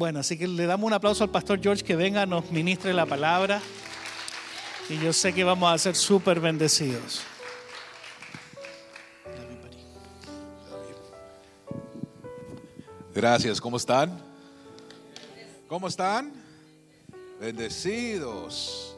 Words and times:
Bueno, 0.00 0.20
así 0.20 0.38
que 0.38 0.48
le 0.48 0.64
damos 0.64 0.86
un 0.86 0.94
aplauso 0.94 1.24
al 1.24 1.28
pastor 1.28 1.60
George 1.60 1.84
que 1.84 1.94
venga, 1.94 2.24
nos 2.24 2.50
ministre 2.50 2.94
la 2.94 3.04
palabra. 3.04 3.60
Y 4.88 4.98
yo 4.98 5.12
sé 5.12 5.34
que 5.34 5.44
vamos 5.44 5.70
a 5.70 5.76
ser 5.76 5.94
súper 5.94 6.40
bendecidos. 6.40 7.20
Gracias, 13.14 13.60
¿cómo 13.60 13.76
están? 13.76 14.18
¿Cómo 15.68 15.86
están? 15.86 16.32
Bendecidos. 17.38 18.96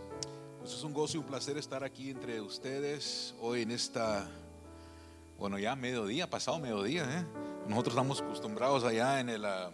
Pues 0.61 0.73
es 0.73 0.85
un 0.85 0.93
gozo 0.93 1.17
y 1.17 1.19
un 1.19 1.27
placer 1.27 1.59
estar 1.59 1.83
aquí 1.83 2.11
entre 2.11 2.41
ustedes 2.41 3.35
hoy 3.41 3.63
en 3.63 3.73
esta, 3.73 4.31
bueno, 5.37 5.59
ya 5.59 5.75
mediodía, 5.75 6.31
pasado 6.31 6.61
mediodía. 6.61 7.03
¿eh? 7.03 7.25
Nosotros 7.67 7.95
estamos 7.95 8.21
acostumbrados 8.21 8.85
allá 8.85 9.19
en 9.19 9.31
el, 9.31 9.45
ah, 9.45 9.73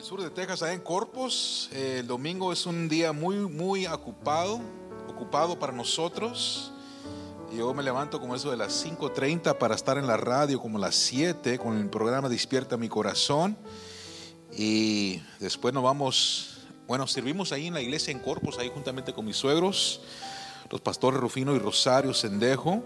el 0.00 0.06
sur 0.06 0.22
de 0.22 0.30
Texas, 0.30 0.62
allá 0.62 0.72
en 0.72 0.80
Corpus. 0.80 1.68
el 1.72 2.06
domingo 2.06 2.54
es 2.54 2.64
un 2.64 2.88
día 2.88 3.12
muy, 3.12 3.36
muy 3.36 3.86
ocupado, 3.86 4.58
ocupado 5.06 5.58
para 5.58 5.74
nosotros. 5.74 6.72
Yo 7.54 7.74
me 7.74 7.82
levanto 7.82 8.18
como 8.18 8.34
eso 8.34 8.50
de 8.50 8.56
las 8.56 8.82
5.30 8.82 9.58
para 9.58 9.74
estar 9.74 9.98
en 9.98 10.06
la 10.06 10.16
radio 10.16 10.58
como 10.58 10.78
las 10.78 10.94
7 10.94 11.58
con 11.58 11.76
el 11.76 11.90
programa 11.90 12.30
Despierta 12.30 12.78
mi 12.78 12.88
corazón. 12.88 13.58
Y 14.56 15.20
después 15.38 15.74
nos 15.74 15.82
vamos, 15.82 16.60
bueno, 16.86 17.06
servimos 17.06 17.52
ahí 17.52 17.66
en 17.66 17.74
la 17.74 17.82
iglesia 17.82 18.10
en 18.10 18.20
Corpus, 18.20 18.58
ahí 18.58 18.70
juntamente 18.72 19.12
con 19.12 19.26
mis 19.26 19.36
suegros, 19.36 20.00
los 20.70 20.80
pastores 20.80 21.20
Rufino 21.20 21.54
y 21.54 21.58
Rosario 21.58 22.14
Sendejo. 22.14 22.82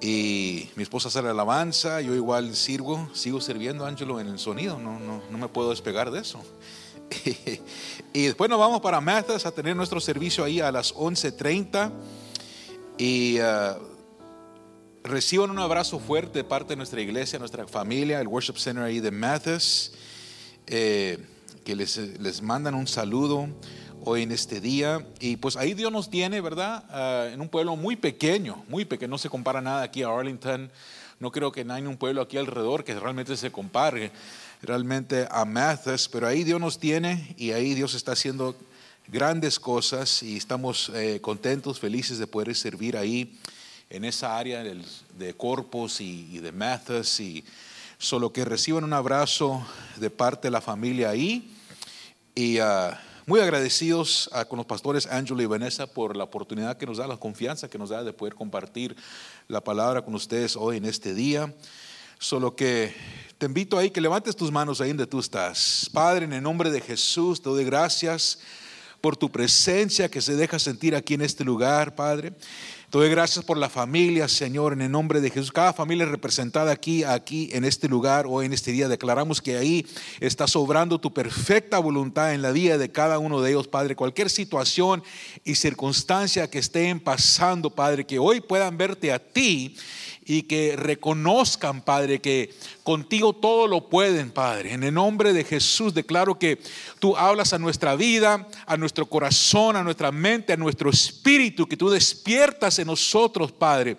Y 0.00 0.68
mi 0.76 0.82
esposa 0.82 1.08
hace 1.08 1.22
la 1.22 1.30
alabanza, 1.30 2.00
yo 2.00 2.14
igual 2.14 2.54
sirvo, 2.54 3.08
sigo 3.14 3.40
sirviendo, 3.40 3.86
Ángelo, 3.86 4.20
en 4.20 4.28
el 4.28 4.38
sonido, 4.38 4.78
no, 4.78 4.98
no, 5.00 5.22
no 5.30 5.38
me 5.38 5.48
puedo 5.48 5.70
despegar 5.70 6.10
de 6.10 6.20
eso. 6.20 6.42
y 8.12 8.24
después 8.24 8.50
nos 8.50 8.58
vamos 8.58 8.80
para 8.80 9.00
Mathis 9.00 9.46
a 9.46 9.52
tener 9.52 9.74
nuestro 9.76 10.00
servicio 10.00 10.44
ahí 10.44 10.60
a 10.60 10.70
las 10.70 10.94
11.30. 10.94 11.90
Y 12.98 13.38
uh, 13.40 13.76
reciban 15.04 15.50
un 15.50 15.58
abrazo 15.58 15.98
fuerte 15.98 16.40
de 16.40 16.44
parte 16.44 16.70
de 16.70 16.76
nuestra 16.76 17.00
iglesia, 17.00 17.38
nuestra 17.38 17.66
familia, 17.66 18.20
el 18.20 18.28
Worship 18.28 18.56
Center 18.56 18.84
ahí 18.84 19.00
de 19.00 19.10
Mathis, 19.10 19.92
eh, 20.66 21.18
que 21.64 21.76
les, 21.76 21.96
les, 21.96 22.42
mandan 22.42 22.74
un 22.74 22.86
saludo 22.86 23.48
hoy 24.06 24.22
en 24.22 24.30
este 24.30 24.60
día. 24.60 25.04
Y 25.18 25.36
pues 25.36 25.56
ahí 25.56 25.74
Dios 25.74 25.90
nos 25.90 26.08
tiene, 26.08 26.40
¿verdad? 26.40 26.84
Uh, 26.90 27.34
en 27.34 27.40
un 27.40 27.48
pueblo 27.48 27.74
muy 27.74 27.96
pequeño, 27.96 28.64
muy 28.68 28.84
pequeño, 28.84 29.10
no 29.10 29.18
se 29.18 29.28
compara 29.28 29.60
nada 29.60 29.82
aquí 29.82 30.04
a 30.04 30.08
Arlington. 30.08 30.70
No 31.18 31.32
creo 31.32 31.50
que 31.50 31.62
haya 31.62 31.88
un 31.88 31.96
pueblo 31.96 32.22
aquí 32.22 32.36
alrededor 32.36 32.84
que 32.84 32.94
realmente 32.94 33.36
se 33.36 33.50
compare 33.50 34.12
realmente 34.62 35.26
a 35.28 35.44
Mathis, 35.44 36.08
pero 36.08 36.28
ahí 36.28 36.44
Dios 36.44 36.60
nos 36.60 36.78
tiene 36.78 37.34
y 37.36 37.50
ahí 37.50 37.74
Dios 37.74 37.94
está 37.94 38.12
haciendo 38.12 38.54
grandes 39.08 39.58
cosas 39.58 40.22
y 40.22 40.36
estamos 40.36 40.92
eh, 40.94 41.18
contentos, 41.20 41.80
felices 41.80 42.18
de 42.18 42.28
poder 42.28 42.54
servir 42.54 42.96
ahí 42.96 43.36
en 43.90 44.04
esa 44.04 44.38
área 44.38 44.62
de 44.62 45.34
Corpus 45.34 46.00
y, 46.00 46.38
de 46.38 46.52
Mathis 46.52 47.18
y 47.18 47.44
solo 47.98 48.32
que 48.32 48.44
reciban 48.44 48.84
un 48.84 48.92
abrazo 48.92 49.66
de 49.96 50.10
parte 50.10 50.46
de 50.46 50.52
la 50.52 50.60
familia 50.60 51.10
ahí 51.10 51.52
y 52.34 52.58
ah, 52.58 53.00
muy 53.26 53.40
agradecidos 53.40 54.30
ah, 54.32 54.44
con 54.44 54.56
los 54.56 54.66
pastores 54.66 55.08
Angelo 55.08 55.42
y 55.42 55.46
Vanessa 55.46 55.88
por 55.88 56.16
la 56.16 56.22
oportunidad 56.22 56.76
que 56.76 56.86
nos 56.86 56.98
da, 56.98 57.08
la 57.08 57.16
confianza 57.16 57.68
que 57.68 57.76
nos 57.76 57.90
da 57.90 58.04
de 58.04 58.12
poder 58.12 58.36
compartir 58.36 58.96
la 59.48 59.60
palabra 59.60 60.02
con 60.02 60.14
ustedes 60.14 60.54
hoy 60.54 60.76
en 60.76 60.84
este 60.84 61.12
día. 61.12 61.52
Solo 62.20 62.54
que 62.54 62.94
te 63.36 63.46
invito 63.46 63.76
ahí 63.76 63.90
que 63.90 64.00
levantes 64.00 64.36
tus 64.36 64.52
manos 64.52 64.80
ahí 64.80 64.88
donde 64.88 65.08
tú 65.08 65.18
estás. 65.18 65.90
Padre, 65.92 66.24
en 66.26 66.34
el 66.34 66.42
nombre 66.42 66.70
de 66.70 66.80
Jesús, 66.80 67.42
te 67.42 67.50
doy 67.50 67.64
gracias 67.64 68.38
por 69.00 69.16
tu 69.16 69.28
presencia 69.30 70.08
que 70.08 70.22
se 70.22 70.36
deja 70.36 70.60
sentir 70.60 70.94
aquí 70.94 71.14
en 71.14 71.22
este 71.22 71.44
lugar, 71.44 71.96
Padre. 71.96 72.32
Te 72.88 72.98
doy 72.98 73.10
gracias 73.10 73.44
por 73.44 73.58
la 73.58 73.68
familia, 73.68 74.28
Señor, 74.28 74.72
en 74.72 74.80
el 74.80 74.92
nombre 74.92 75.20
de 75.20 75.30
Jesús. 75.30 75.50
Cada 75.50 75.72
familia 75.72 76.06
representada 76.06 76.70
aquí, 76.70 77.02
aquí, 77.02 77.48
en 77.52 77.64
este 77.64 77.88
lugar, 77.88 78.26
o 78.28 78.44
en 78.44 78.52
este 78.52 78.70
día, 78.70 78.86
declaramos 78.86 79.42
que 79.42 79.56
ahí 79.56 79.84
está 80.20 80.46
sobrando 80.46 81.00
tu 81.00 81.12
perfecta 81.12 81.80
voluntad 81.80 82.32
en 82.32 82.42
la 82.42 82.52
vida 82.52 82.78
de 82.78 82.92
cada 82.92 83.18
uno 83.18 83.40
de 83.40 83.50
ellos, 83.50 83.66
Padre. 83.66 83.96
Cualquier 83.96 84.30
situación 84.30 85.02
y 85.44 85.56
circunstancia 85.56 86.48
que 86.48 86.60
estén 86.60 87.00
pasando, 87.00 87.70
Padre, 87.70 88.06
que 88.06 88.20
hoy 88.20 88.40
puedan 88.40 88.78
verte 88.78 89.12
a 89.12 89.18
ti 89.18 89.74
y 90.26 90.42
que 90.42 90.74
reconozcan, 90.76 91.82
Padre, 91.82 92.20
que 92.20 92.52
contigo 92.82 93.32
todo 93.32 93.68
lo 93.68 93.88
pueden, 93.88 94.32
Padre. 94.32 94.72
En 94.72 94.82
el 94.82 94.92
nombre 94.92 95.32
de 95.32 95.44
Jesús 95.44 95.94
declaro 95.94 96.38
que 96.38 96.60
tú 96.98 97.16
hablas 97.16 97.52
a 97.52 97.58
nuestra 97.58 97.94
vida, 97.94 98.48
a 98.66 98.76
nuestro 98.76 99.06
corazón, 99.06 99.76
a 99.76 99.84
nuestra 99.84 100.10
mente, 100.10 100.52
a 100.52 100.56
nuestro 100.56 100.90
espíritu, 100.90 101.68
que 101.68 101.76
tú 101.76 101.88
despiertas 101.88 102.78
en 102.80 102.88
nosotros, 102.88 103.52
Padre 103.52 103.96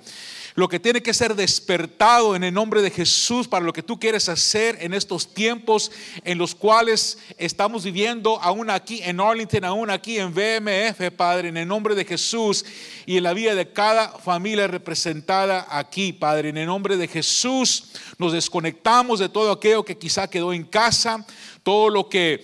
lo 0.57 0.67
que 0.67 0.79
tiene 0.79 1.03
que 1.03 1.13
ser 1.13 1.35
despertado 1.35 2.35
en 2.35 2.43
el 2.43 2.51
nombre 2.51 2.81
de 2.81 2.89
Jesús 2.89 3.47
para 3.47 3.63
lo 3.63 3.71
que 3.71 3.83
tú 3.83 3.99
quieres 3.99 4.27
hacer 4.27 4.75
en 4.81 4.95
estos 4.95 5.31
tiempos 5.31 5.91
en 6.23 6.39
los 6.39 6.55
cuales 6.55 7.19
estamos 7.37 7.83
viviendo, 7.83 8.41
aún 8.41 8.71
aquí 8.71 8.99
en 9.03 9.19
Arlington, 9.19 9.63
aún 9.65 9.91
aquí 9.91 10.17
en 10.17 10.33
BMF, 10.33 11.11
Padre, 11.15 11.49
en 11.49 11.57
el 11.57 11.67
nombre 11.67 11.93
de 11.93 12.05
Jesús 12.05 12.65
y 13.05 13.17
en 13.17 13.23
la 13.23 13.33
vida 13.33 13.53
de 13.53 13.71
cada 13.71 14.09
familia 14.17 14.65
representada 14.65 15.67
aquí, 15.69 16.11
Padre. 16.11 16.49
En 16.49 16.57
el 16.57 16.65
nombre 16.65 16.97
de 16.97 17.07
Jesús 17.07 17.91
nos 18.17 18.33
desconectamos 18.33 19.19
de 19.19 19.29
todo 19.29 19.51
aquello 19.51 19.85
que 19.85 19.99
quizá 19.99 20.27
quedó 20.27 20.53
en 20.53 20.63
casa, 20.63 21.23
todo 21.61 21.91
lo 21.91 22.09
que 22.09 22.43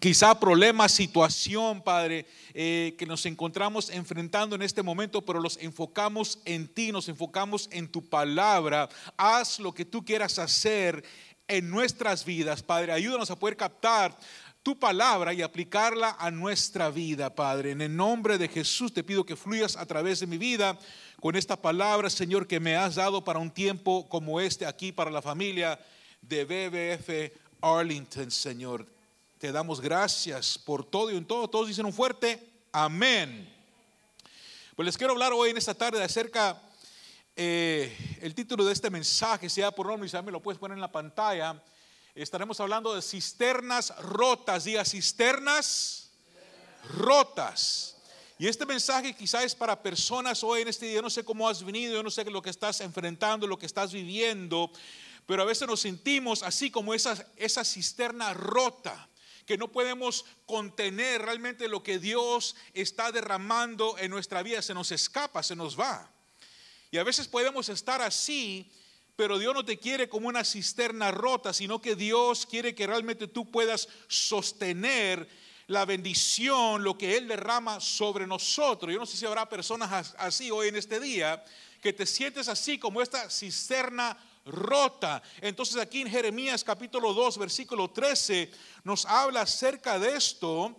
quizá 0.00 0.40
problema, 0.40 0.88
situación, 0.88 1.80
Padre 1.80 2.26
eh, 2.54 2.94
que 2.98 3.06
nos 3.06 3.26
encontramos 3.26 3.90
enfrentando 3.90 4.56
en 4.56 4.62
este 4.62 4.82
momento, 4.82 5.22
pero 5.22 5.40
los 5.40 5.56
enfocamos 5.58 6.40
en 6.44 6.68
ti, 6.68 6.92
nos 6.92 7.08
enfocamos 7.08 7.68
en 7.72 7.88
tu 7.88 8.08
palabra. 8.08 8.88
Haz 9.16 9.58
lo 9.58 9.72
que 9.72 9.84
tú 9.84 10.04
quieras 10.04 10.38
hacer 10.38 11.04
en 11.48 11.70
nuestras 11.70 12.24
vidas, 12.24 12.62
Padre. 12.62 12.92
Ayúdanos 12.92 13.30
a 13.30 13.38
poder 13.38 13.56
captar 13.56 14.16
tu 14.62 14.78
palabra 14.78 15.32
y 15.32 15.42
aplicarla 15.42 16.16
a 16.18 16.30
nuestra 16.30 16.90
vida, 16.90 17.34
Padre. 17.34 17.70
En 17.70 17.80
el 17.80 17.96
nombre 17.96 18.36
de 18.36 18.48
Jesús 18.48 18.92
te 18.92 19.02
pido 19.02 19.24
que 19.24 19.36
fluyas 19.36 19.76
a 19.76 19.86
través 19.86 20.20
de 20.20 20.26
mi 20.26 20.38
vida 20.38 20.78
con 21.20 21.36
esta 21.36 21.60
palabra, 21.60 22.10
Señor, 22.10 22.46
que 22.46 22.60
me 22.60 22.76
has 22.76 22.96
dado 22.96 23.24
para 23.24 23.38
un 23.38 23.50
tiempo 23.50 24.08
como 24.08 24.40
este 24.40 24.66
aquí, 24.66 24.92
para 24.92 25.10
la 25.10 25.22
familia 25.22 25.78
de 26.20 26.44
BBF 26.44 27.32
Arlington, 27.62 28.30
Señor. 28.30 28.99
Te 29.40 29.52
damos 29.52 29.80
gracias 29.80 30.58
por 30.58 30.84
todo 30.84 31.10
y 31.10 31.16
en 31.16 31.24
todo. 31.24 31.48
Todos 31.48 31.66
dicen 31.66 31.86
un 31.86 31.94
fuerte 31.94 32.46
amén. 32.72 33.50
Pues 34.76 34.84
les 34.84 34.98
quiero 34.98 35.14
hablar 35.14 35.32
hoy 35.32 35.48
en 35.48 35.56
esta 35.56 35.72
tarde 35.72 36.04
acerca, 36.04 36.60
eh, 37.34 38.18
el 38.20 38.34
título 38.34 38.66
de 38.66 38.74
este 38.74 38.90
mensaje, 38.90 39.48
sea 39.48 39.70
por 39.70 39.86
nombre, 39.86 40.10
y 40.12 40.22
me 40.22 40.30
lo 40.30 40.42
puedes 40.42 40.58
poner 40.58 40.76
en 40.76 40.82
la 40.82 40.92
pantalla. 40.92 41.58
Estaremos 42.14 42.60
hablando 42.60 42.94
de 42.94 43.00
cisternas 43.00 43.96
rotas, 44.00 44.64
diga 44.64 44.84
cisternas 44.84 46.10
rotas. 46.98 47.96
Y 48.38 48.46
este 48.46 48.66
mensaje 48.66 49.16
quizás 49.16 49.44
es 49.44 49.54
para 49.54 49.82
personas 49.82 50.44
hoy 50.44 50.60
en 50.60 50.68
este 50.68 50.84
día, 50.84 50.96
yo 50.96 51.02
no 51.02 51.08
sé 51.08 51.24
cómo 51.24 51.48
has 51.48 51.64
venido, 51.64 51.94
yo 51.94 52.02
no 52.02 52.10
sé 52.10 52.26
lo 52.26 52.42
que 52.42 52.50
estás 52.50 52.82
enfrentando, 52.82 53.46
lo 53.46 53.58
que 53.58 53.64
estás 53.64 53.90
viviendo, 53.90 54.70
pero 55.24 55.40
a 55.40 55.46
veces 55.46 55.66
nos 55.66 55.80
sentimos 55.80 56.42
así 56.42 56.70
como 56.70 56.92
esa, 56.92 57.26
esa 57.38 57.64
cisterna 57.64 58.34
rota 58.34 59.08
que 59.50 59.58
no 59.58 59.66
podemos 59.66 60.26
contener 60.46 61.22
realmente 61.22 61.66
lo 61.66 61.82
que 61.82 61.98
Dios 61.98 62.54
está 62.72 63.10
derramando 63.10 63.98
en 63.98 64.08
nuestra 64.08 64.44
vida. 64.44 64.62
Se 64.62 64.74
nos 64.74 64.92
escapa, 64.92 65.42
se 65.42 65.56
nos 65.56 65.76
va. 65.76 66.08
Y 66.92 66.98
a 66.98 67.02
veces 67.02 67.26
podemos 67.26 67.68
estar 67.68 68.00
así, 68.00 68.70
pero 69.16 69.40
Dios 69.40 69.52
no 69.52 69.64
te 69.64 69.76
quiere 69.76 70.08
como 70.08 70.28
una 70.28 70.44
cisterna 70.44 71.10
rota, 71.10 71.52
sino 71.52 71.80
que 71.80 71.96
Dios 71.96 72.46
quiere 72.46 72.76
que 72.76 72.86
realmente 72.86 73.26
tú 73.26 73.50
puedas 73.50 73.88
sostener 74.06 75.28
la 75.66 75.84
bendición, 75.84 76.84
lo 76.84 76.96
que 76.96 77.16
Él 77.16 77.26
derrama 77.26 77.80
sobre 77.80 78.28
nosotros. 78.28 78.92
Yo 78.92 79.00
no 79.00 79.06
sé 79.06 79.16
si 79.16 79.26
habrá 79.26 79.48
personas 79.48 80.14
así 80.16 80.52
hoy 80.52 80.68
en 80.68 80.76
este 80.76 81.00
día, 81.00 81.44
que 81.82 81.92
te 81.92 82.06
sientes 82.06 82.46
así 82.46 82.78
como 82.78 83.02
esta 83.02 83.28
cisterna 83.28 84.16
rota. 84.50 85.22
Entonces 85.40 85.76
aquí 85.76 86.02
en 86.02 86.10
Jeremías 86.10 86.64
capítulo 86.64 87.14
2, 87.14 87.38
versículo 87.38 87.90
13, 87.90 88.50
nos 88.84 89.06
habla 89.06 89.42
acerca 89.42 89.98
de 89.98 90.16
esto 90.16 90.76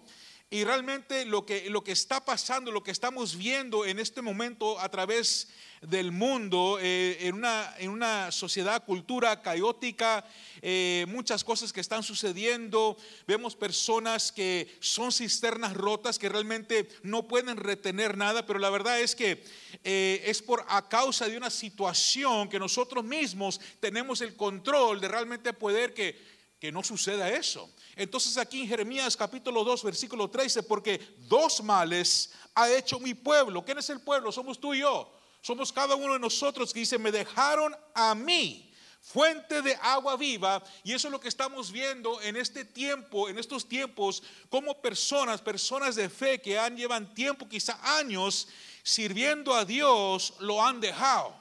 y 0.54 0.66
realmente 0.66 1.24
lo 1.26 1.46
que, 1.46 1.70
lo 1.70 1.82
que 1.82 1.94
está 1.94 2.26
pasando, 2.26 2.74
lo 2.74 2.84
que 2.84 2.92
estamos 2.92 3.38
viendo 3.38 3.86
en 3.86 4.00
este 4.00 4.22
momento 4.22 4.78
a 4.82 4.90
través 4.90 5.48
del 5.82 6.12
mundo, 6.12 6.78
eh, 6.82 7.20
en, 7.22 7.36
una, 7.36 7.74
en, 7.80 7.90
una, 7.90 8.34
sociedad, 8.34 8.84
cultura 8.84 9.42
caótica, 9.42 10.26
eh, 10.62 11.06
muchas 11.08 11.46
cosas 11.46 11.72
que 11.72 11.80
están 11.80 12.04
sucediendo. 12.04 12.98
Vemos 13.26 13.56
personas 13.56 14.34
que 14.34 14.78
son 14.82 15.14
cisternas 15.14 15.74
rotas, 15.74 16.20
que 16.20 16.28
realmente 16.28 16.90
no 17.02 17.30
pueden 17.30 17.56
retener 17.56 18.18
nada, 18.18 18.46
pero 18.46 18.60
la 18.60 18.70
verdad 18.70 19.00
es 19.00 19.16
que 19.16 19.46
eh, 19.86 20.22
es 20.26 20.42
por 20.42 20.66
a 20.68 20.90
causa 20.90 21.30
de 21.30 21.38
una 21.38 21.50
situación 21.50 22.50
que 22.50 22.60
nosotros 22.60 23.06
mismos 23.06 23.62
tenemos 23.80 24.20
el 24.20 24.36
control 24.36 25.00
de 25.00 25.08
realmente 25.08 25.54
poder 25.54 25.94
que 25.94 26.42
que 26.62 26.72
no 26.72 26.84
suceda 26.84 27.28
eso. 27.32 27.68
Entonces 27.96 28.38
aquí 28.38 28.62
en 28.62 28.68
Jeremías 28.68 29.18
capítulo 29.18 29.64
2, 29.64 29.84
versículo 29.84 30.30
13, 30.30 30.64
porque 30.64 31.16
dos 31.28 31.62
males 31.64 32.32
ha 32.56 32.70
hecho 32.70 33.00
mi 33.00 33.14
pueblo. 33.14 33.64
¿Quién 33.64 33.78
es 33.78 33.90
el 33.90 34.02
pueblo? 34.02 34.32
Somos 34.32 34.60
tú 34.60 34.74
y 34.74 34.80
yo. 34.80 35.12
Somos 35.42 35.72
cada 35.72 35.96
uno 35.96 36.14
de 36.14 36.20
nosotros 36.20 36.72
que 36.72 36.82
dice, 36.82 36.98
me 36.98 37.12
dejaron 37.12 37.76
a 37.94 38.14
mí 38.14 38.72
fuente 39.02 39.62
de 39.62 39.76
agua 39.82 40.16
viva. 40.16 40.64
Y 40.84 40.94
eso 40.94 41.08
es 41.08 41.12
lo 41.12 41.20
que 41.20 41.28
estamos 41.28 41.72
viendo 41.72 42.22
en 42.22 42.38
este 42.38 42.64
tiempo, 42.64 43.28
en 43.28 43.40
estos 43.40 43.68
tiempos, 43.68 44.22
como 44.50 44.80
personas, 44.80 45.42
personas 45.42 45.96
de 45.96 46.10
fe 46.10 46.40
que 46.40 46.58
han 46.58 46.78
llevan 46.78 47.14
tiempo, 47.14 47.50
quizá 47.50 47.80
años, 47.98 48.48
sirviendo 48.84 49.54
a 49.54 49.66
Dios, 49.66 50.36
lo 50.40 50.64
han 50.64 50.80
dejado. 50.80 51.36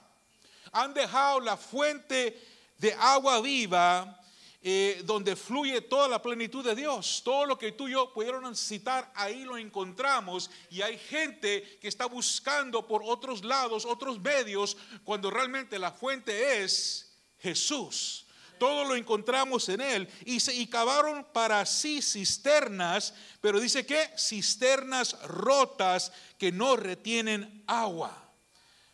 Han 0.72 0.94
dejado 0.94 1.40
la 1.40 1.56
fuente 1.56 2.40
de 2.78 2.94
agua 2.94 3.40
viva 3.40 4.19
eh, 4.62 5.00
donde 5.06 5.36
fluye 5.36 5.80
toda 5.80 6.06
la 6.06 6.20
plenitud 6.20 6.62
de 6.62 6.74
Dios. 6.74 7.22
Todo 7.24 7.46
lo 7.46 7.56
que 7.56 7.72
tú 7.72 7.88
y 7.88 7.92
yo 7.92 8.12
pudieron 8.12 8.42
necesitar, 8.42 9.10
ahí 9.14 9.44
lo 9.44 9.56
encontramos. 9.56 10.50
Y 10.68 10.82
hay 10.82 10.98
gente 10.98 11.78
que 11.80 11.88
está 11.88 12.04
buscando 12.04 12.86
por 12.86 13.02
otros 13.02 13.42
lados, 13.42 13.86
otros 13.86 14.20
medios, 14.20 14.76
cuando 15.02 15.30
realmente 15.30 15.78
la 15.78 15.92
fuente 15.92 16.62
es 16.62 17.10
Jesús. 17.38 18.26
Todo 18.58 18.84
lo 18.84 18.94
encontramos 18.94 19.66
en 19.70 19.80
Él. 19.80 20.08
Y, 20.26 20.40
se, 20.40 20.54
y 20.54 20.66
cavaron 20.66 21.24
para 21.32 21.64
sí 21.64 22.02
cisternas, 22.02 23.14
pero 23.40 23.58
dice 23.60 23.86
que 23.86 24.10
cisternas 24.18 25.18
rotas 25.22 26.12
que 26.36 26.52
no 26.52 26.76
retienen 26.76 27.64
agua. 27.66 28.30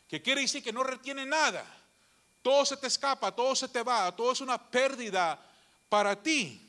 Que 0.07 0.23
quiere 0.23 0.43
decir 0.43 0.63
que 0.63 0.73
no 0.73 0.85
retiene 0.85 1.27
nada. 1.27 1.67
Todo 2.41 2.65
se 2.65 2.77
te 2.77 2.87
escapa, 2.87 3.35
todo 3.35 3.57
se 3.57 3.67
te 3.67 3.83
va, 3.83 4.15
todo 4.15 4.31
es 4.31 4.41
una 4.41 4.71
pérdida 4.71 5.46
para 5.89 6.23
ti. 6.23 6.63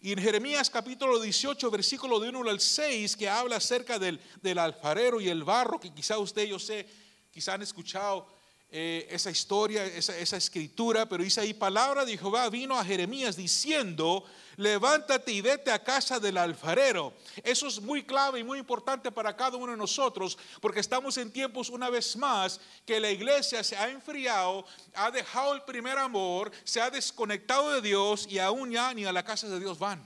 Y 0.00 0.12
en 0.12 0.18
Jeremías 0.18 0.68
capítulo 0.68 1.20
18, 1.20 1.70
versículo 1.70 2.18
de 2.18 2.28
1 2.28 2.50
al 2.50 2.60
6, 2.60 3.16
que 3.16 3.28
habla 3.28 3.56
acerca 3.56 3.98
del, 3.98 4.20
del 4.42 4.58
alfarero 4.58 5.20
y 5.20 5.28
el 5.28 5.44
barro, 5.44 5.78
que 5.78 5.94
quizá 5.94 6.18
usted, 6.18 6.46
yo 6.46 6.58
sé, 6.58 6.88
quizá 7.30 7.54
han 7.54 7.62
escuchado 7.62 8.26
eh, 8.74 9.06
esa 9.10 9.30
historia, 9.30 9.84
esa, 9.84 10.16
esa, 10.16 10.38
escritura, 10.38 11.06
pero 11.06 11.22
dice 11.22 11.42
ahí, 11.42 11.52
palabra 11.52 12.06
de 12.06 12.16
Jehová 12.16 12.48
vino 12.48 12.78
a 12.78 12.82
Jeremías 12.82 13.36
diciendo, 13.36 14.24
levántate 14.56 15.30
y 15.30 15.42
vete 15.42 15.70
a 15.70 15.84
casa 15.84 16.18
del 16.18 16.38
alfarero. 16.38 17.12
Eso 17.44 17.66
es 17.66 17.82
muy 17.82 18.02
clave 18.02 18.40
y 18.40 18.44
muy 18.44 18.58
importante 18.58 19.12
para 19.12 19.36
cada 19.36 19.58
uno 19.58 19.72
de 19.72 19.76
nosotros, 19.76 20.38
porque 20.62 20.80
estamos 20.80 21.18
en 21.18 21.30
tiempos 21.30 21.68
una 21.68 21.90
vez 21.90 22.16
más 22.16 22.62
que 22.86 22.98
la 22.98 23.10
iglesia 23.10 23.62
se 23.62 23.76
ha 23.76 23.90
enfriado, 23.90 24.64
ha 24.94 25.10
dejado 25.10 25.52
el 25.52 25.60
primer 25.64 25.98
amor, 25.98 26.50
se 26.64 26.80
ha 26.80 26.88
desconectado 26.88 27.72
de 27.72 27.82
Dios 27.82 28.26
y 28.26 28.38
aún 28.38 28.70
ya 28.70 28.94
ni 28.94 29.04
a 29.04 29.12
la 29.12 29.22
casa 29.22 29.50
de 29.50 29.60
Dios 29.60 29.78
van. 29.78 30.02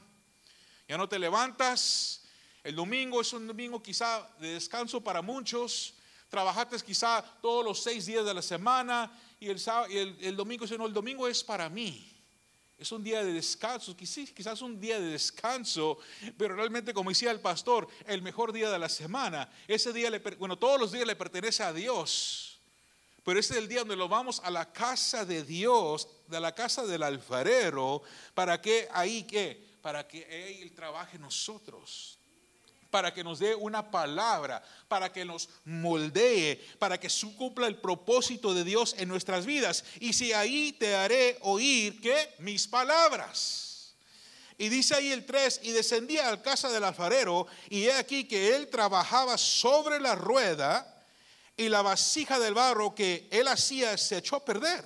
Ya 0.88 0.98
no 0.98 1.08
te 1.08 1.20
levantas, 1.20 2.24
el 2.64 2.74
domingo 2.74 3.20
es 3.20 3.32
un 3.32 3.46
domingo 3.46 3.80
quizá 3.80 4.28
de 4.40 4.54
descanso 4.54 5.00
para 5.00 5.22
muchos 5.22 5.95
trabajaste 6.28 6.76
quizá 6.80 7.22
todos 7.40 7.64
los 7.64 7.82
seis 7.82 8.06
días 8.06 8.24
de 8.24 8.34
la 8.34 8.42
semana 8.42 9.10
y 9.38 9.48
el, 9.48 9.60
el, 9.90 10.16
el 10.20 10.36
domingo 10.36 10.64
dice, 10.64 10.78
no, 10.78 10.86
el 10.86 10.92
domingo 10.92 11.28
es 11.28 11.42
para 11.44 11.68
mí. 11.68 12.12
Es 12.78 12.92
un 12.92 13.02
día 13.02 13.24
de 13.24 13.32
descanso, 13.32 13.96
quizás, 13.96 14.30
quizás 14.32 14.60
un 14.60 14.78
día 14.78 15.00
de 15.00 15.06
descanso, 15.06 15.98
pero 16.36 16.54
realmente 16.54 16.92
como 16.92 17.08
decía 17.08 17.30
el 17.30 17.40
pastor, 17.40 17.88
el 18.06 18.20
mejor 18.20 18.52
día 18.52 18.70
de 18.70 18.78
la 18.78 18.90
semana. 18.90 19.50
Ese 19.66 19.94
día, 19.94 20.10
le, 20.10 20.18
bueno, 20.18 20.58
todos 20.58 20.78
los 20.78 20.92
días 20.92 21.06
le 21.06 21.16
pertenece 21.16 21.62
a 21.62 21.72
Dios, 21.72 22.60
pero 23.24 23.40
ese 23.40 23.54
es 23.54 23.60
el 23.60 23.68
día 23.68 23.78
donde 23.80 23.96
lo 23.96 24.08
vamos 24.08 24.40
a 24.44 24.50
la 24.50 24.70
casa 24.72 25.24
de 25.24 25.42
Dios, 25.42 26.06
de 26.28 26.38
la 26.38 26.54
casa 26.54 26.84
del 26.84 27.02
alfarero, 27.02 28.02
para 28.34 28.60
que 28.60 28.88
ahí 28.92 29.22
que, 29.22 29.78
para 29.80 30.06
que 30.06 30.60
Él 30.60 30.74
trabaje 30.74 31.18
nosotros 31.18 32.15
para 32.90 33.12
que 33.12 33.24
nos 33.24 33.38
dé 33.38 33.54
una 33.54 33.90
palabra, 33.90 34.62
para 34.88 35.12
que 35.12 35.24
nos 35.24 35.48
moldee, 35.64 36.56
para 36.78 36.98
que 36.98 37.08
cumpla 37.36 37.66
el 37.66 37.76
propósito 37.76 38.54
de 38.54 38.64
Dios 38.64 38.94
en 38.98 39.08
nuestras 39.08 39.46
vidas. 39.46 39.84
Y 40.00 40.12
si 40.12 40.32
ahí 40.32 40.72
te 40.72 40.94
haré 40.94 41.38
oír 41.42 42.00
que 42.00 42.34
mis 42.38 42.66
palabras. 42.66 43.94
Y 44.58 44.68
dice 44.68 44.94
ahí 44.94 45.12
el 45.12 45.26
3, 45.26 45.60
y 45.64 45.72
descendía 45.72 46.28
al 46.28 46.40
casa 46.40 46.70
del 46.70 46.84
alfarero, 46.84 47.46
y 47.68 47.84
he 47.84 47.92
aquí 47.92 48.24
que 48.24 48.56
él 48.56 48.68
trabajaba 48.68 49.36
sobre 49.36 50.00
la 50.00 50.14
rueda, 50.14 50.92
y 51.56 51.68
la 51.68 51.82
vasija 51.82 52.38
del 52.38 52.54
barro 52.54 52.94
que 52.94 53.28
él 53.30 53.48
hacía 53.48 53.96
se 53.96 54.18
echó 54.18 54.36
a 54.36 54.44
perder 54.44 54.84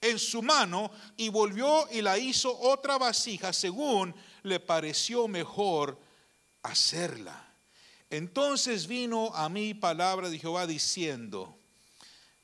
en 0.00 0.18
su 0.18 0.42
mano, 0.42 0.90
y 1.16 1.28
volvió 1.28 1.88
y 1.90 2.02
la 2.02 2.18
hizo 2.18 2.56
otra 2.60 2.98
vasija 2.98 3.52
según 3.52 4.14
le 4.42 4.60
pareció 4.60 5.26
mejor 5.26 5.98
hacerla. 6.64 7.48
Entonces 8.10 8.86
vino 8.86 9.34
a 9.34 9.48
mí 9.48 9.74
palabra 9.74 10.28
de 10.28 10.38
Jehová 10.38 10.66
diciendo, 10.66 11.56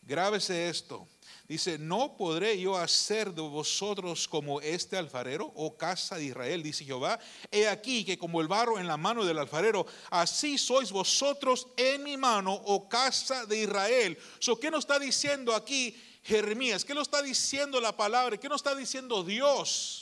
grábese 0.02 0.69
esto, 0.69 1.08
dice, 1.49 1.78
no 1.78 2.17
podré 2.17 2.61
yo 2.61 2.76
hacer 2.76 3.32
de 3.32 3.43
vosotros 3.43 4.28
como 4.28 4.61
este 4.61 4.96
alfarero, 4.96 5.46
o 5.46 5.67
oh 5.67 5.76
casa 5.76 6.17
de 6.17 6.25
Israel, 6.25 6.62
dice 6.62 6.84
Jehová, 6.84 7.19
he 7.50 7.69
aquí 7.69 8.05
que 8.05 8.19
como 8.19 8.40
el 8.40 8.49
barro 8.49 8.78
en 8.78 8.87
la 8.87 8.96
mano 8.96 9.25
del 9.25 9.38
alfarero, 9.38 9.87
así 10.11 10.58
sois 10.58 10.93
vosotros 10.93 11.69
en 11.76 12.02
mi 12.02 12.16
mano, 12.16 12.55
o 12.55 12.75
oh 12.75 12.88
casa 12.88 13.46
de 13.46 13.58
Israel. 13.58 14.19
So, 14.38 14.58
¿Qué 14.58 14.70
nos 14.70 14.81
está 14.81 14.99
diciendo 14.99 15.55
aquí 15.55 15.96
Jeremías? 16.23 16.84
¿Qué 16.84 16.94
nos 16.94 17.08
está 17.08 17.23
diciendo 17.23 17.81
la 17.81 17.96
palabra? 17.96 18.37
¿Qué 18.37 18.49
nos 18.49 18.61
está 18.61 18.75
diciendo 18.75 19.23
Dios? 19.23 20.00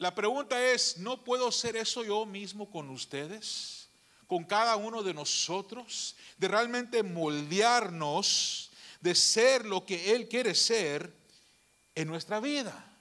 La 0.00 0.14
pregunta 0.14 0.58
es, 0.72 0.96
¿no 0.96 1.22
puedo 1.22 1.48
hacer 1.48 1.76
eso 1.76 2.02
yo 2.02 2.24
mismo 2.24 2.70
con 2.70 2.88
ustedes? 2.88 3.90
Con 4.26 4.44
cada 4.44 4.76
uno 4.76 5.02
de 5.02 5.12
nosotros, 5.12 6.16
de 6.38 6.48
realmente 6.48 7.02
moldearnos, 7.02 8.70
de 9.02 9.14
ser 9.14 9.66
lo 9.66 9.84
que 9.84 10.14
Él 10.14 10.26
quiere 10.26 10.54
ser 10.54 11.14
en 11.94 12.08
nuestra 12.08 12.40
vida. 12.40 12.96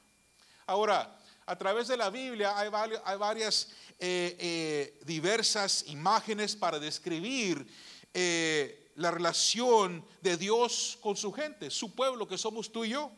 Ahora, 0.66 1.18
a 1.46 1.58
través 1.58 1.88
de 1.88 1.96
la 1.96 2.10
Biblia 2.10 2.60
hay, 2.60 2.68
varias 2.68 3.70
eh, 3.98 4.36
eh, 4.38 5.00
diversas 5.06 5.86
imágenes 5.88 6.54
para 6.54 6.80
describir 6.80 7.66
eh, 8.14 8.92
la 8.96 9.12
relación 9.12 10.06
de 10.20 10.36
Dios 10.36 10.98
con 11.00 11.16
su 11.16 11.32
gente, 11.32 11.72
su 11.72 11.96
pueblo 11.96 12.28
que 12.28 12.38
somos 12.38 12.70
tú 12.70 12.84
y 12.84 12.90
yo. 12.90 13.10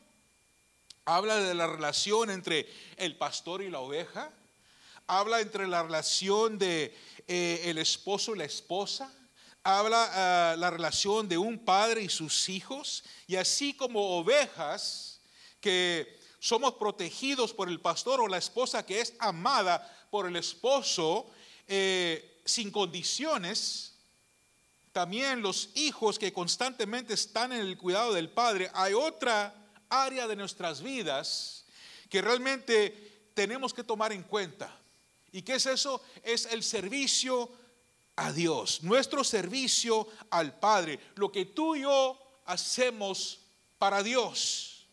Habla 1.05 1.37
de 1.37 1.55
la 1.55 1.65
relación 1.65 2.29
entre 2.29 2.69
el 2.97 3.17
pastor 3.17 3.63
y 3.63 3.71
la 3.71 3.79
oveja. 3.79 4.31
Habla 5.07 5.41
entre 5.41 5.67
la 5.67 5.81
relación 5.81 6.59
de 6.59 6.95
eh, 7.27 7.61
el 7.65 7.79
esposo 7.79 8.35
y 8.35 8.37
la 8.37 8.45
esposa. 8.45 9.11
Habla 9.63 10.53
uh, 10.55 10.59
la 10.59 10.69
relación 10.69 11.27
de 11.27 11.39
un 11.39 11.65
padre 11.65 12.03
y 12.03 12.09
sus 12.09 12.49
hijos. 12.49 13.03
Y 13.25 13.35
así 13.35 13.73
como 13.73 14.19
ovejas 14.19 15.21
que 15.59 16.19
somos 16.39 16.75
protegidos 16.75 17.53
por 17.53 17.67
el 17.67 17.79
pastor 17.79 18.21
o 18.21 18.27
la 18.27 18.37
esposa 18.37 18.85
que 18.85 19.01
es 19.01 19.13
amada 19.19 20.07
por 20.11 20.27
el 20.27 20.35
esposo 20.35 21.29
eh, 21.67 22.41
sin 22.45 22.69
condiciones, 22.71 23.95
también 24.91 25.41
los 25.41 25.69
hijos 25.75 26.19
que 26.19 26.33
constantemente 26.33 27.13
están 27.13 27.53
en 27.53 27.61
el 27.61 27.77
cuidado 27.77 28.13
del 28.13 28.29
padre, 28.29 28.69
hay 28.73 28.93
otra 28.93 29.60
área 29.91 30.27
de 30.27 30.35
nuestras 30.35 30.81
vidas 30.81 31.65
que 32.09 32.21
realmente 32.21 33.29
tenemos 33.35 33.73
que 33.73 33.83
tomar 33.83 34.11
en 34.11 34.23
cuenta. 34.23 34.75
¿Y 35.31 35.43
qué 35.43 35.55
es 35.55 35.65
eso? 35.65 36.01
Es 36.23 36.45
el 36.47 36.63
servicio 36.63 37.51
a 38.15 38.31
Dios, 38.31 38.83
nuestro 38.83 39.23
servicio 39.23 40.07
al 40.29 40.59
Padre, 40.59 40.99
lo 41.15 41.31
que 41.31 41.45
tú 41.45 41.75
y 41.75 41.81
yo 41.81 42.19
hacemos 42.45 43.39
para 43.77 44.03
Dios 44.03 44.87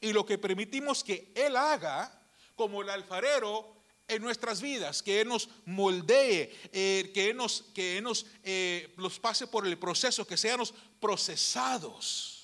y 0.00 0.12
lo 0.12 0.24
que 0.26 0.38
permitimos 0.38 1.02
que 1.02 1.32
Él 1.34 1.56
haga 1.56 2.20
como 2.54 2.82
el 2.82 2.90
alfarero 2.90 3.76
en 4.06 4.22
nuestras 4.22 4.60
vidas, 4.60 5.02
que 5.02 5.20
Él 5.20 5.28
nos 5.28 5.48
moldee, 5.64 6.54
eh, 6.72 7.10
que 7.14 7.30
Él 7.30 7.36
nos, 7.36 7.62
que 7.74 8.00
nos 8.02 8.26
eh, 8.42 8.92
los 8.96 9.18
pase 9.18 9.46
por 9.46 9.66
el 9.66 9.78
proceso, 9.78 10.26
que 10.26 10.36
seamos 10.36 10.74
procesados. 11.00 12.39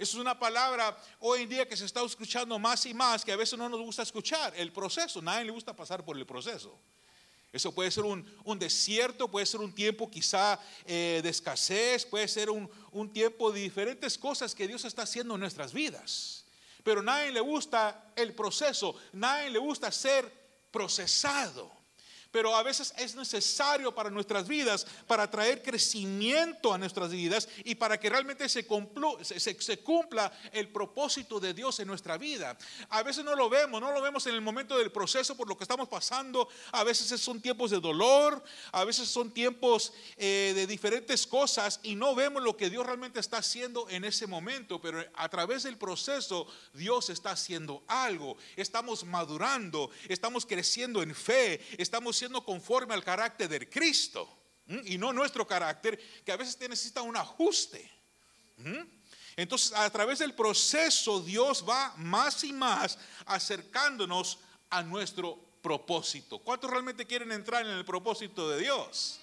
Esa 0.00 0.16
es 0.16 0.20
una 0.22 0.38
palabra 0.38 0.96
hoy 1.18 1.42
en 1.42 1.48
día 1.50 1.68
que 1.68 1.76
se 1.76 1.84
está 1.84 2.02
escuchando 2.02 2.58
más 2.58 2.86
y 2.86 2.94
más, 2.94 3.22
que 3.22 3.32
a 3.32 3.36
veces 3.36 3.58
no 3.58 3.68
nos 3.68 3.80
gusta 3.80 4.02
escuchar. 4.02 4.54
El 4.56 4.72
proceso, 4.72 5.20
nadie 5.20 5.44
le 5.44 5.50
gusta 5.50 5.76
pasar 5.76 6.02
por 6.02 6.16
el 6.16 6.24
proceso. 6.24 6.74
Eso 7.52 7.70
puede 7.74 7.90
ser 7.90 8.04
un, 8.04 8.24
un 8.44 8.58
desierto, 8.58 9.30
puede 9.30 9.44
ser 9.44 9.60
un 9.60 9.74
tiempo 9.74 10.10
quizá 10.10 10.58
eh, 10.86 11.20
de 11.22 11.28
escasez, 11.28 12.06
puede 12.06 12.28
ser 12.28 12.48
un, 12.48 12.70
un 12.92 13.12
tiempo 13.12 13.52
de 13.52 13.60
diferentes 13.60 14.16
cosas 14.16 14.54
que 14.54 14.66
Dios 14.66 14.86
está 14.86 15.02
haciendo 15.02 15.34
en 15.34 15.40
nuestras 15.40 15.74
vidas. 15.74 16.46
Pero 16.82 17.02
nadie 17.02 17.30
le 17.30 17.40
gusta 17.40 18.10
el 18.16 18.32
proceso, 18.32 18.96
nadie 19.12 19.50
le 19.50 19.58
gusta 19.58 19.92
ser 19.92 20.32
procesado. 20.70 21.70
Pero 22.30 22.54
a 22.54 22.62
veces 22.62 22.94
es 22.96 23.14
necesario 23.14 23.94
para 23.94 24.10
nuestras 24.10 24.46
vidas, 24.46 24.86
para 25.06 25.30
traer 25.30 25.62
crecimiento 25.62 26.72
a 26.72 26.78
nuestras 26.78 27.10
vidas 27.10 27.48
y 27.64 27.74
para 27.74 27.98
que 27.98 28.08
realmente 28.08 28.48
se, 28.48 28.66
cumpla 28.66 30.32
el 30.52 30.68
propósito 30.68 31.40
de 31.40 31.54
Dios 31.54 31.80
en 31.80 31.88
nuestra 31.88 32.18
vida. 32.18 32.56
A 32.88 33.02
veces 33.02 33.24
no 33.24 33.34
lo 33.34 33.48
vemos, 33.48 33.80
no 33.80 33.92
lo 33.92 34.00
vemos 34.00 34.26
en 34.26 34.34
el 34.34 34.40
momento 34.40 34.78
del 34.78 34.92
proceso 34.92 35.36
por 35.36 35.48
lo 35.48 35.56
que 35.56 35.64
estamos 35.64 35.88
pasando, 35.88 36.48
a 36.72 36.84
veces 36.84 37.20
son 37.20 37.40
tiempos 37.40 37.70
de 37.70 37.80
dolor, 37.80 38.42
a 38.72 38.84
veces 38.84 39.08
son 39.08 39.30
tiempos 39.32 39.92
eh, 40.16 40.52
de 40.54 40.66
diferentes 40.66 41.26
cosas 41.26 41.80
y 41.82 41.94
no 41.94 42.14
vemos 42.14 42.42
lo 42.42 42.56
que 42.56 42.70
Dios 42.70 42.86
realmente 42.86 43.20
está 43.20 43.38
haciendo 43.38 43.88
en 43.88 44.04
ese 44.04 44.26
momento, 44.26 44.80
pero 44.80 45.04
a 45.14 45.28
través 45.28 45.64
del 45.64 45.76
proceso 45.76 46.46
Dios 46.74 47.10
está 47.10 47.32
haciendo 47.32 47.82
algo, 47.86 48.36
estamos 48.56 49.04
madurando, 49.04 49.90
estamos 50.08 50.46
creciendo 50.46 51.02
en 51.02 51.14
fe, 51.14 51.60
estamos 51.78 52.19
siendo 52.20 52.44
conforme 52.44 52.92
al 52.92 53.02
carácter 53.02 53.48
de 53.48 53.68
Cristo 53.68 54.28
y 54.84 54.98
no 54.98 55.12
nuestro 55.12 55.46
carácter, 55.46 55.98
que 56.24 56.30
a 56.30 56.36
veces 56.36 56.58
necesita 56.60 57.02
un 57.02 57.16
ajuste. 57.16 57.90
Entonces, 59.36 59.72
a 59.72 59.88
través 59.90 60.18
del 60.18 60.34
proceso, 60.34 61.20
Dios 61.20 61.64
va 61.66 61.94
más 61.96 62.44
y 62.44 62.52
más 62.52 62.98
acercándonos 63.24 64.38
a 64.68 64.82
nuestro 64.82 65.38
propósito. 65.62 66.38
¿Cuántos 66.38 66.70
realmente 66.70 67.06
quieren 67.06 67.32
entrar 67.32 67.64
en 67.64 67.72
el 67.72 67.84
propósito 67.86 68.50
de 68.50 68.60
Dios? 68.60 69.18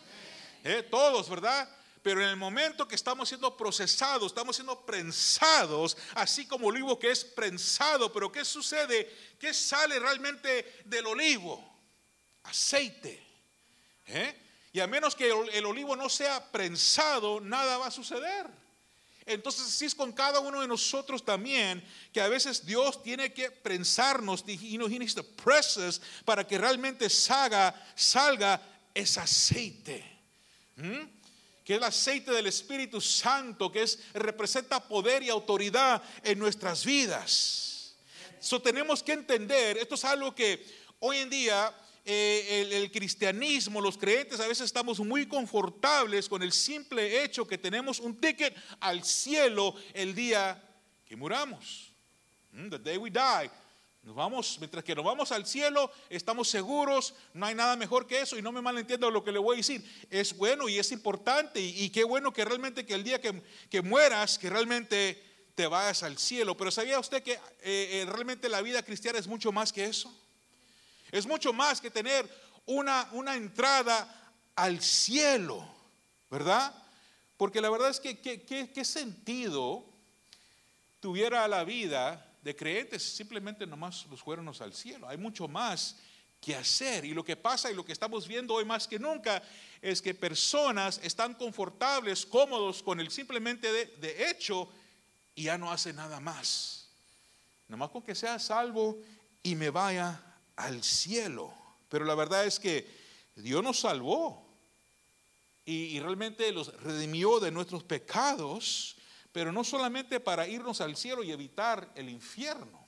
¿Eh? 0.64 0.82
Todos, 0.90 1.30
¿verdad? 1.30 1.70
Pero 2.02 2.24
en 2.24 2.30
el 2.30 2.36
momento 2.36 2.88
que 2.88 2.96
estamos 2.96 3.30
siendo 3.30 3.56
procesados, 3.56 4.32
estamos 4.32 4.56
siendo 4.56 4.86
prensados, 4.86 5.96
así 6.16 6.48
como 6.48 6.68
olivo 6.68 6.98
que 6.98 7.12
es 7.12 7.24
prensado, 7.24 8.12
pero 8.12 8.32
¿qué 8.32 8.44
sucede? 8.44 9.36
¿Qué 9.40 9.54
sale 9.54 10.00
realmente 10.00 10.82
del 10.86 11.06
olivo? 11.06 11.77
Aceite. 12.48 13.22
¿eh? 14.08 14.36
Y 14.74 14.80
a 14.80 14.88
menos 14.88 15.16
que 15.16 15.28
el, 15.54 15.66
olivo 15.66 15.96
no 15.96 16.10
sea 16.10 16.52
prensado, 16.52 17.40
nada 17.40 17.78
va 17.78 17.88
a 17.88 17.92
suceder. 17.92 18.48
Entonces 19.26 19.68
así 19.68 19.86
es 19.86 19.96
con 19.96 20.14
cada 20.14 20.40
uno 20.40 20.62
de 20.62 20.68
nosotros 20.68 21.24
también, 21.24 21.84
que 22.14 22.22
a 22.22 22.30
veces 22.30 22.66
Dios 22.66 23.04
tiene 23.04 23.34
que 23.34 23.52
prensarnos, 23.52 24.46
nos 24.46 24.90
necesita 24.90 25.24
presses 25.24 26.02
para 26.24 26.48
que 26.48 26.58
realmente 26.58 27.10
salga, 27.10 27.76
salga 27.96 28.62
ese 28.94 29.20
aceite. 29.20 30.06
que 30.76 31.74
es 31.74 31.78
el 31.78 31.84
aceite 31.84 32.32
del 32.32 32.48
Espíritu 32.48 33.02
Santo, 33.02 33.70
que 33.70 33.82
es, 33.82 34.00
representa 34.14 34.88
poder 34.88 35.24
y 35.24 35.30
autoridad 35.30 36.02
en 36.24 36.40
nuestras 36.40 36.86
vidas. 36.86 37.96
Eso 38.40 38.62
tenemos 38.62 39.04
que 39.04 39.12
entender, 39.14 39.78
esto 39.78 39.96
es 39.96 40.06
algo 40.06 40.34
que 40.34 40.66
hoy 41.00 41.18
en 41.18 41.30
día 41.30 41.74
eh, 42.10 42.70
el, 42.72 42.90
cristianismo, 42.90 43.82
los 43.82 43.98
creyentes 43.98 44.40
a 44.40 44.48
veces 44.48 44.64
estamos 44.64 44.98
muy 45.02 45.28
confortables 45.28 46.30
con 46.30 46.42
el 46.42 46.54
simple 46.54 47.22
hecho 47.22 47.46
que 47.46 47.58
tenemos 47.58 48.00
un 48.00 48.16
ticket 48.16 48.56
al 48.80 49.04
cielo 49.04 49.76
el 49.94 50.16
día 50.16 50.64
que 51.06 51.18
muramos. 51.18 51.92
Mm, 52.54 52.70
the 52.70 52.80
day 52.80 52.96
we 52.96 53.10
die. 53.10 53.52
Nos 54.04 54.16
vamos, 54.16 54.56
mientras 54.60 54.86
que 54.86 54.96
nos 54.96 55.04
vamos 55.04 55.34
al 55.34 55.46
cielo, 55.46 55.92
estamos 56.10 56.48
seguros, 56.48 57.14
no 57.34 57.46
hay 57.46 57.56
nada 57.56 57.76
mejor 57.76 58.08
que 58.08 58.22
eso, 58.22 58.38
y 58.38 58.42
no 58.42 58.54
me 58.54 58.62
malentienda 58.62 59.10
lo 59.10 59.22
que 59.22 59.34
le 59.34 59.40
voy 59.40 59.56
a 59.56 59.58
decir. 59.58 59.84
Es 60.10 60.38
bueno 60.38 60.70
y 60.70 60.80
es 60.80 60.94
importante, 60.94 61.60
y, 61.60 61.90
qué 61.90 62.06
bueno 62.06 62.32
que 62.32 62.46
realmente 62.46 62.86
que 62.86 62.94
el 62.94 63.04
día 63.04 63.20
que, 63.20 63.44
que, 63.70 63.82
mueras, 63.82 64.40
que 64.40 64.50
realmente 64.50 65.22
te 65.56 65.68
vayas 65.68 66.04
al 66.04 66.18
cielo. 66.18 66.56
Pero 66.56 66.72
¿sabía 66.72 67.02
usted 67.02 67.22
que 67.22 67.34
eh, 67.34 67.40
eh, 67.64 68.06
realmente 68.08 68.48
la 68.48 68.62
vida 68.62 68.82
cristiana 68.82 69.20
es 69.20 69.28
mucho 69.28 69.52
más 69.52 69.74
que 69.74 69.84
eso? 69.84 70.18
Es 71.12 71.26
mucho 71.26 71.54
más 71.54 71.82
que 71.82 71.92
tener 71.92 72.30
una, 72.66 73.08
una 73.12 73.36
entrada 73.36 74.34
al 74.56 74.82
cielo, 74.82 75.68
¿verdad? 76.30 76.74
Porque 77.38 77.62
la 77.62 77.70
verdad 77.70 77.90
es 77.90 78.00
que 78.00 78.20
qué 78.20 78.86
sentido 78.86 79.86
tuviera 81.00 81.48
la 81.48 81.64
vida 81.64 82.24
de 82.42 82.56
creyentes 82.56 83.04
simplemente 83.04 83.68
nomás 83.68 84.06
los 84.08 84.22
fuéramos 84.22 84.62
al 84.62 84.74
cielo. 84.74 85.08
Hay 85.08 85.18
mucho 85.18 85.48
más 85.48 85.98
que 86.40 86.56
hacer. 86.56 87.06
Y 87.06 87.14
lo 87.14 87.24
que 87.24 87.36
pasa 87.36 87.72
y 87.72 87.76
lo 87.76 87.86
que 87.86 87.92
estamos 87.92 88.28
viendo 88.28 88.54
hoy 88.54 88.66
más 88.66 88.88
que 88.88 89.00
nunca 89.00 89.44
es 89.82 90.02
que 90.02 90.14
personas 90.14 91.00
están 91.04 91.34
confortables, 91.34 92.26
cómodos 92.26 92.82
con 92.82 93.00
el 93.00 93.12
simplemente 93.12 93.72
de, 93.72 93.86
de 93.98 94.30
hecho 94.30 94.70
y 95.36 95.44
ya 95.44 95.58
no 95.58 95.72
hacen 95.72 95.96
nada 95.96 96.20
más. 96.20 96.90
Nomás 97.68 97.90
con 97.90 98.02
que 98.02 98.16
sea 98.16 98.40
salvo 98.40 98.98
y 99.44 99.56
me 99.56 99.70
vaya 99.70 100.22
al 100.58 100.84
cielo. 100.84 101.54
Pero 101.90 102.06
la 102.06 102.16
verdad 102.16 102.46
es 102.46 102.60
que 102.60 102.86
Dios 103.36 103.64
nos 103.64 103.80
salvó 103.80 104.46
y, 105.66 106.00
realmente 106.00 106.52
los 106.52 106.74
redimió 106.82 107.40
de 107.40 107.52
nuestros 107.52 107.84
pecados, 107.84 108.96
pero 109.32 109.52
no 109.52 109.64
solamente 109.64 110.20
para 110.20 110.48
irnos 110.48 110.82
al 110.82 110.96
cielo 110.96 111.24
y 111.24 111.32
evitar 111.32 111.92
el 111.96 112.10
infierno, 112.10 112.88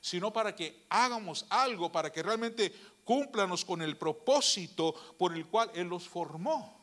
sino 0.00 0.32
para 0.32 0.54
que 0.54 0.84
hagamos 0.88 1.46
algo, 1.48 1.90
para 1.90 2.12
que 2.12 2.22
realmente 2.22 2.72
cúmplanos 3.04 3.64
con 3.64 3.82
el 3.82 3.96
propósito 3.96 4.94
por 5.18 5.34
el 5.34 5.46
cual 5.46 5.70
Él 5.74 5.88
los 5.88 6.08
formó. 6.08 6.78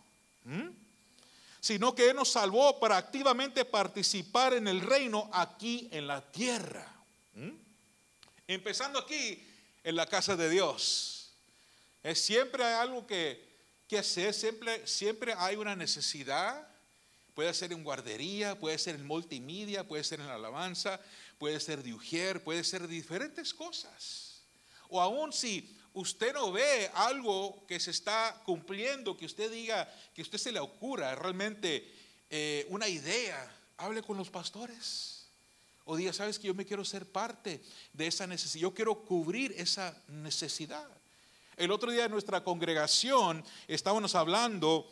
Sino 1.60 1.94
que 1.94 2.10
Él 2.10 2.16
nos 2.16 2.32
salvó 2.32 2.80
para 2.80 2.98
activamente 2.98 3.64
participar 3.64 4.54
en 4.54 4.68
el 4.68 4.82
reino 4.82 5.30
aquí 5.34 5.88
en 5.92 6.08
la 6.08 6.22
tierra. 6.32 6.92
Empezando 8.48 9.00
aquí 9.00 9.46
en 9.84 9.96
la 9.96 10.06
casa 10.06 10.36
de 10.36 10.50
Dios. 10.50 11.32
Es 12.04 12.22
siempre 12.22 12.64
hay 12.64 12.76
algo 12.76 13.06
que, 13.06 13.46
que 13.88 13.98
hacer, 13.98 14.34
siempre, 14.34 14.86
siempre 14.88 15.34
hay 15.38 15.56
una 15.56 15.76
necesidad. 15.76 16.68
Puede 17.34 17.54
ser 17.54 17.72
en 17.72 17.84
guardería, 17.84 18.60
puede 18.60 18.78
ser 18.78 18.96
en 18.96 19.06
multimedia, 19.06 19.88
puede 19.88 20.04
ser 20.04 20.20
en 20.20 20.28
alabanza, 20.28 21.00
puede 21.38 21.60
ser 21.60 21.84
de 21.84 21.94
ujier, 21.94 22.44
puede 22.44 22.64
ser 22.64 22.88
diferentes 22.88 23.54
cosas. 23.54 24.42
O 24.90 25.02
aún 25.02 25.34
si 25.34 25.76
usted 25.94 26.34
no 26.34 26.52
ve 26.52 26.90
algo 26.94 27.66
que 27.68 27.80
se 27.80 27.92
está 27.92 28.42
cumpliendo, 28.46 29.18
que 29.18 29.26
usted 29.26 29.52
diga, 29.52 29.92
que 30.14 30.22
usted 30.22 30.38
se 30.38 30.52
le 30.52 30.60
ocurra 30.60 31.16
realmente 31.16 31.94
eh, 32.30 32.66
una 32.70 32.88
idea, 32.88 33.52
hable 33.78 34.02
con 34.04 34.18
los 34.18 34.30
pastores. 34.30 35.17
O 35.90 35.96
diga, 35.96 36.12
sabes 36.12 36.38
que 36.38 36.48
yo 36.48 36.54
me 36.54 36.66
quiero 36.66 36.84
ser 36.84 37.10
parte 37.10 37.62
de 37.94 38.08
esa 38.08 38.28
necesidad, 38.28 38.62
yo 38.62 38.74
quiero 38.74 39.06
cubrir 39.06 39.54
esa 39.58 39.96
necesidad. 40.10 40.86
El 41.56 41.72
otro 41.72 41.90
día 41.90 42.04
en 42.04 42.12
nuestra 42.12 42.44
congregación 42.44 43.42
estábamos 43.70 44.14
hablando 44.14 44.86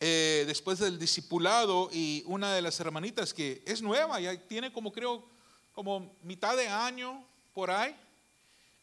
eh, 0.00 0.42
después 0.48 0.80
del 0.80 0.98
discipulado 0.98 1.90
y 1.92 2.24
una 2.26 2.52
de 2.52 2.60
las 2.60 2.80
hermanitas 2.80 3.32
que 3.32 3.62
es 3.66 3.82
nueva, 3.82 4.20
ya 4.20 4.36
tiene 4.36 4.72
como 4.72 4.90
creo 4.92 5.24
como 5.72 6.16
mitad 6.24 6.56
de 6.56 6.66
año 6.66 7.24
por 7.52 7.70
ahí, 7.70 7.94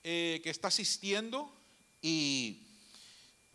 eh, 0.05 0.39
que 0.41 0.49
está 0.49 0.69
asistiendo 0.69 1.53
y 2.01 2.63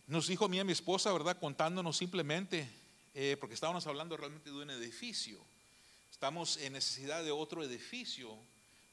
nos 0.05 0.27
dijo 0.27 0.45
a 0.45 0.47
mi 0.47 0.59
esposa, 0.71 1.11
¿verdad? 1.11 1.39
Contándonos 1.39 1.97
simplemente, 1.97 2.69
eh, 3.15 3.35
porque 3.39 3.55
estábamos 3.55 3.87
hablando 3.87 4.15
realmente 4.15 4.51
de 4.51 4.57
un 4.57 4.69
edificio 4.69 5.43
Estamos 6.17 6.57
en 6.57 6.73
necesidad 6.73 7.23
de 7.23 7.29
otro 7.29 7.63
edificio 7.63 8.35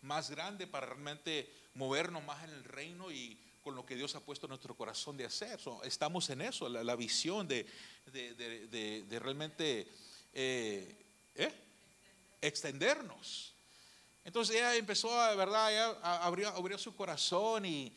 más 0.03 0.29
grande 0.29 0.67
para 0.67 0.89
realmente 0.89 1.51
movernos 1.73 2.23
más 2.23 2.45
en 2.45 2.51
el 2.51 2.65
reino 2.65 3.11
y 3.11 3.41
con 3.63 3.75
lo 3.75 3.87
que 3.87 3.97
Dios 3.97 4.15
ha 4.15 4.21
puesto 4.21 4.45
en 4.45 4.51
nuestro 4.51 4.77
corazón 4.77 5.17
de 5.17 5.25
hacer. 5.25 5.59
estamos 5.85 6.29
en 6.29 6.43
eso, 6.43 6.69
la, 6.69 6.95
visión 6.97 7.49
de, 7.49 7.67
realmente 9.09 9.89
eh, 10.35 10.95
¿eh? 11.35 11.55
extendernos. 12.43 13.55
Entonces 14.23 14.57
ella 14.57 14.77
empezó 14.77 15.19
a, 15.19 15.35
¿verdad? 15.35 15.97
Abrió 16.03 16.77
su 16.77 16.95
corazón 16.95 17.65
y 17.65 17.91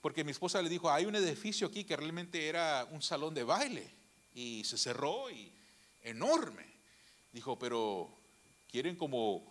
porque 0.00 0.22
mi 0.22 0.30
esposa 0.30 0.62
le 0.62 0.68
dijo, 0.68 0.88
hay 0.88 1.04
un 1.04 1.16
edificio 1.16 1.66
aquí 1.66 1.82
que 1.82 1.96
realmente 1.96 2.46
era 2.46 2.86
un 2.92 3.02
salón 3.02 3.34
de 3.34 3.42
baile 3.42 3.92
y 4.34 4.62
se 4.62 4.78
cerró 4.78 5.32
y 5.32 5.52
enorme. 6.00 6.78
Dijo, 7.32 7.58
pero 7.58 8.17
quieren 8.70 8.96
como 8.96 9.44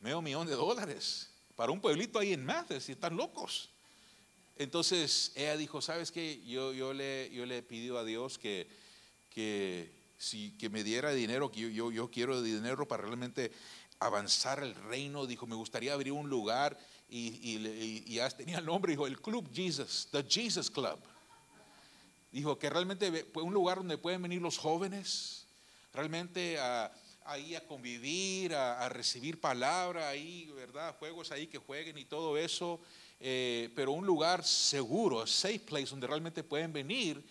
medio 0.00 0.20
millón 0.20 0.46
de 0.46 0.54
dólares 0.54 1.30
para 1.56 1.72
un 1.72 1.80
pueblito 1.80 2.18
ahí 2.18 2.32
en 2.32 2.44
Mathis 2.44 2.88
y 2.88 2.92
están 2.92 3.16
locos. 3.16 3.70
Entonces 4.56 5.32
ella 5.36 5.56
dijo, 5.56 5.80
¿sabes 5.80 6.10
qué? 6.12 6.42
Yo, 6.44 6.72
yo, 6.72 6.92
le, 6.92 7.30
yo 7.32 7.46
le 7.46 7.58
he 7.58 7.96
a 7.96 8.04
Dios 8.04 8.38
que, 8.38 8.68
que, 9.30 9.90
si, 10.18 10.52
que 10.52 10.68
me 10.68 10.84
diera 10.84 11.12
dinero, 11.12 11.50
que 11.50 11.72
yo, 11.72 11.90
yo, 11.90 12.10
quiero 12.10 12.42
dinero 12.42 12.86
para 12.86 13.04
realmente 13.04 13.52
avanzar 14.00 14.62
el 14.62 14.74
reino. 14.74 15.26
Dijo, 15.26 15.46
me 15.46 15.54
gustaría 15.54 15.92
abrir 15.92 16.12
un 16.12 16.28
lugar 16.28 16.78
y, 17.08 17.56
y 18.06 18.14
ya 18.14 18.28
tenía 18.30 18.58
el 18.58 18.66
nombre, 18.66 18.92
dijo, 18.92 19.06
el 19.06 19.20
Club 19.20 19.48
Jesus, 19.52 20.08
The 20.10 20.24
Jesus 20.28 20.70
Club. 20.70 20.98
Dijo 22.32 22.58
que 22.58 22.68
realmente 22.68 23.26
un 23.34 23.54
lugar 23.54 23.78
donde 23.78 23.96
pueden 23.96 24.22
venir 24.22 24.42
los 24.42 24.58
jóvenes, 24.58 25.46
realmente 25.94 26.58
a 26.58 26.92
ahí 27.28 27.54
a 27.54 27.66
convivir, 27.66 28.54
a, 28.54 28.88
recibir 28.88 29.38
palabra 29.38 30.08
ahí, 30.08 30.50
¿verdad? 30.56 30.96
Juegos 30.98 31.30
ahí 31.30 31.46
que 31.46 31.58
jueguen 31.58 31.98
y 31.98 32.06
todo 32.06 32.38
eso, 32.38 32.80
eh, 33.20 33.70
pero 33.76 33.92
un 33.92 34.06
lugar 34.06 34.42
seguro, 34.42 35.26
safe 35.26 35.58
place 35.60 35.90
donde 35.90 36.06
realmente 36.06 36.42
pueden 36.42 36.72
venir 36.72 37.22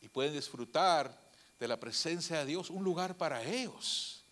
y 0.00 0.08
pueden 0.08 0.32
disfrutar 0.32 1.20
de 1.60 1.68
la 1.68 1.78
presencia 1.78 2.38
de 2.38 2.46
Dios, 2.46 2.70
un 2.70 2.82
lugar 2.82 3.18
para 3.18 3.44
ellos. 3.44 4.24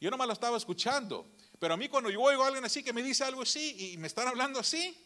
Yo 0.00 0.08
nomás 0.08 0.28
lo 0.28 0.34
estaba 0.34 0.56
escuchando, 0.56 1.26
pero 1.58 1.74
a 1.74 1.76
mí 1.76 1.88
cuando 1.88 2.08
yo 2.08 2.22
oigo 2.22 2.44
a 2.44 2.46
alguien 2.46 2.64
así 2.64 2.84
que 2.84 2.92
me 2.92 3.02
dice 3.02 3.24
algo 3.24 3.42
así 3.42 3.92
y 3.92 3.96
me 3.96 4.06
están 4.06 4.28
hablando 4.28 4.60
así, 4.60 4.96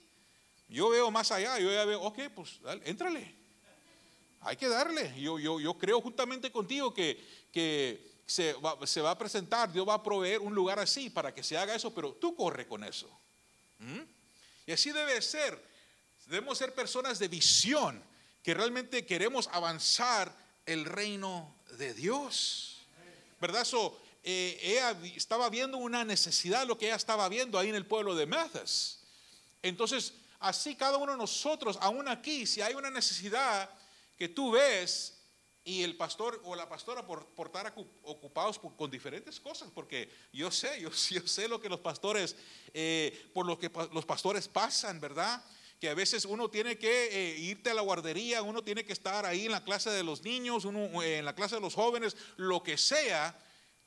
yo 0.69 0.91
veo 0.91 1.11
más 1.11 1.33
allá, 1.33 1.59
yo 1.59 1.73
ya 1.73 1.87
veo, 1.87 2.03
ok, 2.03 2.19
pues 2.35 2.61
dale, 2.61 2.83
éntrale. 2.85 3.35
Hay 4.43 4.57
que 4.57 4.69
darle. 4.69 5.19
Yo, 5.19 5.39
yo, 5.39 5.59
yo 5.59 5.73
creo 5.79 6.03
juntamente 6.03 6.53
contigo 6.53 6.93
que, 6.93 7.19
que 7.51 8.14
se, 8.27 8.55
va, 8.55 8.87
se 8.87 9.01
va 9.01 9.13
a 9.13 9.19
presentar, 9.19 9.73
Dios 9.73 9.89
va 9.89 9.95
a 9.95 10.03
proveer 10.03 10.41
un 10.41 10.55
lugar 10.55 10.79
así 10.79 11.11
para 11.11 11.35
que 11.35 11.43
se 11.43 11.57
haga 11.57 11.75
eso, 11.75 11.95
pero 11.95 12.13
tú 12.15 12.35
corre 12.35 12.67
con 12.67 12.85
eso. 12.85 13.09
¿Mm? 13.79 14.01
Y 14.67 14.73
así 14.73 14.93
debe 14.93 15.21
ser. 15.21 15.63
Debemos 16.27 16.57
ser 16.57 16.75
personas 16.75 17.19
de 17.19 17.29
visión, 17.29 18.03
que 18.43 18.55
realmente 18.55 19.05
queremos 19.05 19.49
avanzar 19.53 20.35
el 20.65 20.85
reino 20.85 21.55
de 21.77 21.93
Dios. 21.93 22.79
¿Verdad? 23.41 23.63
Eso, 23.63 24.01
eh, 24.23 24.81
estaba 25.17 25.51
viendo 25.51 25.77
una 25.77 26.05
necesidad, 26.05 26.67
lo 26.67 26.79
que 26.79 26.87
ella 26.87 26.97
estaba 26.97 27.29
viendo 27.29 27.59
ahí 27.59 27.69
en 27.69 27.75
el 27.75 27.85
pueblo 27.85 28.15
de 28.15 28.25
Mathas. 28.25 29.01
Entonces, 29.63 30.15
así 30.41 30.75
cada 30.75 30.97
uno 30.97 31.13
de 31.13 31.19
nosotros, 31.19 31.77
aún 31.81 32.09
aquí, 32.09 32.47
si 32.47 32.63
hay 32.63 32.75
una 32.75 32.91
necesidad 32.91 33.69
que 34.17 34.29
tú 34.29 34.53
ves 34.53 35.14
y 35.65 35.83
el 35.83 35.97
pastor 35.97 36.41
o 36.45 36.55
la 36.55 36.69
pastora 36.69 37.07
por, 37.07 37.27
por 37.29 37.47
estar 37.47 37.75
ocupados 38.03 38.59
con 38.59 38.91
diferentes 38.91 39.41
cosas, 39.41 39.71
porque 39.75 40.11
yo 40.33 40.51
sé, 40.51 40.81
yo, 40.83 40.91
sé 40.93 41.49
lo 41.49 41.61
que 41.61 41.71
los 41.71 41.81
pastores, 41.81 42.37
eh, 42.75 43.31
por 43.33 43.47
lo 43.47 43.59
que 43.59 43.71
los 43.93 44.05
pastores 44.05 44.47
pasan, 44.47 45.01
¿verdad? 45.01 45.43
Que 45.81 45.89
a 45.89 45.95
veces 45.95 46.27
uno 46.27 46.51
tiene 46.51 46.77
que 46.77 47.07
eh, 47.07 47.39
irte 47.39 47.71
a 47.71 47.75
la 47.75 47.81
guardería, 47.81 48.43
uno 48.43 48.63
tiene 48.63 48.85
que 48.85 48.93
estar 48.93 49.25
ahí 49.25 49.47
en 49.47 49.53
la 49.53 49.65
clase 49.65 49.91
de 49.91 50.05
los 50.05 50.23
niños, 50.23 50.67
uno 50.67 51.03
eh, 51.03 51.19
en 51.19 51.25
la 51.25 51.35
clase 51.35 51.55
de 51.55 51.63
los 51.63 51.75
jóvenes, 51.75 52.15
lo 52.37 52.63
que 52.63 52.77
sea, 52.77 53.39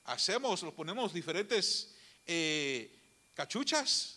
hacemos, 0.03 0.63
lo 0.63 0.73
ponemos 0.75 1.13
diferentes 1.13 1.93
cachuchas. 3.35 4.15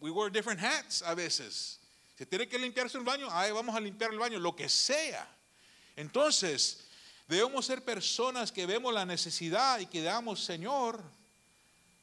We 0.00 0.10
wear 0.10 0.30
different 0.30 0.60
hats 0.60 1.02
a 1.02 1.14
veces. 1.14 1.80
Se 2.16 2.24
tiene 2.26 2.48
que 2.48 2.58
limpiarse 2.58 2.98
el 2.98 3.04
baño, 3.04 3.28
ahí 3.30 3.50
vamos 3.50 3.74
a 3.74 3.80
limpiar 3.80 4.12
el 4.12 4.18
baño, 4.18 4.38
lo 4.38 4.54
que 4.54 4.68
sea. 4.68 5.28
Entonces, 5.96 6.87
debemos 7.28 7.66
ser 7.66 7.84
personas 7.84 8.50
que 8.50 8.66
vemos 8.66 8.92
la 8.92 9.04
necesidad 9.04 9.78
y 9.78 9.86
que 9.86 10.02
damos, 10.02 10.42
Señor, 10.42 11.02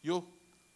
yo 0.01 0.25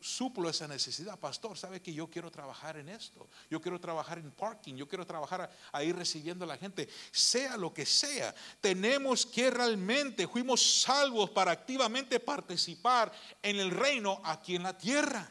suplo 0.01 0.49
esa 0.49 0.67
necesidad, 0.67 1.19
pastor, 1.19 1.57
sabe 1.57 1.81
que 1.81 1.93
yo 1.93 2.07
quiero 2.07 2.31
trabajar 2.31 2.77
en 2.77 2.89
esto, 2.89 3.27
yo 3.49 3.61
quiero 3.61 3.79
trabajar 3.79 4.17
en 4.17 4.31
parking, 4.31 4.75
yo 4.75 4.87
quiero 4.87 5.05
trabajar 5.05 5.51
ahí 5.71 5.91
recibiendo 5.91 6.45
a 6.45 6.47
la 6.47 6.57
gente, 6.57 6.87
sea 7.11 7.57
lo 7.57 7.73
que 7.73 7.85
sea, 7.85 8.33
tenemos 8.61 9.25
que 9.25 9.51
realmente, 9.51 10.27
fuimos 10.27 10.81
salvos 10.81 11.29
para 11.29 11.51
activamente 11.51 12.19
participar 12.19 13.11
en 13.43 13.59
el 13.59 13.71
reino 13.71 14.21
aquí 14.23 14.55
en 14.55 14.63
la 14.63 14.77
tierra. 14.77 15.29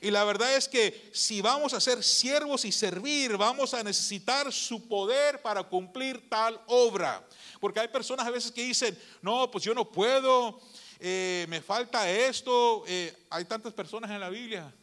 Y 0.00 0.10
la 0.10 0.24
verdad 0.24 0.56
es 0.56 0.68
que 0.68 1.10
si 1.12 1.40
vamos 1.40 1.74
a 1.74 1.80
ser 1.80 2.02
siervos 2.02 2.64
y 2.64 2.72
servir, 2.72 3.36
vamos 3.36 3.74
a 3.74 3.82
necesitar 3.82 4.52
su 4.52 4.86
poder 4.88 5.42
para 5.42 5.64
cumplir 5.64 6.28
tal 6.28 6.60
obra. 6.66 7.26
Porque 7.60 7.78
hay 7.78 7.88
personas 7.88 8.26
a 8.26 8.30
veces 8.30 8.50
que 8.50 8.64
dicen, 8.64 8.98
no, 9.20 9.50
pues 9.50 9.62
yo 9.62 9.74
no 9.74 9.92
puedo, 9.92 10.60
eh, 10.98 11.46
me 11.48 11.60
falta 11.60 12.10
esto. 12.10 12.84
Eh, 12.86 13.26
hay 13.28 13.44
tantas 13.44 13.74
personas 13.74 14.10
en 14.10 14.18
la 14.18 14.30
Biblia 14.30 14.74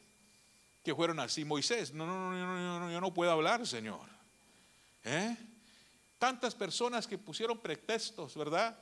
que 0.84 0.96
fueron 0.96 1.19
así. 1.19 1.43
Moisés, 1.43 1.91
no, 1.91 2.05
no, 2.05 2.31
no, 2.31 2.55
no, 2.55 2.79
no, 2.79 2.91
yo 2.91 3.01
no 3.01 3.13
puedo 3.13 3.31
hablar, 3.31 3.65
Señor. 3.65 4.07
¿Eh? 5.03 5.36
Tantas 6.19 6.53
personas 6.53 7.07
que 7.07 7.17
pusieron 7.17 7.57
pretextos, 7.57 8.36
¿verdad? 8.36 8.77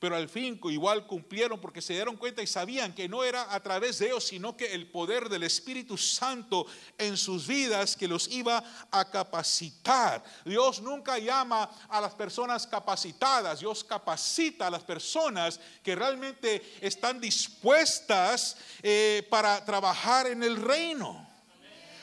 Pero 0.00 0.16
al 0.16 0.30
fin 0.30 0.58
igual 0.64 1.06
cumplieron 1.06 1.60
porque 1.60 1.82
se 1.82 1.92
dieron 1.92 2.16
cuenta 2.16 2.42
y 2.42 2.46
sabían 2.46 2.94
que 2.94 3.06
no 3.06 3.22
era 3.22 3.54
a 3.54 3.62
través 3.62 3.98
de 3.98 4.06
ellos, 4.06 4.26
sino 4.26 4.56
que 4.56 4.72
el 4.72 4.90
poder 4.90 5.28
del 5.28 5.42
Espíritu 5.42 5.98
Santo 5.98 6.66
en 6.96 7.18
sus 7.18 7.46
vidas 7.46 7.96
que 7.96 8.08
los 8.08 8.26
iba 8.28 8.64
a 8.90 9.10
capacitar. 9.10 10.24
Dios 10.46 10.80
nunca 10.80 11.18
llama 11.18 11.70
a 11.90 12.00
las 12.00 12.14
personas 12.14 12.66
capacitadas, 12.66 13.60
Dios 13.60 13.84
capacita 13.84 14.68
a 14.68 14.70
las 14.70 14.82
personas 14.82 15.60
que 15.82 15.94
realmente 15.94 16.78
están 16.80 17.20
dispuestas 17.20 18.56
eh, 18.82 19.26
para 19.28 19.62
trabajar 19.66 20.26
en 20.28 20.42
el 20.42 20.56
reino. 20.56 21.28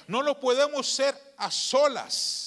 No 0.05 0.21
lo 0.21 0.39
podemos 0.39 0.87
ser 0.87 1.15
a 1.35 1.49
solas. 1.49 2.46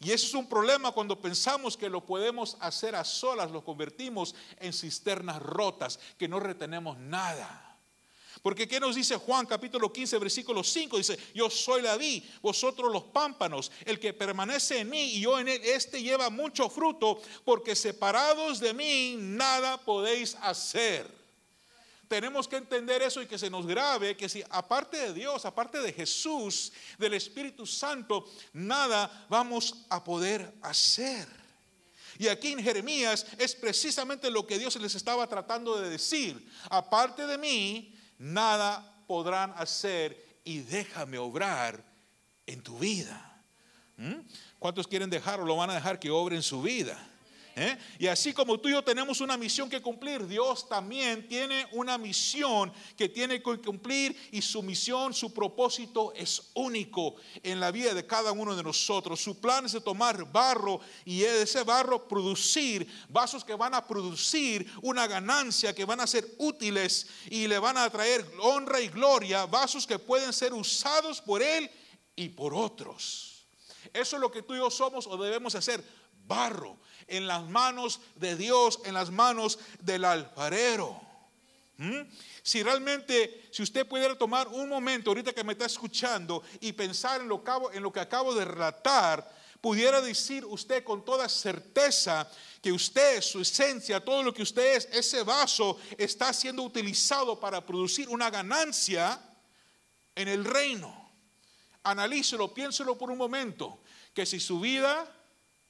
Y 0.00 0.12
eso 0.12 0.26
es 0.26 0.34
un 0.34 0.48
problema 0.48 0.92
cuando 0.92 1.20
pensamos 1.20 1.76
que 1.76 1.88
lo 1.88 2.04
podemos 2.06 2.56
hacer 2.60 2.94
a 2.94 3.04
solas, 3.04 3.50
lo 3.50 3.64
convertimos 3.64 4.34
en 4.60 4.72
cisternas 4.72 5.42
rotas, 5.42 5.98
que 6.16 6.28
no 6.28 6.38
retenemos 6.38 6.96
nada. 6.98 7.76
Porque 8.42 8.68
¿qué 8.68 8.78
nos 8.78 8.94
dice 8.94 9.16
Juan 9.16 9.46
capítulo 9.46 9.92
15, 9.92 10.18
versículo 10.18 10.62
5? 10.62 10.96
Dice, 10.98 11.18
yo 11.34 11.50
soy 11.50 11.82
la 11.82 11.96
vid, 11.96 12.22
vosotros 12.40 12.92
los 12.92 13.04
pámpanos, 13.04 13.72
el 13.84 13.98
que 13.98 14.12
permanece 14.12 14.78
en 14.78 14.90
mí 14.90 15.14
y 15.14 15.20
yo 15.22 15.36
en 15.38 15.48
él, 15.48 15.60
este 15.64 16.00
lleva 16.00 16.30
mucho 16.30 16.70
fruto, 16.70 17.20
porque 17.44 17.74
separados 17.74 18.60
de 18.60 18.74
mí 18.74 19.16
nada 19.18 19.78
podéis 19.78 20.36
hacer. 20.36 21.17
Tenemos 22.08 22.48
que 22.48 22.56
entender 22.56 23.02
eso 23.02 23.20
y 23.20 23.26
que 23.26 23.38
se 23.38 23.50
nos 23.50 23.66
grabe 23.66 24.16
que 24.16 24.28
si 24.28 24.42
aparte 24.50 24.96
de 24.96 25.12
Dios, 25.12 25.44
aparte 25.44 25.78
de 25.78 25.92
Jesús, 25.92 26.72
del 26.96 27.14
Espíritu 27.14 27.66
Santo, 27.66 28.24
nada 28.54 29.26
vamos 29.28 29.84
a 29.90 30.02
poder 30.02 30.54
hacer. 30.62 31.28
Y 32.18 32.28
aquí 32.28 32.52
en 32.52 32.62
Jeremías 32.62 33.26
es 33.38 33.54
precisamente 33.54 34.30
lo 34.30 34.46
que 34.46 34.58
Dios 34.58 34.74
les 34.76 34.94
estaba 34.94 35.26
tratando 35.28 35.80
de 35.80 35.90
decir. 35.90 36.50
Aparte 36.70 37.26
de 37.26 37.38
mí, 37.38 37.94
nada 38.18 39.04
podrán 39.06 39.52
hacer 39.56 40.40
y 40.44 40.60
déjame 40.60 41.18
obrar 41.18 41.84
en 42.46 42.62
tu 42.62 42.78
vida. 42.78 43.44
¿Mm? 43.96 44.20
¿Cuántos 44.58 44.88
quieren 44.88 45.10
dejar 45.10 45.40
o 45.40 45.44
lo 45.44 45.56
van 45.56 45.70
a 45.70 45.74
dejar 45.74 46.00
que 46.00 46.10
obre 46.10 46.36
en 46.36 46.42
su 46.42 46.62
vida? 46.62 46.98
¿Eh? 47.60 47.76
Y 47.98 48.06
así 48.06 48.32
como 48.32 48.60
tú 48.60 48.68
y 48.68 48.72
yo 48.72 48.84
tenemos 48.84 49.20
una 49.20 49.36
misión 49.36 49.68
que 49.68 49.82
cumplir, 49.82 50.24
Dios 50.28 50.68
también 50.68 51.26
tiene 51.26 51.66
una 51.72 51.98
misión 51.98 52.72
que 52.96 53.08
tiene 53.08 53.42
que 53.42 53.58
cumplir 53.58 54.16
y 54.30 54.40
su 54.40 54.62
misión, 54.62 55.12
su 55.12 55.34
propósito 55.34 56.12
es 56.14 56.50
único 56.54 57.16
en 57.42 57.58
la 57.58 57.72
vida 57.72 57.94
de 57.94 58.06
cada 58.06 58.30
uno 58.30 58.54
de 58.54 58.62
nosotros. 58.62 59.20
Su 59.20 59.40
plan 59.40 59.66
es 59.66 59.76
tomar 59.82 60.30
barro 60.30 60.80
y 61.04 61.18
de 61.18 61.42
ese 61.42 61.64
barro 61.64 62.06
producir 62.06 62.86
vasos 63.08 63.44
que 63.44 63.56
van 63.56 63.74
a 63.74 63.84
producir 63.84 64.70
una 64.80 65.08
ganancia, 65.08 65.74
que 65.74 65.84
van 65.84 65.98
a 65.98 66.06
ser 66.06 66.36
útiles 66.38 67.08
y 67.28 67.48
le 67.48 67.58
van 67.58 67.76
a 67.76 67.90
traer 67.90 68.24
honra 68.40 68.80
y 68.80 68.86
gloria, 68.86 69.46
vasos 69.46 69.84
que 69.84 69.98
pueden 69.98 70.32
ser 70.32 70.54
usados 70.54 71.20
por 71.20 71.42
Él 71.42 71.68
y 72.14 72.28
por 72.28 72.54
otros. 72.54 73.48
Eso 73.92 74.14
es 74.14 74.22
lo 74.22 74.30
que 74.30 74.42
tú 74.42 74.54
y 74.54 74.58
yo 74.58 74.70
somos 74.70 75.08
o 75.08 75.16
debemos 75.16 75.56
hacer, 75.56 75.82
barro 76.24 76.78
en 77.08 77.26
las 77.26 77.48
manos 77.48 78.00
de 78.14 78.36
Dios, 78.36 78.80
en 78.84 78.94
las 78.94 79.10
manos 79.10 79.58
del 79.80 80.04
alfarero. 80.04 81.00
¿Mm? 81.78 82.02
Si 82.42 82.62
realmente, 82.62 83.48
si 83.50 83.62
usted 83.62 83.86
pudiera 83.86 84.16
tomar 84.16 84.48
un 84.48 84.68
momento 84.68 85.10
ahorita 85.10 85.32
que 85.32 85.44
me 85.44 85.52
está 85.52 85.66
escuchando 85.66 86.42
y 86.60 86.72
pensar 86.72 87.20
en 87.20 87.28
lo, 87.28 87.42
en 87.72 87.82
lo 87.82 87.92
que 87.92 88.00
acabo 88.00 88.34
de 88.34 88.44
relatar, 88.44 89.36
pudiera 89.60 90.00
decir 90.00 90.44
usted 90.44 90.84
con 90.84 91.04
toda 91.04 91.28
certeza 91.28 92.30
que 92.62 92.72
usted, 92.72 93.20
su 93.22 93.40
esencia, 93.40 94.04
todo 94.04 94.22
lo 94.22 94.32
que 94.32 94.42
usted 94.42 94.76
es, 94.76 94.88
ese 94.92 95.22
vaso 95.22 95.78
está 95.96 96.32
siendo 96.32 96.62
utilizado 96.62 97.38
para 97.38 97.64
producir 97.64 98.08
una 98.08 98.30
ganancia 98.30 99.20
en 100.14 100.28
el 100.28 100.44
reino. 100.44 101.10
Analícelo, 101.84 102.52
piénselo 102.52 102.98
por 102.98 103.10
un 103.10 103.18
momento, 103.18 103.80
que 104.12 104.26
si 104.26 104.40
su 104.40 104.60
vida 104.60 105.06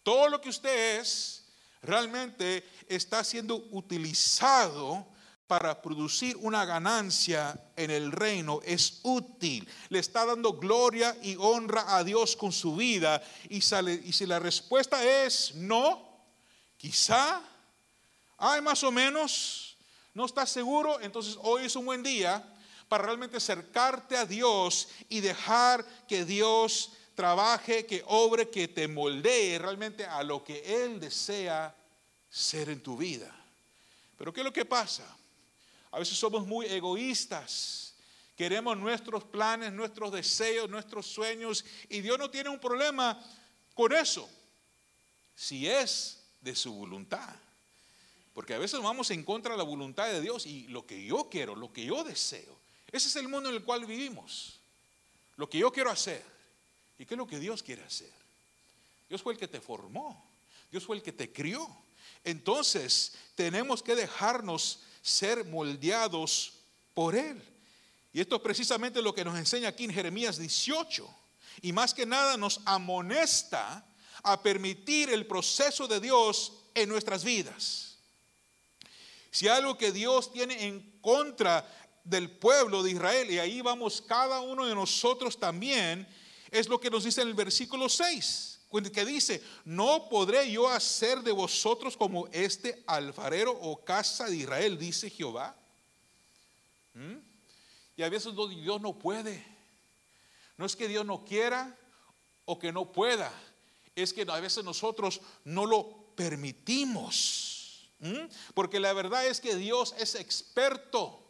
todo 0.02 0.28
lo 0.28 0.40
que 0.40 0.48
usted 0.48 1.00
es 1.00 1.44
realmente 1.82 2.66
está 2.88 3.22
siendo 3.24 3.56
utilizado 3.70 5.06
para 5.48 5.80
producir 5.80 6.37
una 6.37 6.64
ganancia 6.66 7.58
en 7.74 7.90
el 7.90 8.12
reino. 8.12 8.61
Es 8.64 9.00
útil. 9.02 9.66
Le 9.88 9.98
está 9.98 10.26
dando 10.26 10.52
gloria 10.52 11.16
y 11.22 11.37
honra 11.37 11.96
a 11.96 12.04
Dios 12.04 12.37
con 12.37 12.52
su 12.52 12.76
vida. 12.76 13.22
Y, 13.48 13.62
sale, 13.62 13.94
y 14.04 14.12
si 14.12 14.26
la 14.26 14.38
respuesta 14.38 15.02
es 15.02 15.54
no, 15.54 16.26
quizá, 16.76 17.42
hay 18.37 18.61
más 18.61 18.84
o 18.84 18.92
menos, 18.92 19.78
no 20.12 20.26
estás 20.26 20.50
seguro, 20.50 21.00
entonces 21.00 21.37
hoy 21.40 21.64
es 21.64 21.74
un 21.76 21.87
buen 21.87 22.02
día 22.02 22.44
para 22.88 23.04
realmente 23.04 23.38
acercarte 23.38 24.16
a 24.16 24.26
Dios 24.26 24.88
y 25.08 25.20
dejar 25.20 25.84
que 26.06 26.24
Dios 26.24 26.92
trabaje, 27.18 27.85
que 27.85 28.04
obre, 28.07 28.48
que 28.48 28.68
te 28.68 28.87
moldee 28.87 29.59
realmente 29.59 30.07
a 30.07 30.22
lo 30.22 30.44
que 30.44 30.85
Él 30.85 31.00
desea 31.00 31.74
ser 32.31 32.68
en 32.68 32.81
tu 32.81 32.96
vida. 32.96 33.35
Pero 34.16 34.33
¿qué 34.33 34.42
es 34.42 34.44
lo 34.44 34.52
que 34.52 34.64
pasa? 34.64 35.04
A 35.90 35.98
veces 35.98 36.16
somos 36.16 36.46
muy 36.46 36.66
egoístas. 36.66 37.96
Queremos 38.37 38.78
nuestros 38.78 39.24
planes, 39.24 39.72
nuestros 39.72 40.12
deseos, 40.12 40.70
nuestros 40.70 41.07
sueños. 41.07 41.64
Y 41.88 42.02
Dios 42.02 42.20
no 42.20 42.31
tiene 42.31 42.50
un 42.50 42.61
problema 42.61 43.20
con 43.74 43.92
eso. 43.92 44.31
Si 45.35 45.68
es 45.68 46.22
de 46.40 46.54
su 46.54 46.72
voluntad. 46.72 47.35
Porque 48.33 48.54
a 48.54 48.59
veces 48.59 48.81
vamos 48.81 49.11
en 49.11 49.24
contra 49.24 49.54
de 49.54 49.59
la 49.59 49.64
voluntad 49.64 50.07
de 50.07 50.20
Dios 50.20 50.46
y 50.46 50.68
lo 50.68 50.87
que 50.87 51.04
yo 51.04 51.28
quiero, 51.28 51.57
lo 51.57 51.72
que 51.72 51.85
yo 51.85 52.04
deseo. 52.04 52.57
Ese 52.92 53.09
es 53.09 53.16
el 53.16 53.26
mundo 53.26 53.48
en 53.48 53.57
el 53.57 53.64
cual 53.64 53.87
vivimos. 53.87 54.61
Lo 55.35 55.50
que 55.50 55.59
yo 55.59 55.72
quiero 55.72 55.90
hacer. 55.90 56.38
¿Y 56.98 57.06
qué 57.06 57.14
es 57.14 57.18
lo 57.18 57.26
que 57.26 57.38
Dios 57.38 57.62
quiere 57.62 57.84
hacer? 57.84 58.12
Dios 59.08 59.22
fue 59.22 59.32
el 59.32 59.38
que 59.38 59.48
te 59.48 59.61
formó. 59.61 60.28
Dios 60.70 60.84
fue 60.84 60.96
el 60.96 61.02
que 61.02 61.12
te 61.12 61.32
crió. 61.32 61.66
Entonces 62.24 63.14
tenemos 63.34 63.82
que 63.82 63.94
dejarnos 63.94 64.80
ser 65.00 65.44
moldeados 65.44 66.54
por 66.94 67.14
Él. 67.14 67.40
Y 68.12 68.20
esto 68.20 68.37
es 68.37 68.42
precisamente 68.42 69.00
lo 69.00 69.14
que 69.14 69.24
nos 69.24 69.38
enseña 69.38 69.68
aquí 69.68 69.84
en 69.84 69.92
Jeremías 69.92 70.38
18. 70.38 71.08
Y 71.62 71.72
más 71.72 71.94
que 71.94 72.06
nada 72.06 72.37
nos 72.37 72.61
amonesta 72.64 73.87
a 74.22 74.42
permitir 74.42 75.11
el 75.11 75.26
proceso 75.26 75.87
de 75.87 76.00
Dios 76.00 76.52
en 76.74 76.88
nuestras 76.88 77.24
vidas. 77.24 77.98
Si 79.30 79.46
algo 79.48 79.78
que 79.78 79.92
Dios 79.92 80.32
tiene 80.32 80.66
en 80.66 80.98
contra 81.00 81.66
del 82.02 82.30
pueblo 82.30 82.82
de 82.82 82.92
Israel, 82.92 83.30
y 83.30 83.38
ahí 83.38 83.61
vamos 83.61 84.00
cada 84.00 84.40
uno 84.40 84.66
de 84.66 84.74
nosotros 84.74 85.38
también, 85.38 86.08
es 86.50 86.68
lo 86.68 86.80
que 86.80 86.90
nos 86.90 87.04
dice 87.04 87.22
en 87.22 87.28
el 87.28 87.34
versículo 87.34 87.88
6 87.88 88.58
que 88.92 89.04
dice, 89.04 89.42
no 89.64 90.08
podré 90.08 90.50
yo 90.50 90.68
hacer 90.68 91.22
de 91.22 91.32
vosotros 91.32 91.96
como 91.96 92.26
este 92.28 92.82
alfarero 92.87 93.52
o 93.52 93.82
casa 93.82 94.26
de 94.26 94.37
Israel, 94.37 94.78
dice 94.78 95.08
Jehová. 95.08 95.56
¿Mm? 96.92 97.16
Y 97.96 98.02
a 98.02 98.08
veces 98.08 98.34
Dios 98.62 98.80
no 98.80 98.98
puede. 98.98 99.44
No 100.56 100.66
es 100.66 100.76
que 100.76 100.87
Dios 100.87 101.04
no 101.06 101.24
quiera 101.24 101.76
o 102.44 102.58
que 102.58 102.72
no 102.72 102.92
pueda, 102.92 103.32
es 103.94 104.12
que 104.12 104.22
a 104.28 104.40
veces 104.40 104.64
nosotros 104.64 105.20
no 105.44 105.66
lo 105.66 106.14
permitimos. 106.14 107.90
¿Mm? 108.00 108.26
Porque 108.54 108.80
la 108.80 108.92
verdad 108.92 109.26
es 109.26 109.40
que 109.40 109.56
Dios 109.56 109.94
es 109.98 110.14
experto 110.14 111.24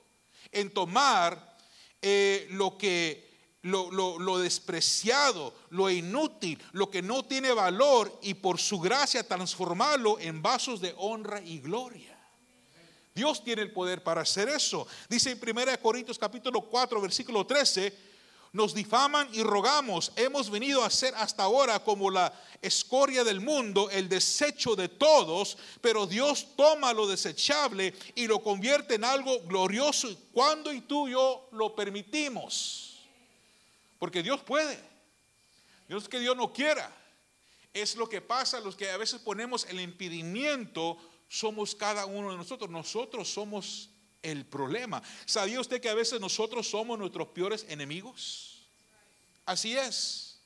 en 0.50 0.72
tomar 0.72 1.57
eh, 2.02 2.46
lo 2.50 2.76
que 2.76 3.27
lo, 3.62 4.38
despreciado, 4.38 5.55
lo 5.71 5.90
inútil, 5.90 6.62
lo 6.73 6.90
que 6.90 7.03
no 7.03 7.25
tiene 7.25 7.53
valor 7.53 8.16
y 8.23 8.35
por 8.35 8.59
su 8.59 8.79
gracia 8.79 9.27
transformarlo 9.27 10.18
en 10.21 10.42
vasos 10.42 10.81
de 10.81 10.94
honra 10.97 11.40
y 11.40 11.59
gloria. 11.59 12.16
Dios 13.14 13.42
tiene 13.42 13.62
el 13.62 13.73
poder 13.73 14.03
para 14.05 14.21
hacer 14.21 14.49
eso. 14.49 14.87
Dice 15.09 15.33
en 15.33 15.40
1 15.42 15.81
Corintios 15.83 16.18
capítulo 16.18 16.61
4 16.61 17.01
versículo 17.01 17.44
13, 17.44 18.09
nos 18.53 18.75
difaman 18.75 19.29
y 19.33 19.42
rogamos, 19.42 20.12
hemos 20.16 20.49
venido 20.49 20.83
a 20.83 20.88
ser 20.88 21.14
hasta 21.16 21.42
ahora 21.42 21.81
como 21.85 22.11
la 22.11 22.33
escoria 22.62 23.23
del 23.23 23.40
mundo, 23.40 23.90
el 23.90 24.09
desecho 24.09 24.75
de 24.75 24.88
todos, 24.88 25.59
pero 25.81 26.07
Dios 26.07 26.47
toma 26.57 26.94
lo 26.94 27.07
desechable 27.07 27.94
y 28.14 28.27
lo 28.27 28.42
convierte 28.42 28.94
en 28.94 29.05
algo 29.05 29.40
glorioso 29.42 30.09
cuando 30.33 30.73
y 30.73 30.81
tú 30.81 31.09
y 31.09 31.12
yo 31.12 31.49
lo 31.53 31.75
permitimos. 31.75 32.88
Porque 33.98 34.22
Dios 34.22 34.42
puede. 34.42 34.78
Dios 35.88 36.08
que 36.08 36.20
Dios 36.20 36.37
no 36.37 36.52
quiera. 36.52 36.94
Es 37.72 37.96
lo 37.96 38.08
que 38.08 38.20
pasa, 38.20 38.61
los 38.61 38.76
que 38.76 38.90
a 38.90 38.96
veces 38.96 39.20
ponemos 39.20 39.64
el 39.66 39.80
impedimento, 39.80 40.96
somos 41.28 41.74
cada 41.74 42.06
uno 42.06 42.30
de 42.30 42.37
nosotros. 42.37 42.70
Nosotros 42.70 43.28
somos 43.28 43.90
el 44.22 44.46
problema. 44.46 45.02
¿Sabía 45.26 45.61
usted 45.61 45.80
que 45.80 45.88
a 45.88 45.94
veces 45.94 46.20
nosotros 46.20 46.68
somos 46.68 46.98
nuestros 46.98 47.28
peores 47.28 47.66
enemigos? 47.68 48.68
Así 49.46 49.76
es. 49.76 50.40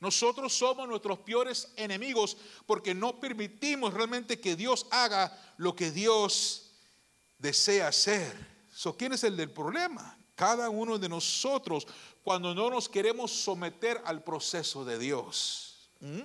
Nosotros 0.00 0.52
somos 0.52 0.88
nuestros 0.88 1.18
peores 1.20 1.72
enemigos 1.76 2.36
porque 2.66 2.94
no 2.94 3.18
permitimos 3.18 3.94
realmente 3.94 4.40
que 4.40 4.54
Dios 4.54 4.86
haga 4.90 5.36
lo 5.56 5.74
que 5.74 5.90
Dios 5.90 6.70
desea 7.38 7.88
hacer. 7.88 8.58
¿Quién 8.96 9.12
es 9.12 9.24
el 9.24 9.36
del 9.36 9.50
problema? 9.50 10.17
Cada 10.38 10.70
uno 10.70 11.00
de 11.00 11.08
nosotros 11.08 11.84
cuando 12.22 12.54
no 12.54 12.70
nos 12.70 12.88
queremos 12.88 13.32
someter 13.32 14.00
al 14.04 14.22
proceso 14.22 14.84
de 14.84 14.96
Dios. 14.96 15.90
¿Mm? 15.98 16.20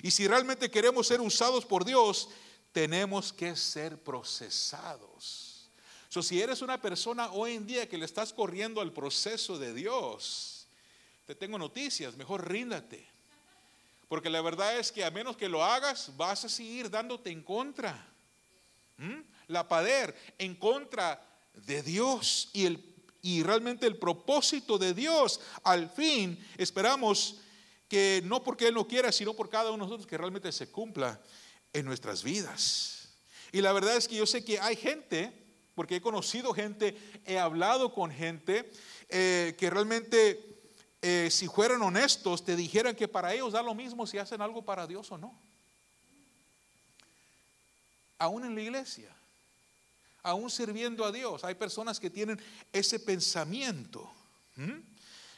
Y 0.00 0.12
si 0.12 0.28
realmente 0.28 0.70
queremos 0.70 1.08
ser 1.08 1.20
usados 1.20 1.66
por 1.66 1.84
Dios, 1.84 2.28
tenemos 2.70 3.32
que 3.32 3.56
ser 3.56 4.00
procesados. 4.00 5.68
So, 6.08 6.22
si 6.22 6.40
eres 6.40 6.62
una 6.62 6.80
persona 6.80 7.32
hoy 7.32 7.54
en 7.54 7.66
día 7.66 7.88
que 7.88 7.98
le 7.98 8.04
estás 8.04 8.32
corriendo 8.32 8.80
al 8.80 8.92
proceso 8.92 9.58
de 9.58 9.74
Dios, 9.74 10.68
te 11.26 11.34
tengo 11.34 11.58
noticias, 11.58 12.16
mejor 12.16 12.48
ríndate. 12.48 13.04
Porque 14.06 14.30
la 14.30 14.40
verdad 14.40 14.78
es 14.78 14.92
que 14.92 15.04
a 15.04 15.10
menos 15.10 15.36
que 15.36 15.48
lo 15.48 15.64
hagas, 15.64 16.16
vas 16.16 16.44
a 16.44 16.48
seguir 16.48 16.88
dándote 16.88 17.30
en 17.30 17.42
contra. 17.42 18.06
¿Mm? 18.98 19.22
La 19.48 19.66
pader 19.66 20.14
en 20.38 20.54
contra 20.54 21.20
de 21.54 21.82
Dios 21.82 22.48
y 22.52 22.66
el 22.66 22.91
y 23.22 23.44
realmente 23.44 23.86
el 23.86 23.96
propósito 23.96 24.76
de 24.78 24.92
Dios 24.92 25.40
al 25.62 25.88
fin 25.88 26.44
esperamos 26.58 27.36
que 27.88 28.20
no 28.24 28.42
porque 28.42 28.66
Él 28.66 28.74
no 28.74 28.88
quiera, 28.88 29.12
sino 29.12 29.34
por 29.34 29.48
cada 29.48 29.70
uno 29.70 29.84
de 29.84 29.88
nosotros 29.90 30.06
que 30.08 30.18
realmente 30.18 30.50
se 30.50 30.70
cumpla 30.70 31.20
en 31.72 31.86
nuestras 31.86 32.24
vidas. 32.24 33.14
Y 33.52 33.60
la 33.60 33.72
verdad 33.72 33.96
es 33.96 34.08
que 34.08 34.16
yo 34.16 34.26
sé 34.26 34.44
que 34.44 34.58
hay 34.58 34.74
gente, 34.76 35.32
porque 35.74 35.96
he 35.96 36.00
conocido 36.00 36.52
gente, 36.52 36.96
he 37.24 37.38
hablado 37.38 37.92
con 37.92 38.10
gente 38.10 38.70
eh, 39.08 39.54
que 39.58 39.70
realmente, 39.70 40.58
eh, 41.00 41.28
si 41.30 41.46
fueran 41.46 41.82
honestos, 41.82 42.44
te 42.44 42.56
dijeran 42.56 42.96
que 42.96 43.08
para 43.08 43.34
ellos 43.34 43.52
da 43.52 43.62
lo 43.62 43.74
mismo 43.74 44.06
si 44.06 44.18
hacen 44.18 44.42
algo 44.42 44.64
para 44.64 44.86
Dios 44.86 45.12
o 45.12 45.18
no. 45.18 45.38
Aún 48.18 48.44
en 48.44 48.54
la 48.54 48.62
iglesia 48.62 49.14
aún 50.22 50.50
sirviendo 50.50 51.04
a 51.04 51.12
Dios. 51.12 51.44
Hay 51.44 51.54
personas 51.54 51.98
que 51.98 52.10
tienen 52.10 52.40
ese 52.72 52.98
pensamiento. 52.98 54.10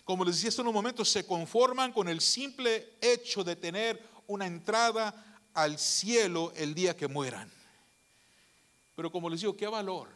Como 0.04 0.24
les 0.24 0.36
decía 0.36 0.50
hace 0.50 0.60
unos 0.60 0.74
momentos, 0.74 1.08
se 1.08 1.26
conforman 1.26 1.92
con 1.92 2.08
el 2.08 2.20
simple 2.20 2.94
hecho 3.00 3.42
de 3.42 3.56
tener 3.56 4.02
una 4.26 4.46
entrada 4.46 5.40
al 5.54 5.78
cielo 5.78 6.52
el 6.56 6.74
día 6.74 6.96
que 6.96 7.08
mueran. 7.08 7.50
Pero 8.96 9.10
como 9.10 9.30
les 9.30 9.40
digo, 9.40 9.56
qué 9.56 9.66
valor, 9.66 10.08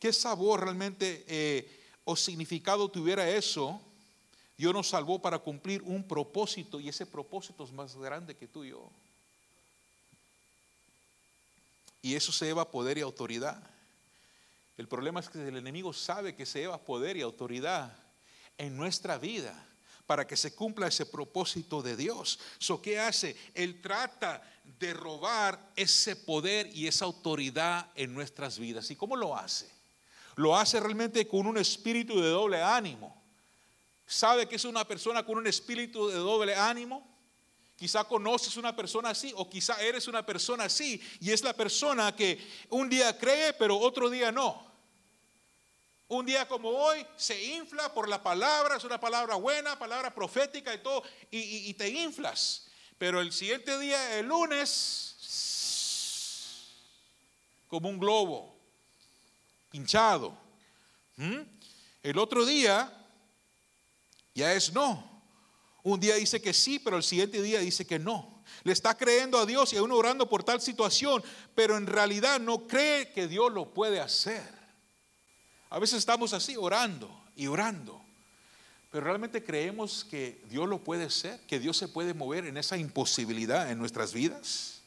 qué 0.00 0.12
sabor 0.12 0.64
realmente 0.64 1.24
eh, 1.28 1.80
o 2.04 2.16
significado 2.16 2.88
tuviera 2.88 3.28
eso. 3.28 3.80
Dios 4.56 4.72
nos 4.72 4.88
salvó 4.88 5.20
para 5.20 5.38
cumplir 5.38 5.82
un 5.82 6.02
propósito 6.02 6.80
y 6.80 6.88
ese 6.88 7.06
propósito 7.06 7.64
es 7.64 7.72
más 7.72 7.94
grande 7.96 8.34
que 8.34 8.48
tú 8.48 8.64
y 8.64 8.70
yo. 8.70 8.90
Y 12.02 12.14
eso 12.14 12.32
se 12.32 12.46
lleva 12.46 12.70
poder 12.70 12.98
y 12.98 13.02
autoridad. 13.02 13.62
El 14.78 14.86
problema 14.86 15.18
es 15.18 15.28
que 15.28 15.46
el 15.46 15.56
enemigo 15.56 15.92
sabe 15.92 16.36
que 16.36 16.46
se 16.46 16.60
lleva 16.60 16.78
poder 16.78 17.16
y 17.16 17.22
autoridad 17.22 17.92
en 18.56 18.76
nuestra 18.76 19.18
vida 19.18 19.66
para 20.06 20.24
que 20.24 20.36
se 20.36 20.54
cumpla 20.54 20.86
ese 20.86 21.04
propósito 21.04 21.82
de 21.82 21.96
Dios. 21.96 22.38
So, 22.58 22.80
¿Qué 22.80 22.98
hace? 22.98 23.36
Él 23.54 23.82
trata 23.82 24.40
de 24.78 24.94
robar 24.94 25.72
ese 25.74 26.14
poder 26.14 26.70
y 26.72 26.86
esa 26.86 27.06
autoridad 27.06 27.90
en 27.96 28.14
nuestras 28.14 28.56
vidas. 28.56 28.88
¿Y 28.92 28.96
cómo 28.96 29.16
lo 29.16 29.36
hace? 29.36 29.68
Lo 30.36 30.56
hace 30.56 30.78
realmente 30.78 31.26
con 31.26 31.48
un 31.48 31.58
espíritu 31.58 32.20
de 32.20 32.28
doble 32.28 32.62
ánimo. 32.62 33.20
¿Sabe 34.06 34.48
que 34.48 34.56
es 34.56 34.64
una 34.64 34.86
persona 34.86 35.26
con 35.26 35.38
un 35.38 35.48
espíritu 35.48 36.06
de 36.06 36.14
doble 36.14 36.54
ánimo? 36.54 37.04
Quizá 37.74 38.04
conoces 38.04 38.56
una 38.56 38.74
persona 38.76 39.10
así 39.10 39.32
o 39.34 39.50
quizá 39.50 39.82
eres 39.82 40.06
una 40.06 40.24
persona 40.24 40.64
así 40.64 41.02
y 41.20 41.32
es 41.32 41.42
la 41.42 41.52
persona 41.52 42.14
que 42.14 42.38
un 42.70 42.88
día 42.88 43.18
cree 43.18 43.52
pero 43.54 43.76
otro 43.76 44.08
día 44.08 44.30
no. 44.30 44.67
Un 46.08 46.24
día 46.24 46.48
como 46.48 46.70
hoy 46.70 47.06
se 47.16 47.42
infla 47.44 47.92
por 47.92 48.08
la 48.08 48.22
palabra, 48.22 48.76
es 48.76 48.84
una 48.84 48.98
palabra 48.98 49.34
buena, 49.34 49.78
palabra 49.78 50.14
profética 50.14 50.74
y 50.74 50.78
todo, 50.78 51.02
y, 51.30 51.74
te 51.74 51.90
inflas. 51.90 52.66
Pero 52.96 53.20
el 53.20 53.30
siguiente 53.30 53.78
día, 53.78 54.18
el 54.18 54.26
lunes, 54.26 55.16
como 57.68 57.90
un 57.90 57.98
globo, 57.98 58.58
pinchado. 59.70 60.34
¿Mm? 61.16 61.40
El 62.02 62.18
otro 62.18 62.46
día 62.46 62.90
ya 64.34 64.54
es 64.54 64.72
no. 64.72 65.22
Un 65.82 66.00
día 66.00 66.14
dice 66.14 66.40
que 66.40 66.54
sí, 66.54 66.78
pero 66.78 66.96
el 66.96 67.02
siguiente 67.02 67.42
día 67.42 67.60
dice 67.60 67.86
que 67.86 67.98
no. 67.98 68.42
Le 68.62 68.72
está 68.72 68.96
creyendo 68.96 69.38
a 69.38 69.44
Dios 69.44 69.74
y 69.74 69.76
aún 69.76 69.92
orando 69.92 70.26
por 70.26 70.42
tal 70.42 70.62
situación, 70.62 71.22
pero 71.54 71.76
en 71.76 71.86
realidad 71.86 72.40
no 72.40 72.66
cree 72.66 73.12
que 73.12 73.28
Dios 73.28 73.52
lo 73.52 73.74
puede 73.74 74.00
hacer. 74.00 74.57
A 75.70 75.78
veces 75.78 75.98
estamos 75.98 76.32
así 76.32 76.56
orando 76.56 77.10
y 77.36 77.46
orando, 77.46 78.00
pero 78.90 79.04
realmente 79.04 79.44
creemos 79.44 80.04
que 80.04 80.40
Dios 80.48 80.68
lo 80.68 80.78
puede 80.78 81.04
hacer, 81.04 81.40
que 81.46 81.58
Dios 81.58 81.76
se 81.76 81.88
puede 81.88 82.14
mover 82.14 82.46
en 82.46 82.56
esa 82.56 82.76
imposibilidad 82.76 83.70
en 83.70 83.78
nuestras 83.78 84.12
vidas. 84.12 84.80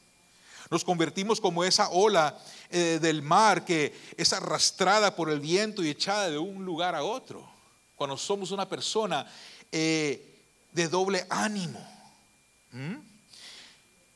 Nos 0.70 0.84
convertimos 0.84 1.40
como 1.40 1.64
esa 1.64 1.90
ola 1.90 2.38
eh, 2.70 2.98
del 3.00 3.22
mar 3.22 3.64
que 3.64 3.94
es 4.16 4.32
arrastrada 4.32 5.14
por 5.14 5.30
el 5.30 5.38
viento 5.38 5.84
y 5.84 5.90
echada 5.90 6.30
de 6.30 6.38
un 6.38 6.64
lugar 6.64 6.94
a 6.94 7.04
otro. 7.04 7.46
Cuando 7.94 8.16
somos 8.16 8.50
una 8.50 8.68
persona 8.68 9.30
eh, 9.70 10.32
de 10.72 10.88
doble 10.88 11.26
ánimo. 11.28 11.86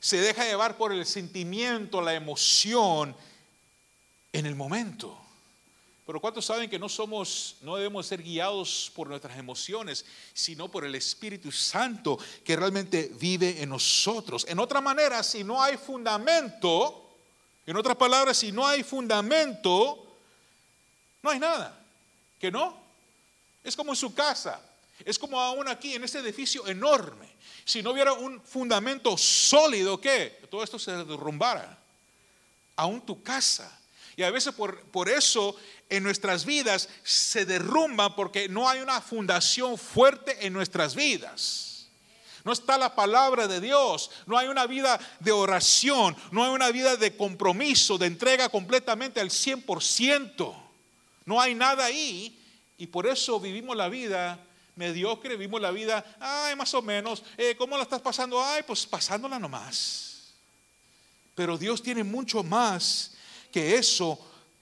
Se 0.01 0.17
deja 0.19 0.45
llevar 0.45 0.77
por 0.77 0.93
el 0.93 1.05
sentimiento, 1.05 2.01
la 2.01 2.15
emoción 2.15 3.15
en 4.33 4.47
el 4.47 4.55
momento. 4.55 5.26
Pero 6.07 6.21
¿cuántos 6.21 6.47
saben 6.47 6.71
que 6.71 6.79
no 6.79 6.89
somos, 6.89 7.57
no 7.63 7.75
debemos 7.75 8.07
ser 8.07 8.23
guiados 8.23 8.93
por 8.95 9.09
nuestras 9.09 9.37
emociones, 9.39 10.05
sino 10.33 10.71
por 10.71 10.85
el 10.85 10.95
Espíritu 10.95 11.51
Santo 11.51 12.17
que 12.45 12.55
realmente 12.55 13.11
vive 13.19 13.61
en 13.61 13.71
nosotros? 13.71 14.47
En 14.49 14.61
otra 14.61 14.81
manera, 14.81 15.25
si 15.25 15.43
no 15.43 15.61
hay 15.61 15.77
fundamento, 15.77 17.11
en 17.67 17.77
otras 17.77 17.97
palabras, 17.97 18.37
si 18.37 18.53
no 18.53 18.65
hay 18.65 18.85
fundamento, 18.85 20.07
no 21.23 21.31
hay 21.31 21.41
nada. 21.41 21.85
¿Que 22.39 22.53
no? 22.53 22.79
Es 23.65 23.75
como 23.75 23.91
en 23.91 23.97
su 23.97 24.15
casa, 24.15 24.61
es 25.05 25.19
como 25.19 25.41
aún 25.41 25.67
aquí 25.67 25.95
en 25.95 26.05
este 26.05 26.21
edificio 26.21 26.69
enorme. 26.69 27.27
Si 27.65 27.83
no 27.83 27.91
hubiera 27.91 28.13
un 28.13 28.41
fundamento 28.41 29.19
sólido, 29.19 30.01
¿qué? 30.01 30.47
Todo 30.49 30.63
esto 30.63 30.79
se 30.79 30.93
derrumbara. 30.93 31.77
Aún 32.77 33.01
tu 33.01 33.25
casa. 33.25 33.77
Y 34.17 34.23
a 34.23 34.31
veces 34.31 34.55
por, 34.55 34.81
por 34.87 35.09
eso 35.09 35.55
en 35.89 36.03
nuestras 36.03 36.45
vidas 36.47 36.89
se 37.05 37.45
derrumba 37.45 38.17
porque 38.17 38.49
no 38.49 38.69
hay 38.69 38.81
una 38.81 39.01
fundación 39.01 39.77
fuerte 39.77 40.47
en 40.47 40.53
nuestras 40.53 40.95
vidas. 40.95 41.89
No 42.45 42.53
está 42.53 42.79
la 42.79 42.95
palabra 42.95 43.49
de 43.49 43.61
Dios, 43.61 44.11
no 44.27 44.39
hay 44.39 44.47
una 44.47 44.67
vida 44.67 45.01
de 45.19 45.33
oración, 45.33 46.17
no 46.31 46.45
hay 46.45 46.53
una 46.53 46.71
vida 46.71 46.97
de 46.97 47.17
compromiso, 47.17 47.99
de 47.99 48.07
entrega 48.07 48.49
completamente 48.49 49.21
al 49.21 49.31
100%. 49.31 50.55
No 51.25 51.41
hay 51.41 51.55
nada 51.55 51.85
ahí 51.85 52.41
y 52.79 52.87
por 52.87 53.07
eso 53.07 53.41
vivimos 53.41 53.77
la 53.77 53.89
vida 53.89 54.39
mediocre, 54.77 55.37
vivimos 55.37 55.61
la 55.61 55.73
vida, 55.73 56.05
ay, 56.21 56.55
más 56.55 56.73
o 56.75 56.83
menos, 56.83 57.25
eh, 57.37 57.57
¿cómo 57.57 57.77
la 57.77 57.83
estás 57.83 58.01
pasando? 58.01 58.43
Ay, 58.43 58.63
pues 58.65 58.87
pasándola 58.87 59.39
nomás. 59.39 60.35
Pero 61.35 61.59
Dios 61.59 61.83
tiene 61.83 62.05
mucho 62.05 62.45
más 62.45 63.16
que 63.57 63.75
eso 63.75 64.19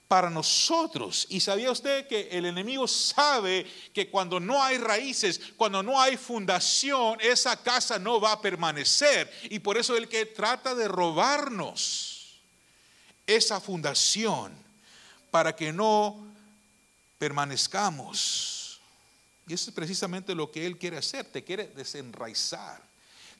para 0.07 0.29
nosotros. 0.29 1.27
Y 1.29 1.41
sabía 1.41 1.69
usted 1.69 2.07
que 2.07 2.29
el 2.31 2.45
enemigo 2.45 2.87
sabe 2.87 3.69
que 3.93 4.09
cuando 4.09 4.39
no 4.39 4.63
hay 4.63 4.77
raíces, 4.77 5.41
cuando 5.57 5.83
no 5.83 5.99
hay 5.99 6.15
fundación, 6.15 7.19
esa 7.19 7.61
casa 7.61 7.99
no 7.99 8.21
va 8.21 8.31
a 8.31 8.41
permanecer. 8.41 9.29
Y 9.49 9.59
por 9.59 9.77
eso 9.77 9.97
el 9.97 10.07
que 10.07 10.25
trata 10.25 10.73
de 10.73 10.87
robarnos 10.87 12.39
esa 13.27 13.59
fundación 13.59 14.53
para 15.29 15.53
que 15.53 15.73
no 15.73 16.25
permanezcamos. 17.19 18.79
Y 19.45 19.55
eso 19.55 19.71
es 19.71 19.75
precisamente 19.75 20.33
lo 20.33 20.49
que 20.49 20.65
él 20.65 20.77
quiere 20.77 20.99
hacer. 20.99 21.25
Te 21.25 21.43
quiere 21.43 21.67
desenraizar. 21.67 22.81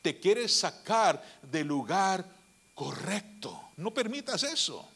Te 0.02 0.20
quiere 0.20 0.50
sacar 0.50 1.24
del 1.42 1.66
lugar 1.66 2.26
correcto. 2.74 3.70
No 3.78 3.94
permitas 3.94 4.44
eso. 4.44 4.90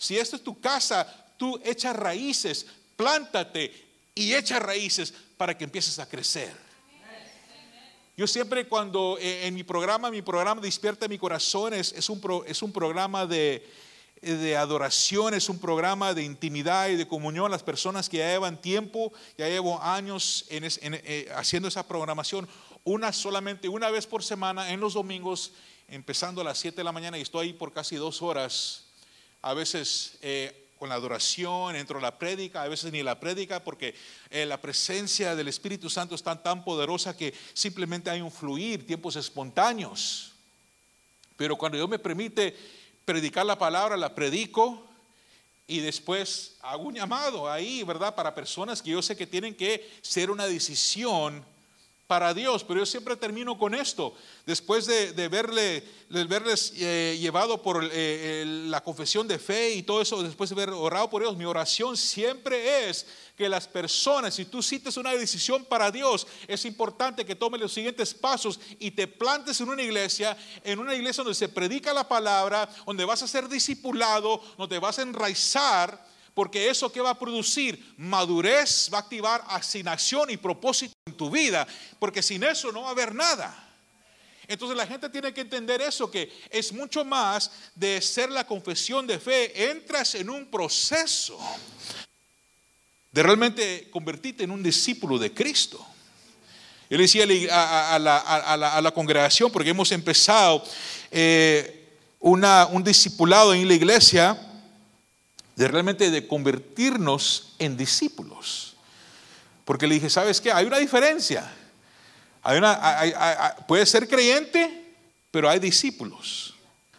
Si 0.00 0.16
esta 0.16 0.36
es 0.36 0.42
tu 0.42 0.58
casa, 0.58 1.06
tú 1.36 1.60
echa 1.62 1.92
raíces, 1.92 2.64
plántate 2.96 3.70
y 4.14 4.32
echa 4.32 4.58
raíces 4.58 5.12
para 5.36 5.56
que 5.56 5.64
empieces 5.64 5.98
a 5.98 6.08
crecer. 6.08 6.50
Yo 8.16 8.26
siempre 8.26 8.66
cuando 8.66 9.18
eh, 9.20 9.46
en 9.46 9.54
mi 9.54 9.62
programa, 9.62 10.10
mi 10.10 10.22
programa 10.22 10.62
Despierta 10.62 11.06
mi 11.06 11.18
Corazón 11.18 11.74
es, 11.74 12.08
un, 12.08 12.44
es 12.46 12.62
un 12.62 12.72
programa 12.72 13.26
de, 13.26 13.70
de 14.22 14.56
adoración, 14.56 15.34
es 15.34 15.50
un 15.50 15.58
programa 15.58 16.14
de 16.14 16.22
intimidad 16.22 16.88
y 16.88 16.96
de 16.96 17.06
comunión. 17.06 17.50
Las 17.50 17.62
personas 17.62 18.08
que 18.08 18.18
ya 18.18 18.32
llevan 18.32 18.58
tiempo, 18.58 19.12
ya 19.36 19.48
llevo 19.48 19.82
años 19.82 20.46
eh, 20.48 21.30
haciendo 21.36 21.68
esa 21.68 21.86
programación, 21.86 22.48
una 22.84 23.12
solamente 23.12 23.68
una 23.68 23.90
vez 23.90 24.06
por 24.06 24.22
semana 24.22 24.72
en 24.72 24.80
los 24.80 24.94
domingos, 24.94 25.52
empezando 25.88 26.40
a 26.40 26.44
las 26.44 26.56
7 26.56 26.78
de 26.78 26.84
la 26.84 26.92
mañana 26.92 27.18
y 27.18 27.20
estoy 27.20 27.48
ahí 27.48 27.52
por 27.52 27.74
casi 27.74 27.96
dos 27.96 28.22
horas 28.22 28.86
a 29.42 29.54
veces 29.54 30.18
eh, 30.22 30.68
con 30.78 30.88
la 30.88 30.94
adoración, 30.94 31.76
entro 31.76 31.98
a 31.98 32.02
la 32.02 32.18
prédica, 32.18 32.62
a 32.62 32.68
veces 32.68 32.90
ni 32.92 33.02
la 33.02 33.20
prédica, 33.20 33.62
porque 33.62 33.94
eh, 34.30 34.46
la 34.46 34.60
presencia 34.60 35.34
del 35.34 35.48
Espíritu 35.48 35.90
Santo 35.90 36.14
es 36.14 36.22
tan, 36.22 36.42
tan 36.42 36.64
poderosa 36.64 37.16
que 37.16 37.34
simplemente 37.52 38.08
hay 38.08 38.20
un 38.20 38.32
fluir, 38.32 38.86
tiempos 38.86 39.16
espontáneos. 39.16 40.32
Pero 41.36 41.56
cuando 41.56 41.76
Dios 41.76 41.88
me 41.88 41.98
permite 41.98 42.56
predicar 43.04 43.44
la 43.44 43.58
palabra, 43.58 43.96
la 43.96 44.14
predico 44.14 44.86
y 45.66 45.80
después 45.80 46.56
hago 46.62 46.84
un 46.84 46.94
llamado 46.94 47.50
ahí, 47.50 47.82
¿verdad? 47.84 48.14
Para 48.14 48.34
personas 48.34 48.82
que 48.82 48.90
yo 48.90 49.02
sé 49.02 49.16
que 49.16 49.26
tienen 49.26 49.54
que 49.54 49.90
ser 50.02 50.30
una 50.30 50.46
decisión 50.46 51.44
para 52.10 52.34
Dios. 52.34 52.64
Pero 52.64 52.80
yo 52.80 52.86
siempre 52.86 53.14
termino 53.14 53.56
con 53.56 53.72
esto. 53.72 54.12
Después 54.44 54.84
de, 54.86 55.28
verle, 55.28 55.84
de 56.08 56.24
verles 56.24 56.72
eh, 56.76 57.16
llevado 57.20 57.62
por 57.62 57.88
eh, 57.92 58.44
la 58.66 58.82
confesión 58.82 59.28
de 59.28 59.38
fe 59.38 59.74
y 59.74 59.84
todo 59.84 60.02
eso, 60.02 60.20
después 60.20 60.50
de 60.50 60.54
haber 60.54 60.70
orado 60.70 61.08
por 61.08 61.22
ellos, 61.22 61.36
mi 61.36 61.44
oración 61.44 61.96
siempre 61.96 62.88
es 62.88 63.06
que 63.36 63.48
las 63.48 63.68
personas, 63.68 64.34
si 64.34 64.44
tú 64.44 64.60
cites 64.60 64.96
una 64.96 65.12
decisión 65.12 65.64
para 65.64 65.92
Dios, 65.92 66.26
es 66.48 66.64
importante 66.64 67.24
que 67.24 67.36
tomes 67.36 67.60
los 67.60 67.72
siguientes 67.72 68.12
pasos 68.12 68.58
y 68.80 68.90
te 68.90 69.06
plantes 69.06 69.60
en 69.60 69.68
una 69.68 69.82
iglesia, 69.84 70.36
en 70.64 70.80
una 70.80 70.96
iglesia 70.96 71.22
donde 71.22 71.36
se 71.36 71.48
predica 71.48 71.94
la 71.94 72.08
palabra, 72.08 72.68
donde 72.86 73.04
vas 73.04 73.22
a 73.22 73.28
ser 73.28 73.48
discipulado, 73.48 74.42
donde 74.58 74.80
vas 74.80 74.98
a 74.98 75.02
enraizar 75.02 76.09
porque 76.34 76.68
eso 76.68 76.90
que 76.90 77.00
va 77.00 77.10
a 77.10 77.18
producir 77.18 77.94
madurez, 77.96 78.90
va 78.92 78.98
a 78.98 79.00
activar 79.02 79.44
asignación 79.48 80.30
y 80.30 80.36
propósito 80.36 80.94
en 81.06 81.16
tu 81.16 81.30
vida, 81.30 81.66
porque 81.98 82.22
sin 82.22 82.42
eso 82.44 82.72
no 82.72 82.82
va 82.82 82.88
a 82.88 82.92
haber 82.92 83.14
nada. 83.14 83.68
Entonces 84.50 84.76
la 84.76 84.86
gente 84.86 85.08
tiene 85.08 85.32
que 85.32 85.42
entender 85.42 85.80
eso, 85.80 86.10
que 86.10 86.28
es 86.50 86.72
mucho 86.72 87.04
más 87.04 87.52
de 87.74 88.02
ser 88.02 88.30
la 88.30 88.44
confesión 88.44 89.06
de 89.06 89.20
fe. 89.20 89.70
Entras 89.70 90.16
en 90.16 90.28
un 90.28 90.50
proceso 90.50 91.38
de 93.12 93.22
realmente 93.22 93.88
convertirte 93.90 94.42
en 94.42 94.50
un 94.50 94.60
discípulo 94.60 95.18
de 95.18 95.32
Cristo. 95.32 95.86
Yo 96.88 96.96
le 96.96 97.04
decía 97.04 97.22
a 97.52 98.80
la, 98.82 98.92
congregación, 98.92 99.52
porque 99.52 99.70
hemos 99.70 99.92
empezado 99.92 100.64
eh, 101.12 101.88
un 102.18 102.82
discipulado 102.82 103.54
en 103.54 103.68
la 103.68 103.74
iglesia, 103.74 104.36
de 105.60 105.68
realmente 105.68 106.10
de 106.10 106.26
convertirnos 106.26 107.52
en 107.58 107.76
discípulos. 107.76 108.76
Porque 109.66 109.86
le 109.86 109.96
dije, 109.96 110.08
¿sabes 110.08 110.40
qué? 110.40 110.50
Hay 110.50 110.64
una 110.64 110.78
diferencia. 110.78 111.52
Hay 112.42 112.56
una, 112.56 113.56
puede 113.68 113.84
ser 113.84 114.08
creyente, 114.08 114.96
pero 115.30 115.50
hay 115.50 115.58
discípulos. 115.58 116.54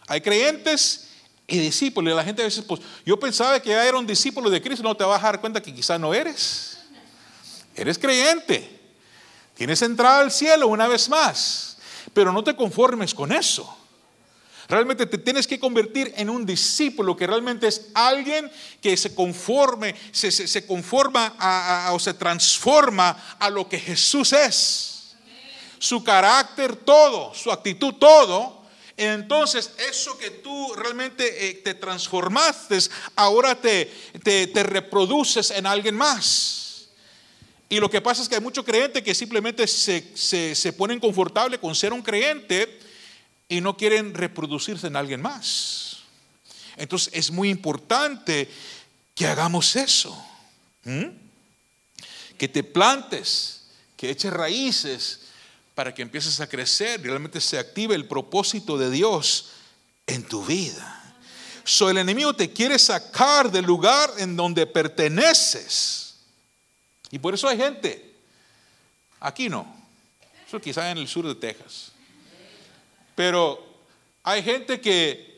Hay 0.06 0.20
creyentes 0.20 1.08
y 1.48 1.58
discípulos. 1.58 2.12
Y 2.12 2.14
la 2.14 2.22
gente 2.22 2.42
a 2.42 2.44
veces, 2.44 2.64
pues, 2.64 2.80
yo 3.04 3.18
pensaba 3.18 3.58
que 3.58 3.70
ya 3.70 3.84
era 3.84 3.98
un 3.98 4.06
discípulo 4.06 4.48
de 4.48 4.62
Cristo, 4.62 4.84
no 4.84 4.96
te 4.96 5.02
vas 5.02 5.18
a 5.24 5.26
dar 5.26 5.40
cuenta 5.40 5.60
que 5.60 5.74
quizás 5.74 5.98
no 5.98 6.14
eres. 6.14 6.78
Eres 7.74 7.98
creyente. 7.98 8.80
Tienes 9.56 9.82
entrada 9.82 10.20
al 10.20 10.30
cielo 10.30 10.68
una 10.68 10.86
vez 10.86 11.08
más. 11.08 11.78
Pero 12.14 12.30
no 12.30 12.44
te 12.44 12.54
conformes 12.54 13.12
con 13.12 13.32
eso. 13.32 13.76
Realmente 14.68 15.06
te 15.06 15.18
tienes 15.18 15.46
que 15.46 15.58
convertir 15.58 16.12
en 16.16 16.30
un 16.30 16.46
discípulo 16.46 17.16
que 17.16 17.26
realmente 17.26 17.66
es 17.66 17.88
alguien 17.94 18.50
que 18.80 18.96
se 18.96 19.14
conforme, 19.14 19.94
se, 20.12 20.66
conforma 20.66 21.90
o 21.92 21.98
se 21.98 22.14
transforma 22.14 23.36
a 23.38 23.50
lo 23.50 23.68
que 23.68 23.78
Jesús 23.78 24.32
es. 24.32 25.14
Su 25.78 26.04
carácter, 26.04 26.76
todo, 26.76 27.34
su 27.34 27.50
actitud, 27.50 27.94
todo. 27.94 28.62
Entonces, 28.96 29.72
eso 29.90 30.16
que 30.16 30.30
tú 30.30 30.74
realmente 30.74 31.48
eh, 31.48 31.54
te 31.54 31.74
transformaste, 31.74 32.78
ahora 33.16 33.60
te, 33.60 33.90
te, 34.22 34.62
reproduces 34.62 35.50
en 35.50 35.66
alguien 35.66 35.96
más. 35.96 36.88
Y 37.68 37.80
lo 37.80 37.90
que 37.90 38.00
pasa 38.00 38.22
es 38.22 38.28
que 38.28 38.36
hay 38.36 38.40
muchos 38.40 38.64
creyentes 38.64 39.02
que 39.02 39.14
simplemente 39.14 39.66
se, 39.66 40.12
se, 40.14 40.54
se 40.54 40.72
ponen 40.72 41.00
confortables 41.00 41.58
con 41.58 41.74
ser 41.74 41.92
un 41.92 42.02
creyente 42.02 42.78
y 43.52 43.60
no 43.60 43.76
quieren 43.76 44.14
reproducirse 44.14 44.86
en 44.86 44.96
alguien 44.96 45.20
más. 45.20 45.98
Entonces 46.76 47.12
es 47.12 47.30
muy 47.30 47.50
importante 47.50 48.50
que 49.14 49.26
hagamos 49.26 49.76
eso. 49.76 50.16
Que 52.38 52.48
te 52.48 52.64
plantes, 52.64 53.64
que 53.94 54.10
eches 54.10 54.32
raíces 54.32 55.20
para 55.74 55.94
que 55.94 56.00
empieces 56.00 56.40
a 56.40 56.48
crecer 56.48 57.02
realmente 57.02 57.42
se 57.42 57.58
active 57.58 57.94
el 57.94 58.08
propósito 58.08 58.78
de 58.78 58.90
Dios 58.90 59.50
en 60.06 60.22
tu 60.26 60.44
vida. 60.44 61.14
So, 61.64 61.90
el 61.90 61.98
enemigo 61.98 62.34
te 62.34 62.52
quiere 62.52 62.78
sacar 62.78 63.50
del 63.50 63.66
lugar 63.66 64.10
en 64.16 64.34
donde 64.34 64.66
perteneces. 64.66 66.16
Y 67.10 67.18
por 67.18 67.34
eso 67.34 67.46
hay 67.48 67.58
gente, 67.58 68.14
aquí 69.20 69.50
no, 69.50 69.66
eso 70.46 70.58
quizá 70.58 70.90
en 70.90 70.98
el 70.98 71.06
sur 71.06 71.26
de 71.26 71.34
Texas, 71.34 71.91
pero 73.14 73.64
hay 74.22 74.42
gente 74.42 74.80
que 74.80 75.32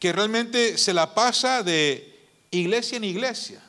que 0.00 0.12
realmente 0.14 0.78
se 0.78 0.94
la 0.94 1.14
pasa 1.14 1.62
de 1.62 2.26
iglesia 2.50 2.96
en 2.96 3.04
iglesia, 3.04 3.60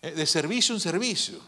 eh, 0.00 0.12
de 0.12 0.26
servicio 0.26 0.74
en 0.74 0.80
servicio, 0.80 1.38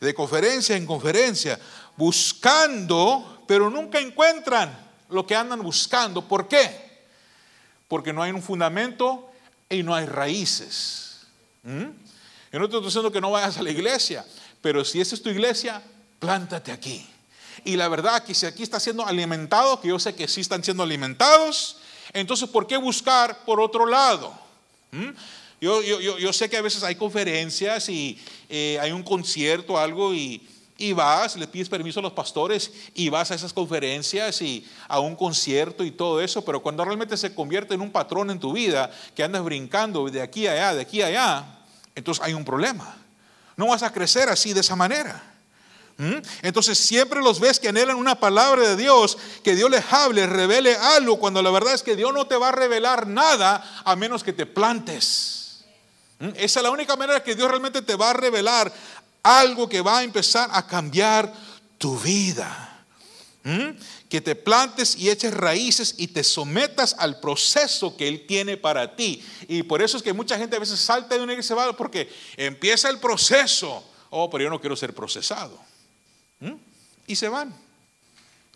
de 0.00 0.14
conferencia 0.14 0.74
en 0.76 0.86
conferencia, 0.86 1.60
buscando, 1.96 3.44
pero 3.46 3.68
nunca 3.68 4.00
encuentran 4.00 4.74
lo 5.10 5.26
que 5.26 5.36
andan 5.36 5.62
buscando. 5.62 6.26
¿Por 6.26 6.48
qué? 6.48 7.04
Porque 7.86 8.14
no 8.14 8.22
hay 8.22 8.32
un 8.32 8.42
fundamento 8.42 9.30
y 9.68 9.82
no 9.82 9.94
hay 9.94 10.06
raíces. 10.06 11.20
¿Mm? 11.64 11.90
Yo 12.50 12.58
no 12.58 12.64
estoy 12.64 12.82
diciendo 12.82 13.12
que 13.12 13.20
no 13.20 13.30
vayas 13.30 13.58
a 13.58 13.62
la 13.62 13.70
iglesia, 13.70 14.24
pero 14.62 14.86
si 14.86 15.02
esa 15.02 15.14
es 15.14 15.22
tu 15.22 15.28
iglesia, 15.28 15.82
plántate 16.18 16.72
aquí. 16.72 17.06
Y 17.64 17.76
la 17.76 17.88
verdad 17.88 18.24
que 18.24 18.34
si 18.34 18.46
aquí 18.46 18.62
está 18.62 18.80
siendo 18.80 19.06
alimentado, 19.06 19.80
que 19.80 19.88
yo 19.88 19.98
sé 19.98 20.14
que 20.14 20.28
sí 20.28 20.40
están 20.40 20.62
siendo 20.62 20.82
alimentados, 20.82 21.78
entonces 22.12 22.48
¿por 22.48 22.66
qué 22.66 22.76
buscar 22.76 23.44
por 23.44 23.60
otro 23.60 23.86
lado? 23.86 24.32
¿Mm? 24.92 25.10
Yo, 25.60 25.82
yo, 25.82 26.32
sé 26.32 26.50
que 26.50 26.58
a 26.58 26.62
veces 26.62 26.82
hay 26.82 26.96
conferencias 26.96 27.88
y 27.88 28.20
eh, 28.48 28.78
hay 28.80 28.92
un 28.92 29.02
concierto, 29.02 29.78
algo, 29.78 30.12
y, 30.12 30.46
y 30.78 30.92
vas, 30.92 31.36
le 31.36 31.48
pides 31.48 31.68
permiso 31.68 32.00
a 32.00 32.02
los 32.02 32.12
pastores 32.12 32.70
y 32.94 33.08
vas 33.08 33.30
a 33.30 33.34
esas 33.34 33.52
conferencias 33.52 34.42
y 34.42 34.66
a 34.88 35.00
un 35.00 35.16
concierto 35.16 35.82
y 35.82 35.90
todo 35.90 36.20
eso, 36.20 36.44
pero 36.44 36.60
cuando 36.60 36.84
realmente 36.84 37.16
se 37.16 37.34
convierte 37.34 37.74
en 37.74 37.80
un 37.80 37.90
patrón 37.90 38.30
en 38.30 38.38
tu 38.38 38.52
vida, 38.52 38.90
que 39.14 39.24
andas 39.24 39.42
brincando 39.42 40.08
de 40.10 40.20
aquí 40.20 40.46
a 40.46 40.52
allá, 40.52 40.74
de 40.74 40.82
aquí 40.82 41.00
a 41.00 41.06
allá, 41.06 41.58
entonces 41.94 42.22
hay 42.22 42.34
un 42.34 42.44
problema. 42.44 42.96
No 43.56 43.68
vas 43.68 43.82
a 43.82 43.92
crecer 43.92 44.28
así 44.28 44.52
de 44.52 44.60
esa 44.60 44.76
manera. 44.76 45.35
¿Mm? 45.98 46.16
Entonces 46.42 46.78
siempre 46.78 47.22
los 47.22 47.40
ves 47.40 47.58
que 47.58 47.68
anhelan 47.68 47.96
una 47.96 48.20
palabra 48.20 48.68
de 48.68 48.76
Dios, 48.76 49.16
que 49.42 49.56
Dios 49.56 49.70
les 49.70 49.84
hable, 49.92 50.26
revele 50.26 50.76
algo, 50.76 51.18
cuando 51.18 51.42
la 51.42 51.50
verdad 51.50 51.72
es 51.72 51.82
que 51.82 51.96
Dios 51.96 52.12
no 52.12 52.26
te 52.26 52.36
va 52.36 52.48
a 52.48 52.52
revelar 52.52 53.06
nada 53.06 53.82
a 53.84 53.96
menos 53.96 54.22
que 54.22 54.34
te 54.34 54.44
plantes. 54.44 55.64
¿Mm? 56.18 56.28
Esa 56.36 56.60
es 56.60 56.62
la 56.62 56.70
única 56.70 56.96
manera 56.96 57.22
que 57.22 57.34
Dios 57.34 57.48
realmente 57.48 57.80
te 57.80 57.96
va 57.96 58.10
a 58.10 58.12
revelar 58.12 58.72
algo 59.22 59.68
que 59.68 59.80
va 59.80 59.98
a 59.98 60.02
empezar 60.02 60.50
a 60.52 60.66
cambiar 60.66 61.32
tu 61.78 61.98
vida. 61.98 62.84
¿Mm? 63.42 63.78
Que 64.10 64.20
te 64.20 64.34
plantes 64.34 64.96
y 64.96 65.08
eches 65.08 65.32
raíces 65.32 65.94
y 65.96 66.08
te 66.08 66.22
sometas 66.24 66.94
al 66.98 67.20
proceso 67.20 67.96
que 67.96 68.06
Él 68.06 68.26
tiene 68.26 68.58
para 68.58 68.94
ti. 68.96 69.24
Y 69.48 69.62
por 69.62 69.80
eso 69.80 69.96
es 69.96 70.02
que 70.02 70.12
mucha 70.12 70.36
gente 70.36 70.56
a 70.56 70.60
veces 70.60 70.78
salta 70.78 71.16
de 71.16 71.22
una 71.22 71.32
iglesia 71.32 71.56
porque 71.76 72.12
empieza 72.36 72.90
el 72.90 72.98
proceso. 72.98 73.82
Oh, 74.10 74.28
pero 74.28 74.44
yo 74.44 74.50
no 74.50 74.60
quiero 74.60 74.76
ser 74.76 74.94
procesado. 74.94 75.65
¿Mm? 76.40 76.54
Y 77.06 77.16
se 77.16 77.28
van. 77.28 77.54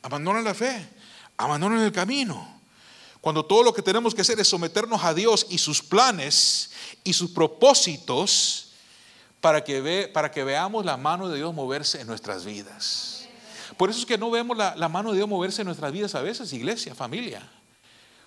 Abandonan 0.03 0.45
la 0.45 0.55
fe, 0.55 0.89
abandonan 1.37 1.81
el 1.81 1.93
camino. 1.93 2.61
Cuando 3.21 3.45
todo 3.45 3.63
lo 3.63 3.75
que 3.75 3.83
tenemos 3.83 4.15
que 4.15 4.23
hacer 4.23 4.41
es 4.41 4.49
someternos 4.49 5.05
a 5.05 5.13
Dios 5.13 5.47
y 5.51 5.59
sus 5.59 5.83
planes 5.83 6.71
y 7.05 7.13
sus 7.13 7.31
propósitos 7.31 8.73
para 9.41 9.63
que, 9.63 9.81
ve, 9.81 10.09
para 10.09 10.31
que 10.31 10.43
veamos 10.43 10.85
la 10.85 10.97
mano 10.97 11.29
de 11.29 11.37
Dios 11.37 11.55
moverse 11.55 12.01
en 12.01 12.07
nuestras 12.07 12.45
vidas. 12.45 13.29
Por 13.77 13.91
eso 13.91 14.01
es 14.01 14.07
que 14.07 14.19
no 14.19 14.31
vemos 14.31 14.57
la, 14.57 14.75
la 14.77 14.89
mano 14.89 15.11
de 15.11 15.17
Dios 15.19 15.29
moverse 15.29 15.63
en 15.63 15.67
nuestras 15.67 15.93
vidas 15.93 16.15
a 16.15 16.23
veces, 16.23 16.53
iglesia, 16.53 16.95
familia 16.95 17.49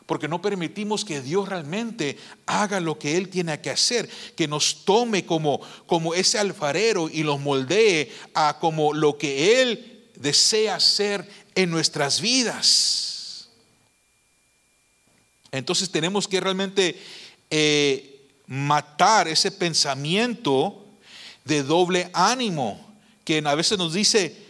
porque 0.05 0.27
no 0.27 0.41
permitimos 0.41 1.05
que 1.05 1.21
Dios 1.21 1.47
realmente 1.47 2.17
haga 2.45 2.79
lo 2.79 2.99
que 2.99 3.17
Él 3.17 3.29
tiene 3.29 3.59
que 3.61 3.69
hacer, 3.69 4.09
que 4.35 4.47
nos 4.47 4.83
tome 4.85 5.25
como, 5.25 5.61
como 5.85 6.13
ese 6.13 6.39
alfarero 6.39 7.09
y 7.09 7.23
los 7.23 7.39
moldee 7.39 8.11
a 8.33 8.59
como 8.59 8.93
lo 8.93 9.17
que 9.17 9.61
Él 9.61 10.09
desea 10.15 10.75
hacer 10.75 11.27
en 11.55 11.69
nuestras 11.69 12.19
vidas. 12.21 13.49
Entonces 15.51 15.89
tenemos 15.89 16.27
que 16.27 16.39
realmente 16.39 16.99
eh, 17.49 18.27
matar 18.47 19.27
ese 19.27 19.51
pensamiento 19.51 20.85
de 21.45 21.63
doble 21.63 22.09
ánimo 22.13 22.93
que 23.23 23.41
a 23.45 23.55
veces 23.55 23.77
nos 23.77 23.93
dice, 23.93 24.42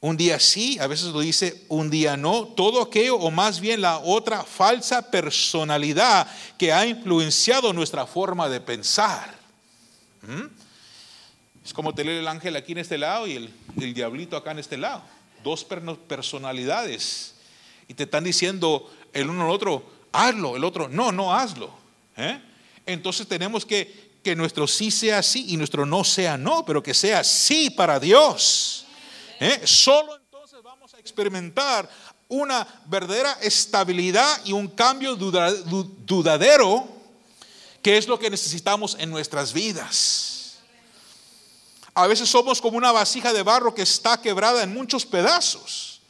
un 0.00 0.16
día 0.16 0.40
sí, 0.40 0.78
a 0.78 0.86
veces 0.86 1.08
lo 1.08 1.20
dice 1.20 1.64
un 1.68 1.90
día 1.90 2.16
no. 2.16 2.46
Todo 2.46 2.80
aquello 2.80 3.16
o 3.16 3.30
más 3.30 3.60
bien 3.60 3.82
la 3.82 3.98
otra 3.98 4.44
falsa 4.44 5.10
personalidad 5.10 6.26
que 6.56 6.72
ha 6.72 6.86
influenciado 6.86 7.72
nuestra 7.72 8.06
forma 8.06 8.48
de 8.48 8.60
pensar. 8.60 9.34
¿Mm? 10.22 10.46
Es 11.64 11.74
como 11.74 11.94
tener 11.94 12.16
el 12.16 12.28
ángel 12.28 12.56
aquí 12.56 12.72
en 12.72 12.78
este 12.78 12.96
lado 12.96 13.26
y 13.26 13.36
el, 13.36 13.94
diablito 13.94 14.36
acá 14.36 14.52
en 14.52 14.60
este 14.60 14.78
lado. 14.78 15.02
Dos 15.44 15.66
personalidades. 16.08 17.34
Y 17.86 17.94
te 17.94 18.04
están 18.04 18.24
diciendo 18.24 18.90
el 19.12 19.28
uno 19.28 19.44
al 19.44 19.50
otro, 19.50 19.84
hazlo, 20.12 20.56
el 20.56 20.64
otro, 20.64 20.88
no, 20.88 21.12
no 21.12 21.34
hazlo. 21.34 21.70
¿eh? 22.16 22.40
Entonces 22.86 23.26
tenemos 23.28 23.66
que 23.66 24.10
que 24.22 24.36
nuestro 24.36 24.66
sí 24.66 24.90
sea 24.90 25.22
sí 25.22 25.46
y 25.48 25.56
nuestro 25.56 25.86
no 25.86 26.04
sea 26.04 26.36
no, 26.36 26.64
pero 26.64 26.82
que 26.82 26.94
sea 26.94 27.24
sí 27.24 27.70
para 27.70 27.98
Dios. 27.98 28.86
¿Eh? 29.40 29.66
Solo 29.66 30.16
entonces 30.16 30.62
vamos 30.62 30.92
a 30.92 30.98
experimentar 30.98 31.88
una 32.28 32.66
verdadera 32.84 33.38
estabilidad 33.40 34.44
y 34.44 34.52
un 34.52 34.68
cambio 34.68 35.16
dudadero, 35.16 36.86
que 37.82 37.96
es 37.96 38.06
lo 38.06 38.18
que 38.18 38.28
necesitamos 38.28 38.96
en 39.00 39.10
nuestras 39.10 39.54
vidas. 39.54 40.58
A 41.94 42.06
veces 42.06 42.28
somos 42.28 42.60
como 42.60 42.76
una 42.76 42.92
vasija 42.92 43.32
de 43.32 43.42
barro 43.42 43.74
que 43.74 43.82
está 43.82 44.20
quebrada 44.20 44.62
en 44.62 44.74
muchos 44.74 45.06
pedazos. 45.06 46.02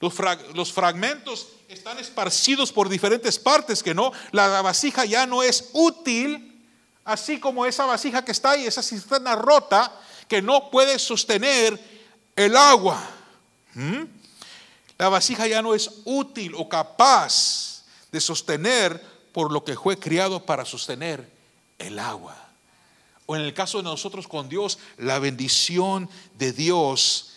Los, 0.00 0.72
fragmentos 0.72 1.48
están 1.68 1.98
esparcidos 1.98 2.72
por 2.72 2.88
diferentes 2.88 3.38
partes, 3.38 3.82
que 3.82 3.94
no, 3.94 4.10
la 4.32 4.62
vasija 4.62 5.04
ya 5.04 5.26
no 5.26 5.42
es 5.42 5.68
útil, 5.72 6.62
así 7.04 7.38
como 7.38 7.66
esa 7.66 7.84
vasija 7.84 8.24
que 8.24 8.32
está 8.32 8.52
ahí, 8.52 8.66
esa 8.66 8.82
cisterna 8.82 9.34
rota, 9.36 9.92
que 10.28 10.40
no 10.42 10.70
puede 10.70 10.98
sostener 10.98 11.93
el 12.36 12.56
agua. 12.56 13.02
¿Mm? 13.74 14.04
La 14.98 15.08
vasija 15.08 15.46
ya 15.46 15.62
no 15.62 15.74
es 15.74 15.90
útil 16.04 16.54
o 16.56 16.68
capaz 16.68 17.84
de 18.12 18.20
sostener 18.20 19.02
por 19.32 19.52
lo 19.52 19.64
que 19.64 19.74
fue 19.74 19.98
criado 19.98 20.44
para 20.44 20.64
sostener 20.64 21.28
el 21.78 21.98
agua. 21.98 22.36
O 23.26 23.34
en 23.34 23.42
el 23.42 23.54
caso 23.54 23.78
de 23.78 23.84
nosotros 23.84 24.28
con 24.28 24.48
Dios, 24.48 24.78
la 24.98 25.18
bendición 25.18 26.08
de 26.38 26.52
Dios 26.52 27.32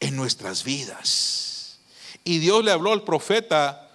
en 0.00 0.16
nuestras 0.16 0.64
vidas. 0.64 1.78
Y 2.24 2.38
Dios 2.38 2.64
le 2.64 2.72
habló 2.72 2.92
al 2.92 3.04
profeta 3.04 3.87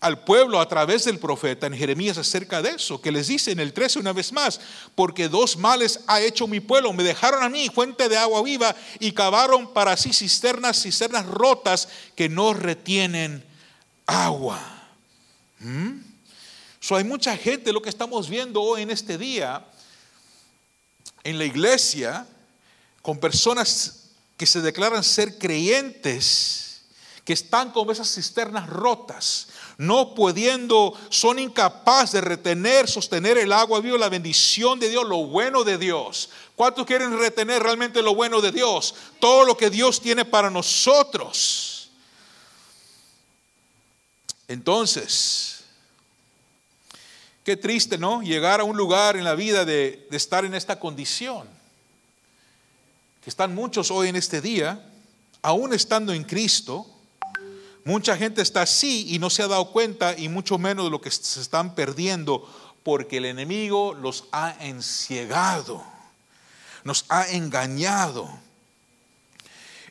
al 0.00 0.20
pueblo 0.20 0.60
a 0.60 0.68
través 0.68 1.04
del 1.04 1.18
profeta 1.18 1.66
en 1.66 1.76
Jeremías 1.76 2.18
acerca 2.18 2.62
de 2.62 2.70
eso, 2.70 3.00
que 3.00 3.10
les 3.10 3.26
dice 3.26 3.50
en 3.50 3.60
el 3.60 3.72
13 3.72 3.98
una 3.98 4.12
vez 4.12 4.32
más, 4.32 4.60
porque 4.94 5.28
dos 5.28 5.56
males 5.56 6.00
ha 6.06 6.20
hecho 6.20 6.46
mi 6.46 6.60
pueblo, 6.60 6.92
me 6.92 7.02
dejaron 7.02 7.42
a 7.42 7.48
mí 7.48 7.68
fuente 7.68 8.08
de 8.08 8.16
agua 8.16 8.42
viva 8.42 8.76
y 9.00 9.12
cavaron 9.12 9.72
para 9.72 9.96
sí 9.96 10.12
cisternas, 10.12 10.82
cisternas 10.82 11.26
rotas 11.26 11.88
que 12.14 12.28
no 12.28 12.54
retienen 12.54 13.44
agua. 14.06 14.60
¿Mm? 15.60 16.08
hay 16.90 17.04
mucha 17.04 17.36
gente, 17.36 17.72
lo 17.72 17.82
que 17.82 17.90
estamos 17.90 18.30
viendo 18.30 18.62
hoy 18.62 18.82
en 18.82 18.90
este 18.90 19.18
día, 19.18 19.66
en 21.22 21.36
la 21.36 21.44
iglesia, 21.44 22.26
con 23.02 23.18
personas 23.18 24.10
que 24.38 24.46
se 24.46 24.62
declaran 24.62 25.04
ser 25.04 25.36
creyentes, 25.36 26.82
que 27.24 27.34
están 27.34 27.72
con 27.72 27.90
esas 27.90 28.14
cisternas 28.14 28.68
rotas, 28.70 29.48
no 29.78 30.12
pudiendo, 30.12 30.92
son 31.08 31.38
incapaces 31.38 32.12
de 32.12 32.20
retener, 32.20 32.88
sostener 32.88 33.38
el 33.38 33.52
agua 33.52 33.80
viva, 33.80 33.96
la 33.96 34.08
bendición 34.08 34.80
de 34.80 34.90
Dios, 34.90 35.06
lo 35.06 35.26
bueno 35.26 35.62
de 35.62 35.78
Dios. 35.78 36.30
¿Cuántos 36.56 36.84
quieren 36.84 37.16
retener 37.16 37.62
realmente 37.62 38.02
lo 38.02 38.16
bueno 38.16 38.40
de 38.40 38.50
Dios? 38.50 38.96
Todo 39.20 39.44
lo 39.44 39.56
que 39.56 39.70
Dios 39.70 40.00
tiene 40.00 40.24
para 40.24 40.50
nosotros. 40.50 41.90
Entonces, 44.48 45.60
qué 47.44 47.56
triste, 47.56 47.98
¿no? 47.98 48.20
Llegar 48.20 48.58
a 48.60 48.64
un 48.64 48.76
lugar 48.76 49.16
en 49.16 49.22
la 49.22 49.36
vida 49.36 49.64
de, 49.64 50.08
de 50.10 50.16
estar 50.16 50.44
en 50.44 50.54
esta 50.54 50.80
condición. 50.80 51.48
Que 53.22 53.30
están 53.30 53.54
muchos 53.54 53.92
hoy 53.92 54.08
en 54.08 54.16
este 54.16 54.40
día, 54.40 54.84
aún 55.40 55.72
estando 55.72 56.12
en 56.12 56.24
Cristo, 56.24 56.97
Mucha 57.88 58.18
gente 58.18 58.42
está 58.42 58.60
así 58.60 59.14
y 59.14 59.18
no 59.18 59.30
se 59.30 59.42
ha 59.42 59.48
dado 59.48 59.72
cuenta 59.72 60.14
y 60.14 60.28
mucho 60.28 60.58
menos 60.58 60.84
de 60.84 60.90
lo 60.90 61.00
que 61.00 61.10
se 61.10 61.40
están 61.40 61.74
perdiendo 61.74 62.46
porque 62.82 63.16
el 63.16 63.24
enemigo 63.24 63.94
los 63.94 64.24
ha 64.30 64.54
enciegado, 64.60 65.82
nos 66.84 67.06
ha 67.08 67.26
engañado 67.28 68.28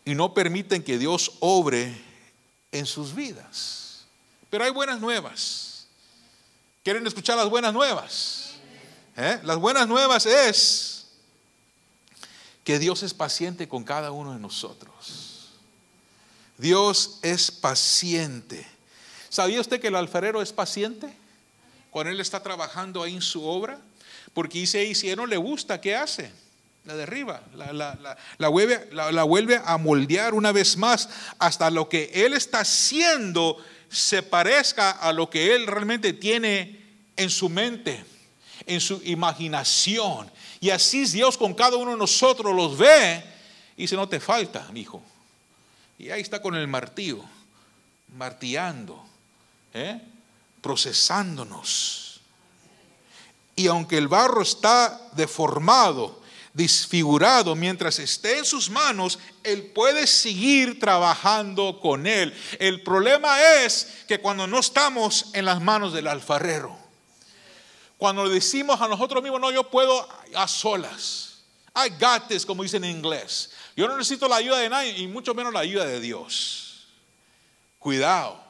y 0.06 0.14
no 0.14 0.36
permiten 0.36 0.84
que 0.84 1.00
Dios 1.00 1.38
obre 1.40 2.00
en 2.72 2.86
sus 2.86 3.16
vidas. 3.16 4.06
Pero 4.52 4.64
hay 4.64 4.70
buenas 4.70 5.00
nuevas. 5.00 5.88
¿Quieren 6.84 7.08
escuchar 7.08 7.36
las 7.36 7.50
buenas 7.50 7.74
nuevas? 7.74 8.58
¿Eh? 9.16 9.40
Las 9.42 9.58
buenas 9.58 9.88
nuevas 9.88 10.28
es 10.28 11.08
que 12.64 12.78
Dios 12.78 13.02
es 13.02 13.16
paciente 13.16 13.68
con 13.68 13.84
cada 13.84 14.12
uno 14.12 14.34
de 14.34 14.40
nosotros. 14.40 15.27
Dios 16.58 17.20
es 17.22 17.52
paciente. 17.52 18.66
¿Sabía 19.30 19.62
usted 19.62 19.80
que 19.80 19.88
el 19.88 19.96
alfarero 19.96 20.42
es 20.42 20.54
paciente? 20.54 21.14
cuando 21.92 22.12
Él 22.12 22.20
está 22.20 22.44
trabajando 22.44 23.02
ahí 23.02 23.16
en 23.16 23.22
su 23.22 23.44
obra? 23.44 23.80
Porque 24.34 24.60
dice 24.60 24.80
ahí, 24.80 24.94
si 24.94 25.16
no 25.16 25.26
le 25.26 25.38
gusta, 25.38 25.82
¿qué 25.82 25.96
hace? 25.96 26.32
La 26.86 26.96
derriba, 26.96 27.42
la, 27.54 28.48
vuelve, 28.48 28.88
la, 28.92 29.24
vuelve 29.24 29.62
a 29.66 29.78
moldear 29.78 30.34
una 30.34 30.52
vez 30.52 30.78
más 30.78 31.10
hasta 31.38 31.70
lo 31.70 31.90
que 31.90 32.12
Él 32.14 32.34
está 32.34 32.60
haciendo 32.62 33.58
se 33.90 34.24
parezca 34.24 34.92
a 34.92 35.12
lo 35.12 35.30
que 35.30 35.56
Él 35.56 35.68
realmente 35.68 36.14
tiene 36.14 36.80
en 37.16 37.30
su 37.30 37.50
mente, 37.50 38.06
en 38.66 38.80
su 38.80 39.02
imaginación. 39.04 40.32
Y 40.60 40.70
así 40.70 41.06
Dios 41.06 41.38
con 41.38 41.54
cada 41.54 41.78
uno 41.78 41.92
de 41.92 41.98
nosotros 41.98 42.56
los 42.56 42.78
ve 42.78 43.24
y 43.76 43.82
dice, 43.82 43.96
no 43.96 44.08
te 44.08 44.20
falta, 44.20 44.68
mi 44.72 44.82
hijo. 44.82 45.04
Y 45.98 46.10
ahí 46.12 46.22
está 46.22 46.42
con 46.42 46.56
el 46.56 46.68
martillo, 46.68 47.24
martillando, 48.16 49.04
¿eh? 49.74 50.00
procesándonos. 50.62 52.22
Y 53.56 53.68
aunque 53.68 53.98
el 53.98 54.08
barro 54.08 54.44
está 54.44 55.02
deformado, 55.14 56.22
disfigurado, 56.54 57.56
mientras 57.56 58.00
esté 58.00 58.40
en 58.40 58.46
sus 58.46 58.70
manos, 58.70 59.18
Él 59.44 59.72
puede 59.74 60.06
seguir 60.06 60.80
trabajando 60.80 61.80
con 61.80 62.06
Él. 62.06 62.34
El 62.60 62.84
problema 62.84 63.42
es 63.64 64.04
que 64.08 64.20
cuando 64.20 64.46
no 64.46 64.60
estamos 64.60 65.32
en 65.34 65.46
las 65.46 65.62
manos 65.62 65.94
del 65.94 66.08
alfarero, 66.08 66.78
cuando 67.98 68.30
decimos 68.30 68.80
a 68.82 68.88
nosotros 68.88 69.24
mismos, 69.24 69.42
no, 69.42 69.52
yo 69.52 69.70
puedo 69.70 70.08
a 70.36 70.48
solas. 70.48 71.40
I 71.76 71.90
got 71.90 72.28
this, 72.28 72.46
como 72.46 72.64
dicen 72.64 72.84
en 72.84 72.98
inglés. 72.98 73.52
Yo 73.78 73.88
no 73.88 73.96
necesito 73.96 74.28
la 74.28 74.38
ayuda 74.38 74.58
de 74.58 74.70
nadie 74.70 74.98
y 74.98 75.08
mucho 75.08 75.36
menos 75.36 75.54
la 75.54 75.60
ayuda 75.60 75.86
de 75.86 76.02
Dios. 76.02 76.88
Cuidado 77.78 78.44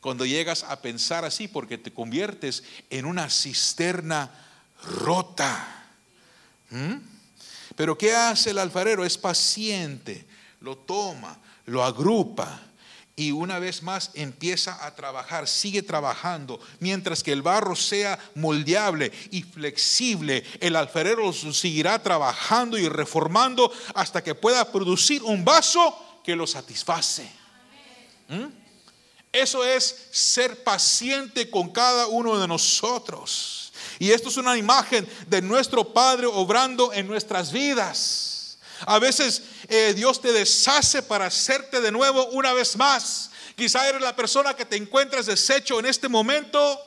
cuando 0.00 0.24
llegas 0.24 0.62
a 0.62 0.80
pensar 0.80 1.26
así 1.26 1.46
porque 1.46 1.76
te 1.76 1.92
conviertes 1.92 2.64
en 2.88 3.04
una 3.04 3.28
cisterna 3.28 4.30
rota. 4.82 5.84
¿Mm? 6.70 6.94
Pero 7.76 7.98
¿qué 7.98 8.14
hace 8.14 8.50
el 8.50 8.58
alfarero? 8.58 9.04
Es 9.04 9.18
paciente, 9.18 10.26
lo 10.60 10.78
toma, 10.78 11.36
lo 11.66 11.84
agrupa 11.84 12.65
y 13.18 13.32
una 13.32 13.58
vez 13.58 13.82
más 13.82 14.10
empieza 14.12 14.84
a 14.84 14.94
trabajar, 14.94 15.48
sigue 15.48 15.82
trabajando, 15.82 16.60
mientras 16.80 17.22
que 17.22 17.32
el 17.32 17.40
barro 17.40 17.74
sea 17.74 18.18
moldeable 18.34 19.10
y 19.30 19.42
flexible, 19.42 20.44
el 20.60 20.76
alfarero 20.76 21.32
seguirá 21.32 22.02
trabajando 22.02 22.76
y 22.76 22.90
reformando 22.90 23.72
hasta 23.94 24.22
que 24.22 24.34
pueda 24.34 24.70
producir 24.70 25.22
un 25.22 25.42
vaso 25.46 26.20
que 26.22 26.36
lo 26.36 26.46
satisface. 26.46 27.26
¿Mm? 28.28 28.46
Eso 29.32 29.64
es 29.64 30.08
ser 30.10 30.62
paciente 30.62 31.48
con 31.48 31.70
cada 31.70 32.08
uno 32.08 32.38
de 32.38 32.46
nosotros. 32.46 33.72
Y 33.98 34.10
esto 34.10 34.28
es 34.28 34.36
una 34.36 34.58
imagen 34.58 35.08
de 35.26 35.40
nuestro 35.40 35.92
Padre 35.94 36.26
obrando 36.26 36.92
en 36.92 37.06
nuestras 37.06 37.50
vidas. 37.50 38.35
A 38.80 38.98
veces 38.98 39.42
eh, 39.68 39.94
Dios 39.94 40.20
te 40.20 40.32
deshace 40.32 41.02
para 41.02 41.26
hacerte 41.26 41.80
de 41.80 41.90
nuevo 41.90 42.26
una 42.26 42.52
vez 42.52 42.76
más. 42.76 43.30
Quizá 43.54 43.88
eres 43.88 44.02
la 44.02 44.14
persona 44.14 44.54
que 44.54 44.66
te 44.66 44.76
encuentras 44.76 45.26
deshecho 45.26 45.78
en 45.78 45.86
este 45.86 46.08
momento, 46.08 46.80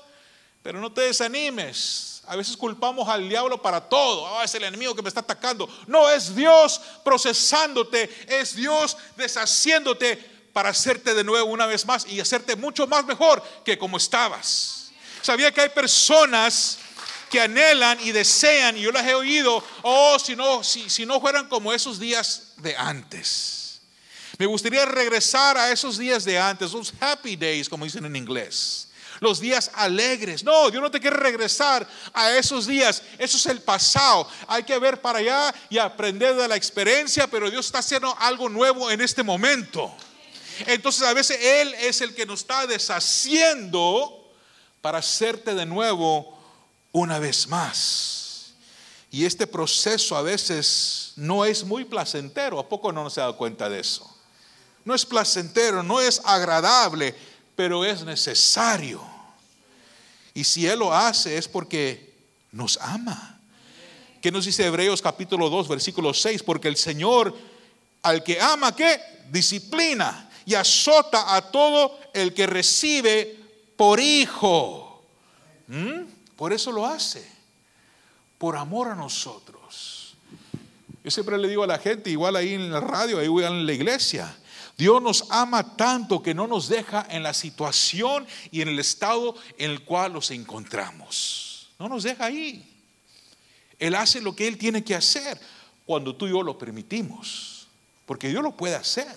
pero 0.62 0.80
no 0.80 0.94
te 0.94 1.02
desanimes. 1.02 2.22
A 2.28 2.36
veces 2.36 2.56
culpamos 2.56 3.10
al 3.10 3.28
diablo 3.28 3.60
para 3.60 3.90
todo. 3.90 4.28
Ah, 4.38 4.44
es 4.44 4.54
el 4.54 4.64
enemigo 4.64 4.94
que 4.94 5.02
me 5.02 5.08
está 5.08 5.22
atacando. 5.22 5.68
No, 5.88 6.08
es 6.12 6.36
Dios 6.36 6.80
procesándote, 7.04 8.08
es 8.28 8.56
Dios 8.56 8.96
deshaciéndote 9.16 10.18
para 10.54 10.70
hacerte 10.70 11.16
de 11.16 11.24
nuevo 11.24 11.50
una 11.50 11.66
vez 11.66 11.88
más 11.88 12.06
y 12.08 12.20
hacerte 12.20 12.56
mucho 12.56 12.86
más 12.86 13.04
mejor 13.06 13.42
que 13.66 13.80
como 13.80 13.98
estabas. 13.98 14.92
Sabía 15.24 15.52
que 15.52 15.62
hay 15.62 15.70
personas 15.70 16.78
que 17.30 17.40
anhelan 17.40 18.00
y 18.02 18.12
desean, 18.12 18.78
y 18.78 18.82
yo 18.82 18.92
las 18.92 19.06
he 19.06 19.14
oído, 19.14 19.64
oh, 19.84 20.18
si 20.20 20.36
no, 20.36 20.64
si, 20.64 20.90
si 20.90 21.06
no 21.06 21.22
fueran 21.22 21.48
como 21.48 21.72
esos 21.72 22.00
días 22.00 22.54
de 22.58 22.76
antes. 22.76 23.82
Me 24.38 24.46
gustaría 24.46 24.86
regresar 24.86 25.58
a 25.58 25.72
esos 25.72 25.98
días 25.98 26.24
de 26.24 26.40
antes, 26.40 26.72
los 26.72 26.94
happy 27.00 27.36
days, 27.36 27.68
como 27.68 27.86
dicen 27.86 28.06
en 28.06 28.16
inglés. 28.16 28.88
Los 29.20 29.42
días 29.42 29.70
alegres. 29.74 30.46
No, 30.46 30.72
Dios 30.72 30.82
no 30.82 30.90
te 30.90 31.02
quiere 31.02 31.18
regresar 31.18 31.86
a 32.14 32.32
esos 32.38 32.66
días. 32.66 33.04
Eso 33.18 33.36
es 33.36 33.46
el 33.48 33.62
pasado. 33.62 34.30
Hay 34.48 34.64
que 34.64 34.80
ver 34.80 35.02
para 35.02 35.20
allá 35.20 35.54
y 35.70 35.78
aprender 35.78 36.36
de 36.36 36.48
la 36.48 36.56
experiencia, 36.56 37.28
pero 37.28 37.52
Dios 37.52 37.66
está 37.66 37.80
haciendo 37.80 38.16
algo 38.18 38.48
nuevo 38.48 38.90
en 38.90 39.02
este 39.02 39.22
momento. 39.22 39.94
Entonces 40.66 41.04
a 41.04 41.14
veces 41.14 41.38
Él 41.42 41.74
es 41.82 42.00
el 42.00 42.16
que 42.16 42.26
nos 42.26 42.40
está 42.40 42.66
deshaciendo 42.66 44.32
para 44.80 45.00
hacerte 45.00 45.54
de 45.54 45.66
nuevo 45.66 46.39
una 46.92 47.20
vez 47.20 47.48
más. 47.48 48.54
Y 49.12 49.26
este 49.26 49.48
proceso 49.48 50.16
a 50.16 50.22
veces 50.22 51.14
no 51.16 51.46
es 51.46 51.64
muy 51.64 51.84
placentero. 51.86 52.60
¿A 52.60 52.70
poco 52.70 52.92
no 52.92 53.10
se 53.10 53.20
ha 53.20 53.24
dado 53.24 53.38
cuenta 53.38 53.70
de 53.70 53.80
eso? 53.80 54.10
No 54.86 54.94
es 54.94 55.06
placentero, 55.06 55.84
no 55.84 56.00
es 56.00 56.22
agradable, 56.24 57.16
pero 57.56 57.84
es 57.84 58.04
necesario. 58.04 59.02
Y 60.34 60.44
si 60.44 60.68
Él 60.68 60.80
lo 60.80 60.94
hace 60.94 61.38
es 61.38 61.48
porque 61.48 62.14
nos 62.52 62.78
ama. 62.78 63.40
¿Qué 64.22 64.32
nos 64.32 64.46
dice 64.46 64.66
Hebreos 64.66 65.02
capítulo 65.02 65.50
2, 65.50 65.68
versículo 65.68 66.14
6? 66.14 66.44
Porque 66.44 66.68
el 66.68 66.78
Señor 66.78 67.36
al 68.02 68.24
que 68.24 68.40
ama, 68.40 68.76
¿qué? 68.76 69.00
Disciplina 69.32 70.30
y 70.46 70.56
azota 70.56 71.36
a 71.36 71.42
todo 71.42 72.00
el 72.14 72.34
que 72.34 72.48
recibe 72.48 73.38
por 73.76 74.00
hijo. 74.00 75.04
¿Mm? 75.68 76.19
Por 76.40 76.54
eso 76.54 76.72
lo 76.72 76.86
hace, 76.86 77.30
por 78.38 78.56
amor 78.56 78.88
a 78.88 78.96
nosotros. 78.96 80.16
Yo 81.04 81.12
siempre 81.12 81.38
le 81.38 81.50
digo 81.50 81.66
a 81.66 81.68
la 81.68 81.80
gente, 81.80 82.10
igual 82.10 82.38
ahí 82.38 82.54
en 82.54 82.72
la 82.72 82.80
radio, 82.80 83.20
ahí 83.20 83.28
en 83.46 83.66
la 83.66 83.74
iglesia, 83.74 84.38
Dios 84.78 85.02
nos 85.02 85.26
ama 85.32 85.76
tanto 85.76 86.24
que 86.24 86.34
no 86.34 86.48
nos 86.48 86.70
deja 86.70 87.06
en 87.10 87.24
la 87.24 87.34
situación 87.34 88.26
y 88.52 88.62
en 88.62 88.70
el 88.70 88.80
estado 88.80 89.36
en 89.58 89.72
el 89.72 89.84
cual 89.84 90.14
nos 90.14 90.32
encontramos. 90.32 91.68
No 91.78 91.90
nos 91.90 92.04
deja 92.04 92.28
ahí. 92.28 92.66
Él 93.78 93.94
hace 93.94 94.22
lo 94.22 94.34
que 94.34 94.48
Él 94.48 94.58
tiene 94.58 94.82
que 94.82 94.96
hacer 94.96 95.38
cuando 95.86 96.16
tú 96.16 96.26
y 96.26 96.30
yo 96.30 96.42
lo 96.42 96.58
permitimos, 96.58 97.68
porque 98.06 98.30
Dios 98.30 98.44
lo 98.44 98.56
puede 98.56 98.76
hacer. 98.76 99.14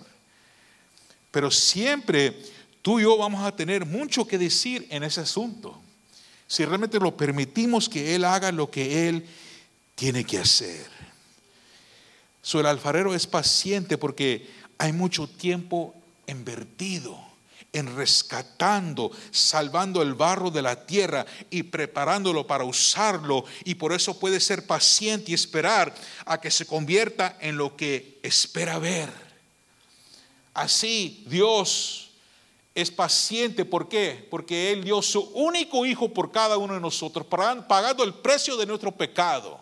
Pero 1.30 1.52
siempre 1.52 2.36
tú 2.82 2.98
y 2.98 3.04
yo 3.04 3.16
vamos 3.16 3.44
a 3.44 3.54
tener 3.54 3.86
mucho 3.86 4.26
que 4.26 4.38
decir 4.38 4.88
en 4.90 5.04
ese 5.04 5.20
asunto 5.20 5.81
si 6.47 6.64
realmente 6.64 6.99
lo 6.99 7.16
permitimos 7.16 7.88
que 7.88 8.14
Él 8.14 8.24
haga 8.24 8.53
lo 8.53 8.70
que 8.70 9.09
Él 9.09 9.26
tiene 9.95 10.24
que 10.24 10.38
hacer. 10.38 10.86
So, 12.43 12.61
el 12.61 12.66
alfarero 12.66 13.14
es 13.14 13.26
paciente 13.26 13.97
porque 13.97 14.51
hay 14.78 14.93
mucho 14.93 15.28
tiempo 15.28 15.95
invertido 16.26 17.18
en 17.72 17.97
rescatando, 17.97 19.11
salvando 19.30 20.03
el 20.03 20.14
barro 20.14 20.51
de 20.51 20.62
la 20.62 20.86
tierra 20.86 21.24
y 21.51 21.62
preparándolo 21.62 22.47
para 22.47 22.64
usarlo. 22.64 23.45
Y 23.64 23.76
por 23.76 23.93
eso 23.93 24.18
puede 24.18 24.40
ser 24.40 24.66
paciente 24.66 25.30
y 25.30 25.34
esperar 25.34 25.95
a 26.26 26.40
que 26.40 26.51
se 26.51 26.66
convierta 26.66 27.36
en 27.40 27.57
lo 27.57 27.76
que 27.76 28.18
espera 28.22 28.78
ver. 28.78 29.11
Así 30.55 31.24
Dios 31.26 32.11
es 32.74 32.90
paciente. 32.90 33.64
¿Por 33.64 33.88
qué? 33.88 34.26
Porque 34.30 34.72
Él 34.72 34.84
dio 34.84 35.02
su 35.02 35.20
único 35.34 35.84
hijo 35.84 36.12
por 36.12 36.32
cada 36.32 36.56
uno 36.58 36.74
de 36.74 36.80
nosotros, 36.80 37.26
pagando 37.26 38.04
el 38.04 38.14
precio 38.14 38.56
de 38.56 38.66
nuestro 38.66 38.92
pecado. 38.92 39.60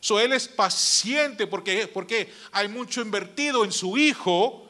So, 0.00 0.20
él 0.20 0.32
es 0.32 0.46
paciente 0.46 1.46
porque, 1.46 1.88
porque 1.88 2.32
hay 2.52 2.68
mucho 2.68 3.00
invertido 3.00 3.64
en 3.64 3.72
su 3.72 3.98
hijo 3.98 4.66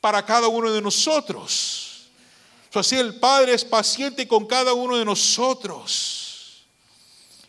para 0.00 0.24
cada 0.24 0.48
uno 0.48 0.72
de 0.72 0.80
nosotros. 0.80 2.08
So, 2.70 2.80
así 2.80 2.96
el 2.96 3.16
Padre 3.16 3.54
es 3.54 3.64
paciente 3.64 4.26
con 4.26 4.46
cada 4.46 4.72
uno 4.72 4.96
de 4.96 5.04
nosotros. 5.04 6.64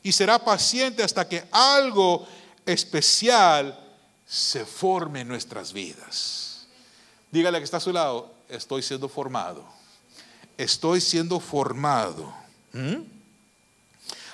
Y 0.04 0.12
será 0.12 0.44
paciente 0.44 1.04
hasta 1.04 1.28
que 1.28 1.46
algo 1.52 2.28
especial 2.66 3.80
se 4.26 4.66
forme 4.66 5.22
en 5.22 5.28
nuestras 5.28 5.74
vidas. 5.74 6.68
Dígale 7.32 7.60
que 7.60 7.66
está 7.66 7.78
a 7.78 7.82
su 7.82 7.94
lado, 7.94 8.34
estoy 8.50 8.82
siendo 8.82 9.08
formado. 9.08 9.66
Estoy 10.58 11.00
siendo 11.00 11.40
formado. 11.40 12.34
¿Mm? 12.74 13.04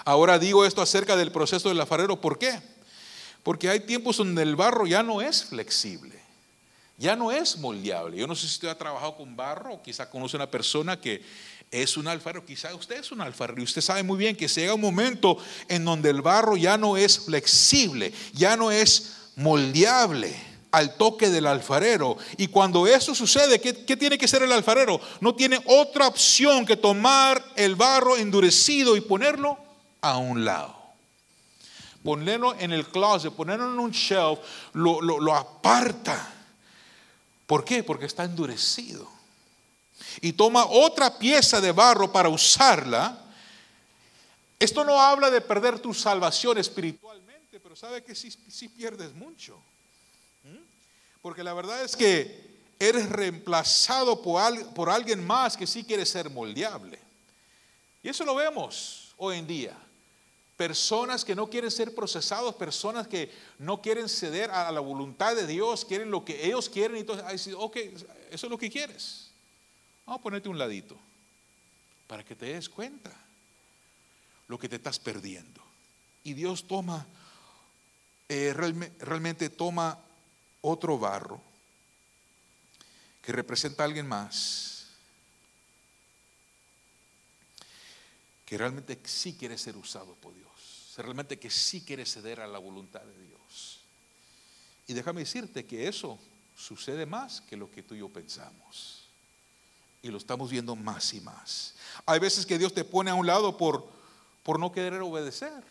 Ahora 0.03 0.39
digo 0.39 0.65
esto 0.65 0.81
acerca 0.81 1.15
del 1.15 1.31
proceso 1.31 1.69
del 1.69 1.79
alfarero. 1.79 2.19
¿Por 2.19 2.37
qué? 2.37 2.59
Porque 3.43 3.69
hay 3.69 3.81
tiempos 3.81 4.17
donde 4.17 4.41
el 4.41 4.55
barro 4.55 4.87
ya 4.87 5.03
no 5.03 5.21
es 5.21 5.43
flexible, 5.45 6.19
ya 6.97 7.15
no 7.15 7.31
es 7.31 7.57
moldeable. 7.57 8.17
Yo 8.17 8.25
no 8.25 8.35
sé 8.35 8.47
si 8.47 8.53
usted 8.55 8.69
ha 8.69 8.77
trabajado 8.77 9.17
con 9.17 9.35
barro, 9.35 9.73
o 9.73 9.83
quizá 9.83 10.09
conoce 10.09 10.35
una 10.35 10.49
persona 10.49 10.99
que 10.99 11.23
es 11.69 11.97
un 11.97 12.07
alfarero, 12.07 12.45
quizá 12.45 12.73
usted 12.73 12.99
es 12.99 13.11
un 13.11 13.21
alfarero 13.21 13.59
y 13.59 13.65
usted 13.65 13.81
sabe 13.81 14.03
muy 14.03 14.17
bien 14.17 14.35
que 14.35 14.47
llega 14.47 14.73
un 14.73 14.81
momento 14.81 15.37
en 15.67 15.85
donde 15.85 16.09
el 16.09 16.21
barro 16.21 16.55
ya 16.55 16.77
no 16.77 16.97
es 16.97 17.19
flexible, 17.19 18.13
ya 18.33 18.55
no 18.55 18.71
es 18.71 19.13
moldeable. 19.35 20.54
Al 20.75 20.95
toque 20.95 21.29
del 21.29 21.47
alfarero. 21.47 22.17
Y 22.35 22.47
cuando 22.47 22.85
eso 22.85 23.15
sucede, 23.15 23.61
¿qué, 23.61 23.85
¿qué, 23.85 23.95
tiene 23.95 24.17
que 24.17 24.25
hacer 24.25 24.43
el 24.43 24.51
alfarero? 24.51 24.99
No 25.21 25.33
tiene 25.33 25.57
otra 25.67 26.05
opción 26.05 26.65
que 26.65 26.75
tomar 26.75 27.41
el 27.55 27.75
barro 27.75 28.17
endurecido 28.17 28.97
y 28.97 29.01
ponerlo 29.01 29.57
a 30.01 30.17
un 30.17 30.43
lado. 30.43 30.75
Ponerlo 32.03 32.55
en 32.59 32.73
el 32.73 32.85
closet, 32.87 33.31
ponerlo 33.31 33.71
en 33.71 33.79
un 33.79 33.91
shelf, 33.91 34.39
lo, 34.73 35.33
aparta. 35.33 36.33
¿Por 37.47 37.63
qué? 37.63 37.81
Porque 37.81 38.05
está 38.05 38.25
endurecido. 38.25 39.09
Y 40.19 40.33
toma 40.33 40.65
otra 40.65 41.17
pieza 41.17 41.61
de 41.61 41.71
barro 41.71 42.11
para 42.11 42.27
usarla. 42.27 43.17
Esto 44.59 44.83
no 44.83 44.99
habla 44.99 45.31
de 45.31 45.39
perder 45.39 45.79
tu 45.79 45.93
salvación 45.93 46.57
espiritualmente, 46.57 47.61
pero 47.61 47.77
sabe 47.77 48.03
que 48.03 48.13
sí 48.13 48.67
pierdes 48.75 49.13
mucho. 49.13 49.57
Porque 51.25 51.43
la 51.43 51.55
verdad 51.55 51.83
es 51.83 51.95
que 51.95 52.39
eres 52.77 53.09
reemplazado 53.09 54.21
por, 54.21 54.75
por 54.75 54.91
alguien 54.91 55.25
más 55.25 55.57
que 55.57 55.65
sí 55.65 55.83
quiere 55.83 56.05
ser 56.05 56.29
moldeable. 56.29 56.99
Y 58.03 58.09
eso 58.09 58.23
lo 58.25 58.35
vemos 58.35 59.15
hoy 59.17 59.39
en 59.39 59.47
día. 59.47 59.75
Personas 60.55 61.25
que 61.25 61.33
no 61.33 61.49
quieren 61.49 61.71
ser 61.71 61.95
procesados, 61.95 62.53
personas 62.53 63.07
que 63.07 63.31
no 63.57 63.81
quieren 63.81 64.07
ceder 64.07 64.51
a 64.51 64.71
la 64.71 64.81
voluntad 64.81 65.35
de 65.35 65.47
Dios, 65.47 65.83
quieren 65.83 66.11
lo 66.11 66.23
que 66.23 66.45
ellos 66.45 66.69
quieren 66.69 66.97
y 66.97 66.99
entonces, 66.99 67.55
ok, 67.57 67.75
eso 68.29 68.45
es 68.45 68.51
lo 68.51 68.59
que 68.59 68.69
quieres. 68.69 69.31
Vamos 70.05 70.19
a 70.19 70.21
ponerte 70.21 70.47
un 70.47 70.59
ladito 70.59 70.95
para 72.05 72.23
que 72.23 72.35
te 72.35 72.53
des 72.53 72.69
cuenta 72.69 73.11
lo 74.47 74.59
que 74.59 74.69
te 74.69 74.75
estás 74.75 74.99
perdiendo. 74.99 75.59
Y 76.23 76.35
Dios 76.35 76.67
toma, 76.67 77.03
eh, 78.29 78.53
realmente 78.53 79.49
toma 79.49 80.05
otro 80.65 80.97
barro 80.97 81.41
que 83.21 83.31
representa 83.31 83.83
a 83.83 83.85
alguien 83.85 84.07
más, 84.07 84.87
que 88.45 88.57
realmente 88.57 88.99
sí 89.05 89.35
quiere 89.35 89.57
ser 89.57 89.77
usado 89.77 90.13
por 90.15 90.33
Dios, 90.33 90.93
realmente 90.97 91.39
que 91.39 91.49
sí 91.49 91.81
quiere 91.81 92.05
ceder 92.05 92.39
a 92.39 92.47
la 92.47 92.59
voluntad 92.59 93.01
de 93.01 93.25
Dios. 93.25 93.79
Y 94.87 94.93
déjame 94.93 95.21
decirte 95.21 95.65
que 95.65 95.87
eso 95.87 96.19
sucede 96.55 97.05
más 97.05 97.41
que 97.41 97.57
lo 97.57 97.71
que 97.71 97.83
tú 97.83 97.95
y 97.95 97.99
yo 97.99 98.09
pensamos. 98.09 99.07
Y 100.03 100.09
lo 100.09 100.19
estamos 100.19 100.51
viendo 100.51 100.75
más 100.75 101.13
y 101.15 101.21
más. 101.21 101.73
Hay 102.05 102.19
veces 102.19 102.45
que 102.45 102.59
Dios 102.59 102.73
te 102.73 102.83
pone 102.83 103.09
a 103.09 103.15
un 103.15 103.25
lado 103.25 103.57
por, 103.57 103.89
por 104.43 104.59
no 104.59 104.71
querer 104.71 105.01
obedecer 105.01 105.63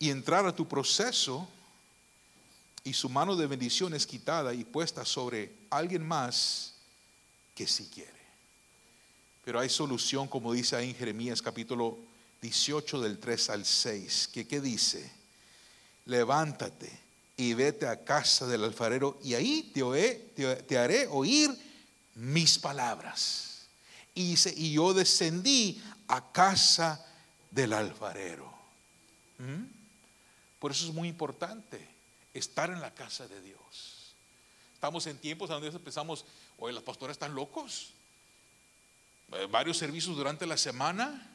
y 0.00 0.10
entrar 0.10 0.44
a 0.46 0.54
tu 0.54 0.66
proceso 0.66 1.48
y 2.88 2.94
su 2.94 3.10
mano 3.10 3.36
de 3.36 3.46
bendición 3.46 3.92
es 3.92 4.06
quitada 4.06 4.54
y 4.54 4.64
puesta 4.64 5.04
sobre 5.04 5.52
alguien 5.68 6.06
más 6.06 6.72
que 7.54 7.66
sí 7.66 7.86
quiere. 7.92 8.10
Pero 9.44 9.60
hay 9.60 9.68
solución, 9.68 10.26
como 10.26 10.54
dice 10.54 10.74
ahí 10.74 10.88
en 10.88 10.96
Jeremías 10.96 11.42
capítulo 11.42 11.98
18 12.40 13.02
del 13.02 13.18
3 13.18 13.50
al 13.50 13.66
6, 13.66 14.30
que 14.32 14.46
qué 14.46 14.62
dice? 14.62 15.12
Levántate 16.06 16.90
y 17.36 17.52
vete 17.52 17.86
a 17.86 18.04
casa 18.04 18.46
del 18.46 18.64
alfarero 18.64 19.20
y 19.22 19.34
ahí 19.34 19.70
te, 19.74 20.56
te, 20.66 20.78
haré 20.78 21.06
oír 21.08 21.50
mis 22.14 22.58
palabras. 22.58 23.66
Y, 24.14 24.34
y 24.56 24.72
yo 24.72 24.94
descendí 24.94 25.82
a 26.06 26.32
casa 26.32 27.04
del 27.50 27.74
alfarero. 27.74 28.50
¿Mm? 29.36 29.64
Por 30.58 30.70
eso 30.70 30.86
es 30.86 30.94
muy 30.94 31.08
importante 31.08 31.97
estar 32.34 32.70
en 32.70 32.80
la 32.80 32.94
casa 32.94 33.26
de 33.26 33.40
Dios. 33.42 34.14
Estamos 34.74 35.06
en 35.06 35.18
tiempos 35.18 35.48
donde 35.48 35.70
pensamos, 35.78 36.24
oye, 36.58 36.72
las 36.72 36.82
pastoras 36.82 37.14
están 37.14 37.34
locos. 37.34 37.90
Eh, 39.32 39.46
varios 39.50 39.76
servicios 39.76 40.16
durante 40.16 40.46
la 40.46 40.56
semana. 40.56 41.34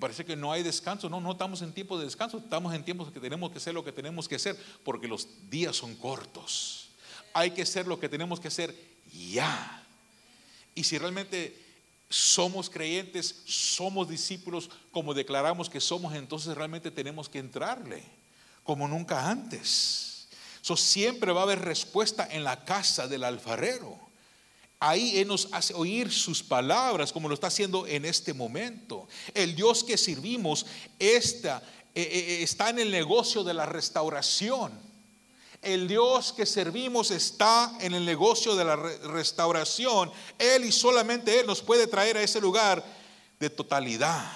Parece 0.00 0.24
que 0.24 0.36
no 0.36 0.50
hay 0.52 0.62
descanso. 0.62 1.08
No, 1.08 1.20
no 1.20 1.32
estamos 1.32 1.62
en 1.62 1.72
tiempo 1.72 1.98
de 1.98 2.06
descanso. 2.06 2.38
Estamos 2.38 2.74
en 2.74 2.84
tiempos 2.84 3.12
que 3.12 3.20
tenemos 3.20 3.52
que 3.52 3.58
hacer 3.58 3.74
lo 3.74 3.84
que 3.84 3.92
tenemos 3.92 4.28
que 4.28 4.36
hacer 4.36 4.56
porque 4.84 5.06
los 5.06 5.28
días 5.48 5.76
son 5.76 5.94
cortos. 5.94 6.88
Hay 7.34 7.52
que 7.52 7.62
hacer 7.62 7.86
lo 7.86 8.00
que 8.00 8.08
tenemos 8.08 8.40
que 8.40 8.48
hacer 8.48 8.74
ya. 9.12 9.84
Y 10.74 10.84
si 10.84 10.98
realmente 10.98 11.56
somos 12.08 12.68
creyentes, 12.68 13.42
somos 13.46 14.08
discípulos, 14.08 14.70
como 14.90 15.14
declaramos 15.14 15.70
que 15.70 15.80
somos, 15.80 16.14
entonces 16.14 16.54
realmente 16.54 16.90
tenemos 16.90 17.28
que 17.28 17.38
entrarle 17.38 18.02
como 18.64 18.86
nunca 18.86 19.28
antes. 19.28 20.11
Siempre 20.62 21.32
va 21.32 21.40
a 21.40 21.44
haber 21.44 21.60
respuesta 21.60 22.26
en 22.30 22.44
la 22.44 22.64
casa 22.64 23.08
del 23.08 23.24
alfarero. 23.24 23.98
Ahí 24.78 25.18
Él 25.18 25.28
nos 25.28 25.48
hace 25.52 25.74
oír 25.74 26.10
sus 26.10 26.42
palabras 26.42 27.12
como 27.12 27.28
lo 27.28 27.34
está 27.34 27.48
haciendo 27.48 27.86
en 27.86 28.04
este 28.04 28.32
momento. 28.32 29.06
El 29.34 29.54
Dios 29.54 29.84
que 29.84 29.96
servimos 29.96 30.66
está, 30.98 31.62
eh, 31.94 32.02
eh, 32.02 32.42
está 32.42 32.70
en 32.70 32.80
el 32.80 32.90
negocio 32.90 33.44
de 33.44 33.54
la 33.54 33.66
restauración. 33.66 34.72
El 35.62 35.86
Dios 35.86 36.32
que 36.32 36.46
servimos 36.46 37.12
está 37.12 37.76
en 37.80 37.94
el 37.94 38.04
negocio 38.04 38.56
de 38.56 38.64
la 38.64 38.74
restauración. 38.74 40.10
Él 40.36 40.64
y 40.64 40.72
solamente 40.72 41.38
Él 41.38 41.46
nos 41.46 41.62
puede 41.62 41.86
traer 41.86 42.16
a 42.16 42.22
ese 42.22 42.40
lugar 42.40 42.84
de 43.38 43.50
totalidad. 43.50 44.32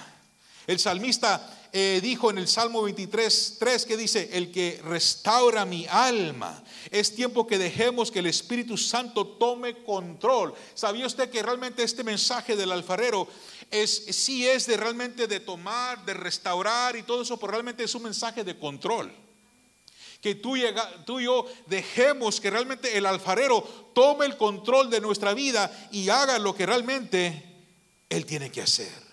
El 0.69 0.79
salmista 0.79 1.56
eh, 1.79 2.01
dijo 2.01 2.31
en 2.31 2.39
el 2.39 2.49
Salmo 2.49 2.81
23, 2.85 3.57
3 3.59 3.85
que 3.85 3.99
dice, 3.99 4.31
el 4.33 4.51
que 4.51 4.81
restaura 4.83 5.67
mi 5.67 5.87
alma. 5.87 6.65
Es 6.91 7.15
tiempo 7.15 7.47
que 7.47 7.59
dejemos 7.59 8.11
que 8.11 8.21
el 8.21 8.27
Espíritu 8.29 8.79
Santo 8.79 9.27
tome 9.27 9.85
control. 9.85 10.55
¿Sabía 10.73 11.07
usted 11.07 11.29
que 11.29 11.43
realmente 11.43 11.83
este 11.83 12.03
mensaje 12.03 12.57
del 12.57 12.73
alfarero 12.73 13.29
es, 13.71 14.07
sí 14.09 14.49
es 14.49 14.65
de 14.67 14.79
realmente 14.79 15.27
de 15.27 15.39
tomar, 15.39 16.03
de 16.07 16.15
restaurar 16.15 16.97
y 16.97 17.03
todo 17.03 17.21
eso, 17.21 17.37
pero 17.37 17.53
realmente 17.53 17.85
es 17.85 17.95
un 17.95 18.05
mensaje 18.05 18.43
de 18.43 18.59
control? 18.59 19.13
que 20.23 20.35
tú, 20.35 20.57
y 20.57 20.65
yo 21.23 21.47
dejemos 21.67 22.41
que 22.41 22.49
realmente 22.49 22.97
el 22.97 23.05
alfarero 23.05 23.63
tome 23.95 24.25
el 24.25 24.39
control 24.39 24.89
de 24.89 25.03
nuestra 25.03 25.35
vida 25.35 25.71
y 25.93 26.09
haga 26.09 26.39
lo 26.39 26.55
que 26.55 26.65
realmente 26.65 27.45
él 28.09 28.25
tiene 28.25 28.51
que 28.51 28.63
hacer. 28.63 29.06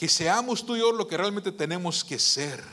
Que 0.00 0.08
seamos 0.08 0.64
tú 0.64 0.76
y 0.76 0.78
yo 0.78 0.92
lo 0.92 1.06
que 1.06 1.18
realmente 1.18 1.52
tenemos 1.52 2.02
que 2.02 2.18
ser 2.18 2.64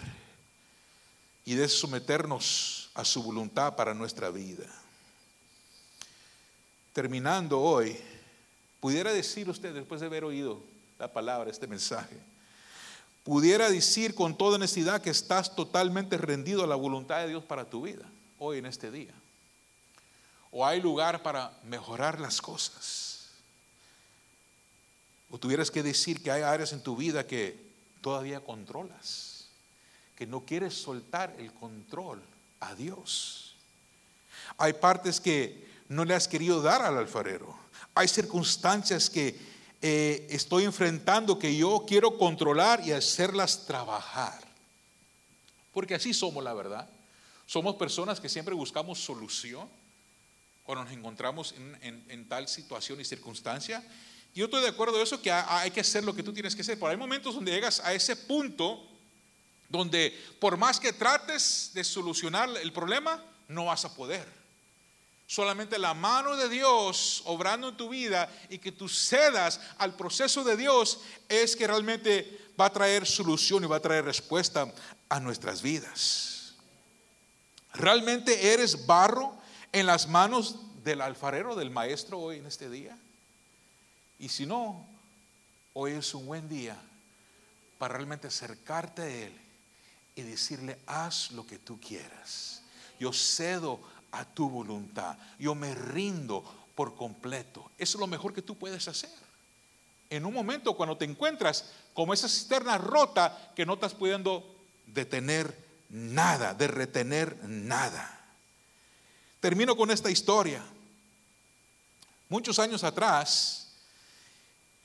y 1.43 1.55
de 1.55 1.67
someternos 1.67 2.89
a 2.93 3.03
su 3.03 3.21
voluntad 3.21 3.75
para 3.75 3.93
nuestra 3.93 4.30
vida. 4.30 4.65
Terminando 6.93 7.59
hoy, 7.59 7.99
pudiera 8.80 9.11
decir 9.11 9.49
usted, 9.49 9.73
después 9.73 9.99
de 9.99 10.07
haber 10.07 10.23
oído 10.23 10.63
la 10.97 11.11
palabra, 11.11 11.51
este 11.51 11.67
mensaje, 11.67 12.17
pudiera 13.25 13.69
decir 13.69 14.15
con 14.15 14.38
toda 14.38 14.55
honestidad 14.55 15.01
que 15.01 15.09
estás 15.09 15.53
totalmente 15.53 16.17
rendido 16.17 16.63
a 16.63 16.67
la 16.67 16.75
voluntad 16.75 17.19
de 17.19 17.28
Dios 17.28 17.43
para 17.43 17.69
tu 17.69 17.82
vida, 17.82 18.05
hoy 18.39 18.59
en 18.59 18.67
este 18.67 18.89
día. 18.89 19.11
O 20.49 20.65
hay 20.65 20.80
lugar 20.80 21.23
para 21.23 21.51
mejorar 21.65 22.21
las 22.21 22.41
cosas 22.41 23.07
o 25.30 25.38
tuvieras 25.38 25.71
que 25.71 25.84
decir 25.84 26.21
que 26.21 26.32
hay 26.32 26.41
áreas 26.41 26.71
en 26.73 26.82
tu 26.82 26.95
vida 26.95 27.28
que 27.28 27.59
todavía 28.01 28.39
controlas, 28.39 29.49
que 30.15 30.25
no 30.25 30.45
quieres 30.45 30.73
soltar 30.73 31.36
el 31.38 31.53
control 31.53 32.21
a 32.59 32.75
Dios. 32.75 33.55
Hay 34.57 34.73
partes 34.73 35.19
que 35.19 35.67
no 35.89 36.05
le 36.05 36.13
has 36.13 36.28
querido 36.28 36.61
dar 36.61 36.82
al 36.82 36.97
alfarero. 36.97 37.57
Hay 37.93 38.07
circunstancias 38.07 39.09
que 39.09 39.38
eh, 39.82 40.28
estoy 40.30 40.63
enfrentando 40.63 41.38
que 41.38 41.55
yo 41.55 41.84
quiero 41.88 42.17
controlar 42.17 42.86
y 42.86 42.91
hacerlas 42.91 43.65
trabajar. 43.65 44.39
Porque 45.73 45.95
así 45.95 46.13
somos, 46.13 46.43
la 46.43 46.53
verdad. 46.53 46.89
Somos 47.45 47.75
personas 47.75 48.19
que 48.19 48.30
siempre 48.30 48.55
buscamos 48.55 48.99
solución 48.99 49.67
cuando 50.63 50.86
nos 50.86 50.93
encontramos 50.93 51.53
en, 51.82 52.03
en 52.09 52.28
tal 52.28 52.47
situación 52.47 52.99
y 52.99 53.05
circunstancia 53.05 53.84
yo 54.38 54.45
estoy 54.45 54.61
de 54.61 54.67
acuerdo 54.67 54.97
de 54.97 55.03
eso, 55.03 55.19
que 55.19 55.31
hay 55.31 55.71
que 55.71 55.79
hacer 55.79 56.03
lo 56.03 56.15
que 56.15 56.21
tú 56.21 56.31
tienes 56.31 56.55
que 56.55 56.61
hacer. 56.61 56.77
Pero 56.77 56.91
hay 56.91 56.97
momentos 56.97 57.33
donde 57.33 57.51
llegas 57.51 57.79
a 57.79 57.91
ese 57.93 58.15
punto 58.15 58.88
donde 59.67 60.15
por 60.39 60.57
más 60.57 60.79
que 60.79 60.93
trates 60.93 61.71
de 61.73 61.83
solucionar 61.83 62.47
el 62.61 62.71
problema, 62.71 63.23
no 63.47 63.65
vas 63.65 63.83
a 63.85 63.95
poder. 63.95 64.27
Solamente 65.25 65.79
la 65.79 65.95
mano 65.95 66.35
de 66.35 66.49
Dios 66.49 67.23
obrando 67.25 67.69
en 67.69 67.77
tu 67.77 67.89
vida 67.89 68.31
y 68.49 68.59
que 68.59 68.71
tú 68.71 68.88
cedas 68.88 69.59
al 69.79 69.95
proceso 69.95 70.43
de 70.43 70.55
Dios 70.55 70.99
es 71.27 71.55
que 71.55 71.65
realmente 71.65 72.51
va 72.59 72.67
a 72.67 72.73
traer 72.73 73.07
solución 73.07 73.63
y 73.63 73.67
va 73.67 73.77
a 73.77 73.81
traer 73.81 74.05
respuesta 74.05 74.71
a 75.09 75.19
nuestras 75.19 75.63
vidas. 75.63 76.53
¿Realmente 77.73 78.53
eres 78.53 78.85
barro 78.85 79.35
en 79.71 79.88
las 79.88 80.07
manos 80.07 80.57
del 80.83 81.01
alfarero, 81.01 81.55
del 81.55 81.71
maestro 81.71 82.19
hoy 82.19 82.38
en 82.38 82.45
este 82.45 82.69
día? 82.69 82.95
Y 84.20 84.30
si 84.30 84.45
no, 84.45 84.86
hoy 85.74 85.93
es 85.93 86.13
un 86.13 86.26
buen 86.26 86.49
día 86.49 86.78
para 87.78 87.93
realmente 87.93 88.28
acercarte 88.28 89.01
a 89.01 89.07
Él 89.07 89.34
y 90.15 90.24
decirle, 90.24 90.80
haz 90.88 91.32
lo 91.32 91.45
que 91.45 91.59
tú 91.59 91.80
quieras. 91.80 92.63
Yo 92.99 93.13
cedo 93.13 93.80
a 94.11 94.26
tu 94.26 94.49
voluntad. 94.49 95.18
Yo 95.38 95.53
me 95.53 95.76
rindo 95.76 96.43
por 96.76 96.95
completo. 96.95 97.72
Eso 97.78 97.97
es 97.97 97.99
lo 97.99 98.07
mejor 98.07 98.34
que 98.34 98.41
tú 98.41 98.57
puedes 98.57 98.88
hacer. 98.88 99.11
En 100.09 100.26
un 100.26 100.34
momento 100.34 100.76
cuando 100.76 100.97
te 100.97 101.05
encuentras 101.05 101.72
como 101.93 102.13
esa 102.13 102.30
cisterna 102.30 102.78
rota 102.78 103.51
que 103.55 103.65
no 103.65 103.74
estás 103.74 103.93
pudiendo 103.93 104.55
detener 104.88 105.55
nada, 105.89 106.53
de 106.53 106.68
retener 106.68 107.38
nada. 107.43 108.13
Termino 109.39 109.76
con 109.76 109.91
esta 109.91 110.09
historia. 110.09 110.63
Muchos 112.30 112.59
años 112.59 112.84
atrás, 112.84 113.66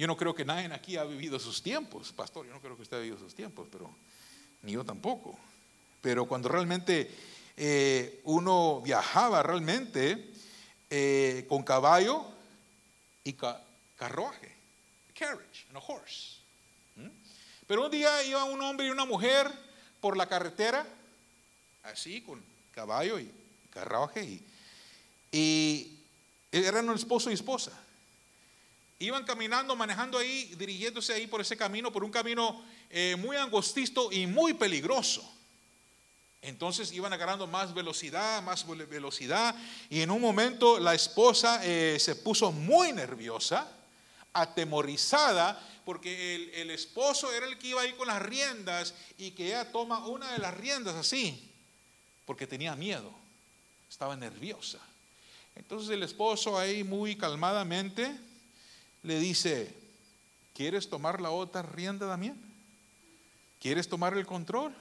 yo 0.03 0.09
no 0.09 0.17
creo 0.17 0.35
que 0.35 0.45
nadie 0.45 0.67
aquí 0.75 0.97
ha 0.97 1.05
vivido 1.05 1.39
sus 1.39 1.63
tiempos, 1.63 2.11
pastor, 2.11 2.45
yo 2.45 2.53
no 2.53 2.61
creo 2.61 2.75
que 2.75 2.83
usted 2.83 2.97
ha 2.97 3.01
vivido 3.01 3.21
sus 3.21 3.37
tiempos, 3.37 3.69
pero 3.71 3.89
ni 4.63 4.73
yo 4.73 4.85
tampoco. 4.85 5.39
Pero 6.01 6.27
cuando 6.27 6.49
realmente 6.49 7.09
eh, 7.57 8.21
uno 8.25 8.81
viajaba 8.81 9.45
realmente 9.45 10.33
eh, 10.91 11.47
con 11.49 11.63
caballo 11.63 12.27
y 13.23 13.35
carruaje, 13.35 14.53
carriage, 15.17 15.67
and 15.69 15.77
a 15.77 15.81
horse. 15.81 16.41
Pero 17.69 17.85
un 17.85 17.91
día 17.93 18.25
iba 18.25 18.43
un 18.43 18.61
hombre 18.61 18.89
y 18.89 18.91
una 18.91 19.05
mujer 19.05 19.49
por 20.01 20.17
la 20.17 20.27
carretera, 20.27 20.85
así, 21.85 22.23
con 22.23 22.43
caballo 22.73 23.21
y 23.21 23.31
carruaje, 23.71 24.25
y, 24.25 24.45
y 25.31 26.01
eran 26.51 26.89
un 26.89 26.97
esposo 26.97 27.31
y 27.31 27.35
esposa. 27.35 27.82
Iban 29.03 29.25
caminando, 29.25 29.75
manejando 29.75 30.17
ahí, 30.17 30.55
dirigiéndose 30.57 31.13
ahí 31.13 31.27
por 31.27 31.41
ese 31.41 31.57
camino, 31.57 31.91
por 31.91 32.05
un 32.05 32.11
camino 32.13 32.65
eh, 32.89 33.17
muy 33.19 33.37
angostisto 33.37 34.13
y 34.13 34.29
muy 34.29 34.55
peligroso. 34.55 35.29
Entonces 36.41 36.93
iban 36.93 37.13
agarrando 37.13 37.49
más 37.49 37.75
velocidad, 37.75 38.41
más 38.45 38.65
velocidad, 38.65 39.57
y 39.91 40.03
en 40.03 40.11
un 40.13 40.21
momento 40.21 40.79
la 40.79 40.95
esposa 40.95 41.61
eh, 41.65 41.99
se 41.99 42.15
puso 42.15 42.53
muy 42.53 42.93
nerviosa, 42.93 43.67
atemorizada, 44.33 45.61
porque 45.85 46.53
el, 46.61 46.71
esposo 46.71 47.33
era 47.33 47.47
el 47.47 47.59
que 47.59 47.69
iba 47.69 47.81
ahí 47.81 47.95
con 47.95 48.07
las 48.07 48.23
riendas 48.23 48.95
y 49.19 49.33
que 49.33 49.47
ella 49.47 49.73
toma 49.73 50.07
una 50.07 50.31
de 50.31 50.39
las 50.39 50.55
riendas 50.55 50.95
así, 50.95 51.51
porque 52.25 52.47
tenía 52.47 52.77
miedo, 52.77 53.13
estaba 53.91 54.15
nerviosa. 54.15 54.79
Entonces 55.57 55.91
el 55.91 56.05
esposo 56.05 56.57
ahí 56.57 56.85
muy 56.85 57.17
calmadamente 57.17 58.17
le 59.03 59.19
dice, 59.19 59.75
¿quieres 60.55 60.89
tomar 60.89 61.21
la 61.21 61.31
otra 61.31 61.63
rienda 61.63 62.09
también? 62.09 62.41
¿Quieres 63.61 63.89
tomar 63.89 64.17
el 64.17 64.27
control? 64.27 64.75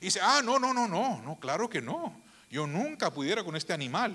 Y 0.00 0.06
dice, 0.06 0.20
ah, 0.22 0.42
no, 0.44 0.58
no, 0.58 0.74
no, 0.74 0.88
no, 0.88 1.22
no, 1.22 1.38
claro 1.38 1.68
que 1.68 1.80
no. 1.80 2.20
Yo 2.50 2.66
nunca 2.66 3.12
pudiera 3.12 3.44
con 3.44 3.56
este 3.56 3.72
animal. 3.72 4.14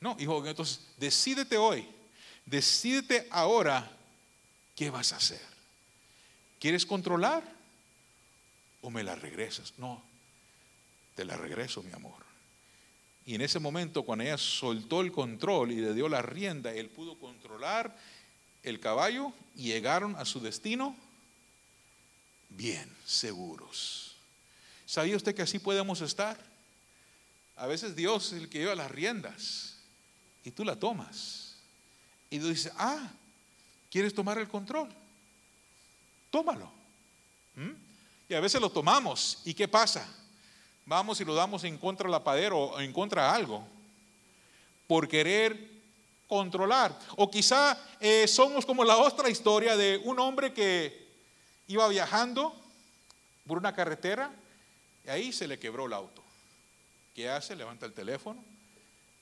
No, 0.00 0.16
hijo, 0.18 0.46
entonces 0.46 0.86
decídete 0.98 1.56
hoy, 1.56 1.86
decídete 2.44 3.26
ahora 3.30 3.96
¿qué 4.76 4.90
vas 4.90 5.12
a 5.12 5.16
hacer? 5.16 5.40
¿Quieres 6.60 6.86
controlar 6.86 7.42
o 8.82 8.90
me 8.90 9.02
la 9.02 9.16
regresas? 9.16 9.72
No, 9.78 10.02
te 11.16 11.24
la 11.24 11.36
regreso, 11.36 11.82
mi 11.82 11.92
amor. 11.92 12.24
Y 13.24 13.34
en 13.34 13.40
ese 13.40 13.58
momento, 13.58 14.04
cuando 14.04 14.24
ella 14.24 14.38
soltó 14.38 15.00
el 15.00 15.10
control 15.10 15.72
y 15.72 15.76
le 15.76 15.94
dio 15.94 16.08
la 16.08 16.22
rienda, 16.22 16.72
él 16.72 16.88
pudo 16.88 17.18
controlar 17.18 17.96
el 18.66 18.80
caballo 18.80 19.32
y 19.54 19.64
llegaron 19.64 20.14
a 20.16 20.24
su 20.24 20.40
destino 20.40 20.94
bien, 22.50 22.94
seguros. 23.04 24.16
¿Sabía 24.84 25.16
usted 25.16 25.34
que 25.34 25.42
así 25.42 25.58
podemos 25.58 26.00
estar? 26.00 26.38
A 27.56 27.66
veces 27.66 27.96
Dios 27.96 28.32
es 28.32 28.42
el 28.42 28.48
que 28.48 28.58
lleva 28.58 28.74
las 28.74 28.90
riendas 28.90 29.78
y 30.44 30.50
tú 30.50 30.64
la 30.64 30.76
tomas. 30.76 31.56
Y 32.28 32.38
tú 32.38 32.48
dices, 32.48 32.72
ah, 32.76 33.10
¿Quieres 33.96 34.14
tomar 34.14 34.36
el 34.36 34.46
control? 34.46 34.90
Tómalo. 36.30 36.70
¿Mm? 37.54 37.70
Y 38.28 38.34
a 38.34 38.40
veces 38.40 38.60
lo 38.60 38.70
tomamos. 38.70 39.40
¿Y 39.44 39.54
qué 39.54 39.68
pasa? 39.68 40.06
Vamos 40.84 41.18
y 41.20 41.24
lo 41.24 41.34
damos 41.34 41.64
en 41.64 41.78
contra 41.78 42.04
del 42.04 42.12
lapadero 42.12 42.58
o 42.58 42.80
en 42.80 42.92
contra 42.92 43.22
de 43.22 43.28
algo. 43.30 43.66
Por 44.86 45.08
querer 45.08 45.75
controlar. 46.28 46.96
O 47.16 47.30
quizá 47.30 47.78
eh, 48.00 48.26
somos 48.26 48.66
como 48.66 48.84
la 48.84 48.96
otra 48.98 49.28
historia 49.30 49.76
de 49.76 50.00
un 50.04 50.18
hombre 50.18 50.52
que 50.52 51.06
iba 51.68 51.86
viajando 51.88 52.54
por 53.46 53.58
una 53.58 53.74
carretera 53.74 54.30
y 55.04 55.10
ahí 55.10 55.32
se 55.32 55.46
le 55.46 55.58
quebró 55.58 55.86
el 55.86 55.92
auto. 55.92 56.22
¿Qué 57.14 57.30
hace? 57.30 57.56
Levanta 57.56 57.86
el 57.86 57.92
teléfono, 57.92 58.42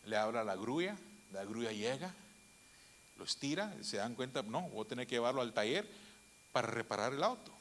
le 0.06 0.16
habla 0.16 0.40
a 0.40 0.44
la 0.44 0.56
grulla, 0.56 0.96
la 1.32 1.44
grulla 1.44 1.70
llega, 1.70 2.12
lo 3.18 3.24
estira, 3.24 3.72
se 3.82 3.98
dan 3.98 4.14
cuenta, 4.14 4.42
no, 4.42 4.62
voy 4.62 4.84
a 4.84 4.88
tener 4.88 5.06
que 5.06 5.14
llevarlo 5.14 5.42
al 5.42 5.52
taller 5.52 5.86
para 6.52 6.68
reparar 6.68 7.12
el 7.12 7.22
auto. 7.22 7.52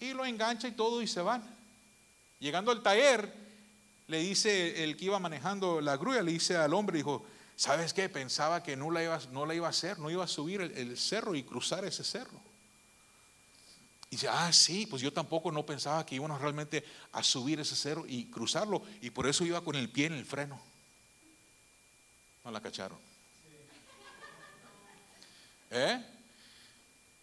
Y 0.00 0.12
lo 0.12 0.26
engancha 0.26 0.68
y 0.68 0.72
todo 0.72 1.00
y 1.00 1.06
se 1.06 1.22
van. 1.22 1.42
Llegando 2.40 2.72
al 2.72 2.82
taller, 2.82 3.32
le 4.08 4.18
dice 4.18 4.82
el 4.82 4.96
que 4.96 5.06
iba 5.06 5.18
manejando 5.18 5.80
la 5.80 5.96
grúa, 5.96 6.20
le 6.20 6.32
dice 6.32 6.56
al 6.56 6.74
hombre, 6.74 6.98
dijo, 6.98 7.24
¿sabes 7.56 7.92
qué? 7.92 8.08
Pensaba 8.08 8.62
que 8.62 8.76
no 8.76 8.90
la 8.90 9.02
iba, 9.02 9.18
no 9.30 9.46
la 9.46 9.54
iba 9.54 9.66
a 9.66 9.70
hacer, 9.70 9.98
no 9.98 10.10
iba 10.10 10.24
a 10.24 10.28
subir 10.28 10.60
el, 10.60 10.72
el 10.72 10.98
cerro 10.98 11.34
y 11.34 11.42
cruzar 11.42 11.84
ese 11.84 12.04
cerro. 12.04 12.40
Y 14.12 14.16
dice, 14.16 14.28
ah, 14.28 14.52
sí, 14.52 14.86
pues 14.86 15.00
yo 15.00 15.10
tampoco 15.10 15.50
no 15.50 15.64
pensaba 15.64 16.04
que 16.04 16.16
íbamos 16.16 16.38
realmente 16.38 16.84
a 17.12 17.22
subir 17.22 17.60
ese 17.60 17.74
cerro 17.74 18.04
y 18.06 18.26
cruzarlo. 18.26 18.82
Y 19.00 19.08
por 19.08 19.26
eso 19.26 19.42
iba 19.42 19.62
con 19.62 19.74
el 19.74 19.88
pie 19.88 20.04
en 20.06 20.12
el 20.12 20.26
freno. 20.26 20.60
No 22.44 22.50
la 22.50 22.60
cacharon. 22.60 22.98
¿Eh? 25.70 26.04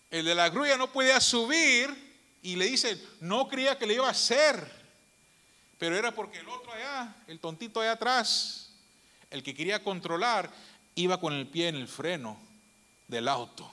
El 0.09 0.25
de 0.25 0.33
la 0.33 0.49
grulla 0.49 0.77
no 0.77 0.91
podía 0.91 1.19
subir 1.21 1.95
y 2.41 2.55
le 2.55 2.65
dice, 2.65 2.99
no 3.19 3.47
creía 3.47 3.77
que 3.77 3.85
le 3.85 3.93
iba 3.93 4.07
a 4.07 4.11
hacer, 4.11 4.67
pero 5.77 5.95
era 5.95 6.13
porque 6.15 6.39
el 6.39 6.49
otro 6.49 6.73
allá, 6.73 7.15
el 7.27 7.39
tontito 7.39 7.81
allá 7.81 7.91
atrás, 7.91 8.68
el 9.31 9.43
que 9.43 9.53
quería 9.53 9.83
controlar, 9.83 10.51
iba 10.95 11.19
con 11.19 11.33
el 11.33 11.47
pie 11.47 11.69
en 11.69 11.75
el 11.75 11.87
freno 11.87 12.37
del 13.07 13.27
auto. 13.27 13.71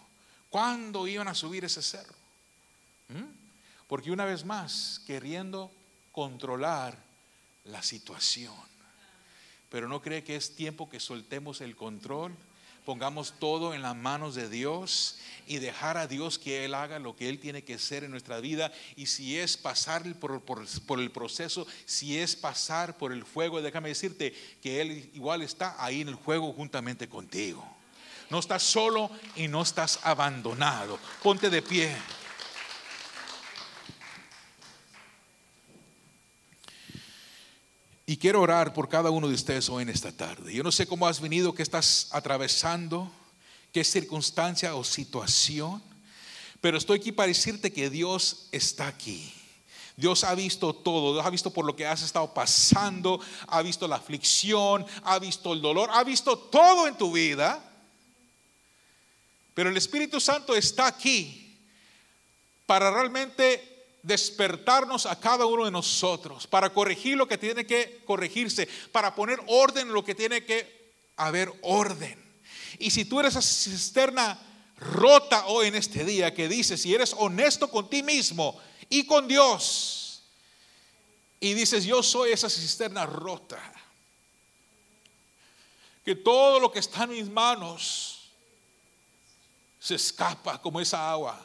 ¿Cuándo 0.50 1.06
iban 1.06 1.28
a 1.28 1.34
subir 1.34 1.64
ese 1.64 1.82
cerro? 1.82 2.14
¿Mm? 3.08 3.24
Porque 3.86 4.10
una 4.10 4.24
vez 4.24 4.44
más, 4.44 5.00
queriendo 5.06 5.70
controlar 6.12 6.96
la 7.64 7.82
situación. 7.82 8.54
Pero 9.70 9.88
no 9.88 10.00
cree 10.00 10.24
que 10.24 10.36
es 10.36 10.54
tiempo 10.54 10.88
que 10.88 11.00
soltemos 11.00 11.60
el 11.60 11.76
control 11.76 12.34
pongamos 12.86 13.34
todo 13.40 13.74
en 13.74 13.82
las 13.82 13.96
manos 13.96 14.36
de 14.36 14.48
Dios 14.48 15.18
y 15.46 15.58
dejar 15.58 15.98
a 15.98 16.06
Dios 16.06 16.38
que 16.38 16.64
Él 16.64 16.72
haga 16.72 17.00
lo 17.00 17.16
que 17.16 17.28
Él 17.28 17.40
tiene 17.40 17.62
que 17.62 17.74
hacer 17.74 18.04
en 18.04 18.12
nuestra 18.12 18.40
vida. 18.40 18.72
Y 18.94 19.06
si 19.06 19.38
es 19.38 19.56
pasar 19.56 20.02
por, 20.14 21.00
el 21.00 21.10
proceso, 21.10 21.66
si 21.84 22.18
es 22.18 22.36
pasar 22.36 22.96
por 22.96 23.12
el 23.12 23.24
fuego, 23.24 23.60
déjame 23.60 23.88
decirte 23.90 24.32
que 24.62 24.80
Él 24.80 25.10
igual 25.12 25.42
está 25.42 25.74
ahí 25.84 26.00
en 26.00 26.08
el 26.08 26.16
fuego 26.16 26.52
juntamente 26.52 27.08
contigo. 27.08 27.62
No 28.30 28.38
estás 28.38 28.62
solo 28.62 29.10
y 29.34 29.48
no 29.48 29.62
estás 29.62 30.00
abandonado. 30.04 30.98
Ponte 31.22 31.50
de 31.50 31.62
pie. 31.62 31.94
Y 38.08 38.18
quiero 38.18 38.40
orar 38.40 38.72
por 38.72 38.88
cada 38.88 39.10
uno 39.10 39.26
de 39.26 39.34
ustedes 39.34 39.68
hoy 39.68 39.82
en 39.82 39.88
esta 39.88 40.12
tarde. 40.12 40.54
Yo 40.54 40.62
no 40.62 40.70
sé 40.70 40.86
cómo 40.86 41.08
has 41.08 41.20
venido, 41.20 41.52
qué 41.52 41.64
estás 41.64 42.06
atravesando, 42.12 43.10
qué 43.72 43.82
circunstancia 43.82 44.76
o 44.76 44.84
situación, 44.84 45.82
pero 46.60 46.78
estoy 46.78 47.00
aquí 47.00 47.10
para 47.10 47.26
decirte 47.26 47.72
que 47.72 47.90
Dios 47.90 48.46
está 48.52 48.86
aquí. 48.86 49.32
Dios 49.96 50.22
ha 50.22 50.36
visto 50.36 50.72
todo, 50.72 51.14
Dios 51.14 51.26
ha 51.26 51.30
visto 51.30 51.52
por 51.52 51.64
lo 51.64 51.74
que 51.74 51.84
has 51.84 52.02
estado 52.02 52.32
pasando, 52.32 53.18
ha 53.48 53.60
visto 53.62 53.88
la 53.88 53.96
aflicción, 53.96 54.86
ha 55.02 55.18
visto 55.18 55.52
el 55.52 55.60
dolor, 55.60 55.90
ha 55.92 56.04
visto 56.04 56.38
todo 56.38 56.86
en 56.86 56.96
tu 56.96 57.10
vida. 57.10 57.60
Pero 59.52 59.68
el 59.68 59.76
Espíritu 59.76 60.20
Santo 60.20 60.54
está 60.54 60.86
aquí 60.86 61.58
para 62.66 62.92
realmente 62.92 63.75
despertarnos 64.06 65.04
a 65.04 65.18
cada 65.18 65.46
uno 65.46 65.64
de 65.64 65.70
nosotros, 65.72 66.46
para 66.46 66.72
corregir 66.72 67.16
lo 67.16 67.26
que 67.26 67.36
tiene 67.36 67.66
que 67.66 68.02
corregirse, 68.06 68.68
para 68.92 69.14
poner 69.14 69.40
orden 69.48 69.88
en 69.88 69.92
lo 69.92 70.04
que 70.04 70.14
tiene 70.14 70.44
que 70.44 70.94
haber 71.16 71.52
orden. 71.62 72.24
Y 72.78 72.90
si 72.92 73.04
tú 73.04 73.18
eres 73.18 73.34
esa 73.34 73.42
cisterna 73.42 74.38
rota 74.78 75.46
hoy 75.46 75.66
en 75.66 75.74
este 75.74 76.04
día, 76.04 76.32
que 76.32 76.48
dices, 76.48 76.82
si 76.82 76.94
eres 76.94 77.14
honesto 77.18 77.68
con 77.68 77.90
ti 77.90 78.04
mismo 78.04 78.56
y 78.88 79.06
con 79.06 79.26
Dios, 79.26 80.22
y 81.40 81.54
dices, 81.54 81.84
yo 81.84 82.00
soy 82.00 82.30
esa 82.30 82.48
cisterna 82.48 83.06
rota, 83.06 83.60
que 86.04 86.14
todo 86.14 86.60
lo 86.60 86.70
que 86.70 86.78
está 86.78 87.04
en 87.04 87.10
mis 87.10 87.28
manos 87.28 88.30
se 89.80 89.96
escapa 89.96 90.62
como 90.62 90.80
esa 90.80 91.10
agua, 91.10 91.44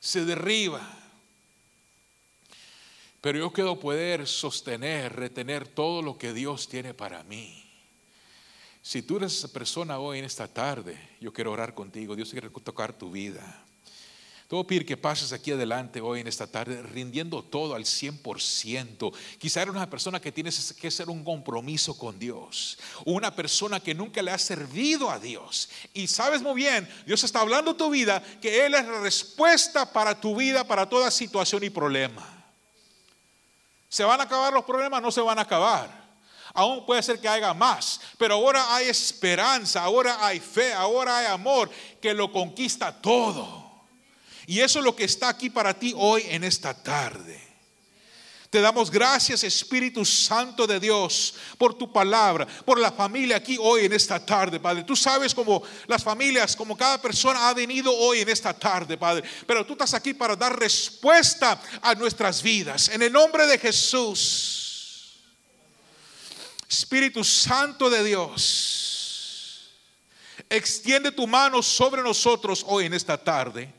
se 0.00 0.24
derriba 0.24 0.99
Pero 3.20 3.38
yo 3.38 3.52
quiero 3.52 3.78
poder 3.78 4.26
sostener, 4.26 5.14
retener 5.14 5.68
todo 5.68 6.00
lo 6.00 6.16
que 6.16 6.32
Dios 6.32 6.68
tiene 6.68 6.94
para 6.94 7.22
mí. 7.24 7.64
Si 8.82 9.02
tú 9.02 9.18
eres 9.18 9.36
esa 9.36 9.48
persona 9.48 9.98
hoy 9.98 10.20
en 10.20 10.24
esta 10.24 10.48
tarde, 10.48 10.98
yo 11.20 11.32
quiero 11.32 11.52
orar 11.52 11.74
contigo. 11.74 12.16
Dios 12.16 12.30
quiere 12.30 12.48
tocar 12.48 12.94
tu 12.94 13.10
vida. 13.10 13.64
Te 14.48 14.56
voy 14.56 14.64
pedir 14.64 14.84
que 14.84 14.96
pases 14.96 15.32
aquí 15.32 15.52
adelante 15.52 16.00
hoy 16.00 16.20
en 16.20 16.26
esta 16.26 16.46
tarde 16.46 16.82
rindiendo 16.82 17.44
todo 17.44 17.76
al 17.76 17.84
100%. 17.84 19.12
Quizá 19.38 19.62
eres 19.62 19.74
una 19.74 19.88
persona 19.88 20.18
que 20.18 20.32
tienes 20.32 20.72
que 20.72 20.88
hacer 20.88 21.08
un 21.08 21.22
compromiso 21.22 21.96
con 21.96 22.18
Dios. 22.18 22.76
Una 23.04 23.36
persona 23.36 23.78
que 23.78 23.94
nunca 23.94 24.22
le 24.22 24.32
ha 24.32 24.38
servido 24.38 25.08
a 25.08 25.20
Dios. 25.20 25.68
Y 25.94 26.08
sabes 26.08 26.42
muy 26.42 26.54
bien, 26.54 26.88
Dios 27.06 27.22
está 27.22 27.42
hablando 27.42 27.76
tu 27.76 27.90
vida, 27.90 28.20
que 28.40 28.66
Él 28.66 28.74
es 28.74 28.84
la 28.86 29.00
respuesta 29.02 29.92
para 29.92 30.20
tu 30.20 30.34
vida, 30.34 30.66
para 30.66 30.88
toda 30.88 31.12
situación 31.12 31.62
y 31.62 31.70
problema. 31.70 32.39
¿Se 33.90 34.04
van 34.04 34.20
a 34.20 34.22
acabar 34.22 34.52
los 34.52 34.64
problemas? 34.64 35.02
No 35.02 35.10
se 35.10 35.20
van 35.20 35.38
a 35.38 35.42
acabar. 35.42 35.90
Aún 36.54 36.86
puede 36.86 37.02
ser 37.02 37.20
que 37.20 37.28
haya 37.28 37.52
más, 37.52 38.00
pero 38.16 38.34
ahora 38.34 38.74
hay 38.74 38.88
esperanza, 38.88 39.82
ahora 39.82 40.24
hay 40.24 40.38
fe, 40.40 40.72
ahora 40.72 41.18
hay 41.18 41.26
amor 41.26 41.68
que 42.00 42.14
lo 42.14 42.32
conquista 42.32 42.92
todo. 43.02 43.84
Y 44.46 44.60
eso 44.60 44.78
es 44.78 44.84
lo 44.84 44.94
que 44.94 45.04
está 45.04 45.28
aquí 45.28 45.50
para 45.50 45.74
ti 45.74 45.92
hoy 45.96 46.24
en 46.28 46.44
esta 46.44 46.72
tarde. 46.72 47.49
Te 48.50 48.60
damos 48.60 48.90
gracias, 48.90 49.44
Espíritu 49.44 50.04
Santo 50.04 50.66
de 50.66 50.80
Dios, 50.80 51.34
por 51.56 51.72
tu 51.72 51.92
palabra, 51.92 52.48
por 52.64 52.80
la 52.80 52.90
familia 52.90 53.36
aquí 53.36 53.56
hoy 53.60 53.84
en 53.84 53.92
esta 53.92 54.18
tarde, 54.18 54.58
Padre. 54.58 54.82
Tú 54.82 54.96
sabes 54.96 55.32
cómo 55.32 55.62
las 55.86 56.02
familias, 56.02 56.56
como 56.56 56.76
cada 56.76 57.00
persona 57.00 57.48
ha 57.48 57.54
venido 57.54 57.96
hoy 57.96 58.22
en 58.22 58.28
esta 58.28 58.52
tarde, 58.52 58.98
Padre. 58.98 59.22
Pero 59.46 59.64
tú 59.64 59.74
estás 59.74 59.94
aquí 59.94 60.14
para 60.14 60.34
dar 60.34 60.58
respuesta 60.58 61.62
a 61.80 61.94
nuestras 61.94 62.42
vidas. 62.42 62.88
En 62.88 63.02
el 63.02 63.12
nombre 63.12 63.46
de 63.46 63.56
Jesús. 63.56 64.66
Espíritu 66.68 67.22
Santo 67.24 67.90
de 67.90 68.02
Dios, 68.04 69.70
extiende 70.48 71.10
tu 71.10 71.26
mano 71.26 71.62
sobre 71.62 72.02
nosotros 72.02 72.64
hoy 72.66 72.86
en 72.86 72.94
esta 72.94 73.16
tarde. 73.16 73.72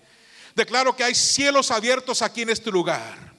Declaro 0.55 0.95
que 0.95 1.03
hay 1.03 1.15
cielos 1.15 1.71
abiertos 1.71 2.21
aquí 2.21 2.41
en 2.41 2.49
este 2.49 2.69
lugar. 2.69 3.30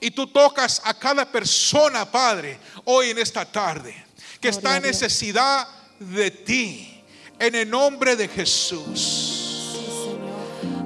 Y 0.00 0.10
tú 0.10 0.26
tocas 0.26 0.82
a 0.84 0.94
cada 0.94 1.30
persona, 1.30 2.10
Padre, 2.10 2.58
hoy 2.84 3.10
en 3.10 3.18
esta 3.18 3.44
tarde, 3.44 3.94
que 4.40 4.48
está 4.48 4.76
en 4.76 4.84
necesidad 4.84 5.68
de 5.98 6.30
ti. 6.30 6.90
En 7.38 7.54
el 7.54 7.68
nombre 7.68 8.14
de 8.14 8.28
Jesús. 8.28 9.44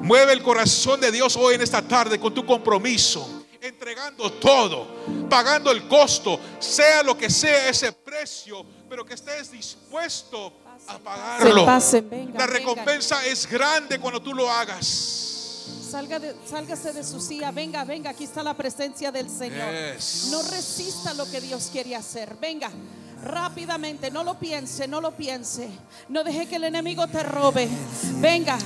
Mueve 0.00 0.32
el 0.32 0.42
corazón 0.42 0.98
de 1.00 1.12
Dios 1.12 1.36
hoy 1.36 1.56
en 1.56 1.60
esta 1.60 1.82
tarde 1.82 2.18
con 2.18 2.32
tu 2.32 2.46
compromiso. 2.46 3.44
Entregando 3.60 4.32
todo, 4.32 5.26
pagando 5.28 5.70
el 5.70 5.86
costo, 5.86 6.40
sea 6.58 7.02
lo 7.02 7.18
que 7.18 7.28
sea 7.28 7.68
ese 7.68 7.92
precio, 7.92 8.64
pero 8.88 9.04
que 9.04 9.12
estés 9.14 9.50
dispuesto 9.50 10.54
a 10.86 10.98
pagarlo. 10.98 11.66
La 12.34 12.46
recompensa 12.46 13.26
es 13.26 13.46
grande 13.46 13.98
cuando 13.98 14.22
tú 14.22 14.32
lo 14.32 14.50
hagas. 14.50 15.27
Salga 15.90 16.18
de, 16.18 16.36
sálgase 16.48 16.92
de 16.92 17.02
su 17.02 17.20
silla. 17.20 17.50
Venga, 17.50 17.84
venga. 17.84 18.10
Aquí 18.10 18.24
está 18.24 18.42
la 18.42 18.54
presencia 18.54 19.10
del 19.10 19.30
Señor. 19.30 19.68
No 20.30 20.42
resista 20.42 21.14
lo 21.14 21.30
que 21.30 21.40
Dios 21.40 21.68
quiere 21.72 21.96
hacer. 21.96 22.36
Venga. 22.40 22.70
Rápidamente, 23.22 24.10
no 24.10 24.22
lo 24.22 24.38
piense, 24.38 24.86
no 24.86 25.00
lo 25.00 25.12
piense. 25.12 25.68
No 26.08 26.22
deje 26.22 26.46
que 26.46 26.56
el 26.56 26.64
enemigo 26.64 27.06
te 27.08 27.22
robe. 27.22 27.68
Venga. 28.20 28.58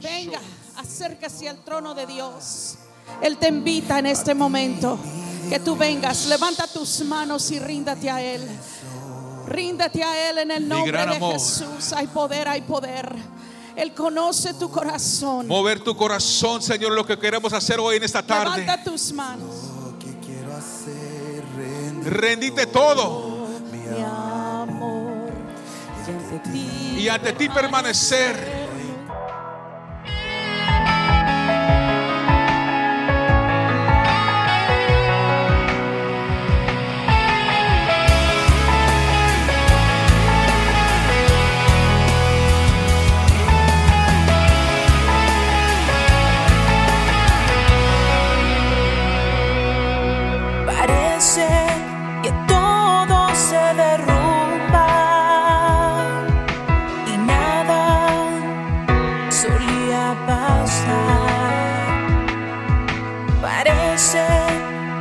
Venga, 0.00 0.40
acércase 0.76 1.48
al 1.48 1.58
trono 1.64 1.94
de 1.94 2.06
Dios. 2.06 2.76
Él 3.20 3.36
te 3.38 3.48
invita 3.48 3.98
en 3.98 4.06
este 4.06 4.34
momento 4.34 4.98
que 5.48 5.58
tú 5.60 5.76
vengas. 5.76 6.26
Levanta 6.26 6.66
tus 6.66 7.00
manos 7.00 7.50
y 7.50 7.58
ríndate 7.58 8.10
a 8.10 8.22
Él. 8.22 8.46
Ríndate 9.46 10.02
a 10.02 10.30
Él 10.30 10.38
en 10.38 10.50
el 10.50 10.68
nombre 10.68 11.06
de 11.06 11.20
Jesús. 11.20 11.92
Hay 11.94 12.06
poder, 12.06 12.48
hay 12.48 12.62
poder. 12.62 13.14
Él 13.76 13.92
conoce 13.92 14.54
tu 14.54 14.70
corazón. 14.70 15.46
Mover 15.46 15.80
tu 15.80 15.96
corazón, 15.96 16.62
Señor, 16.62 16.92
lo 16.92 17.04
que 17.04 17.18
queremos 17.18 17.52
hacer 17.52 17.80
hoy 17.80 17.96
en 17.96 18.04
esta 18.04 18.22
tarde. 18.22 18.60
Levanta 18.60 18.84
tus 18.84 19.12
manos. 19.12 19.54
Rendite 22.04 22.66
todo. 22.66 23.48
Mi 23.72 24.02
amor. 24.02 25.32
Y 26.96 27.08
ante 27.08 27.32
ti 27.32 27.48
permanecer. 27.48 28.63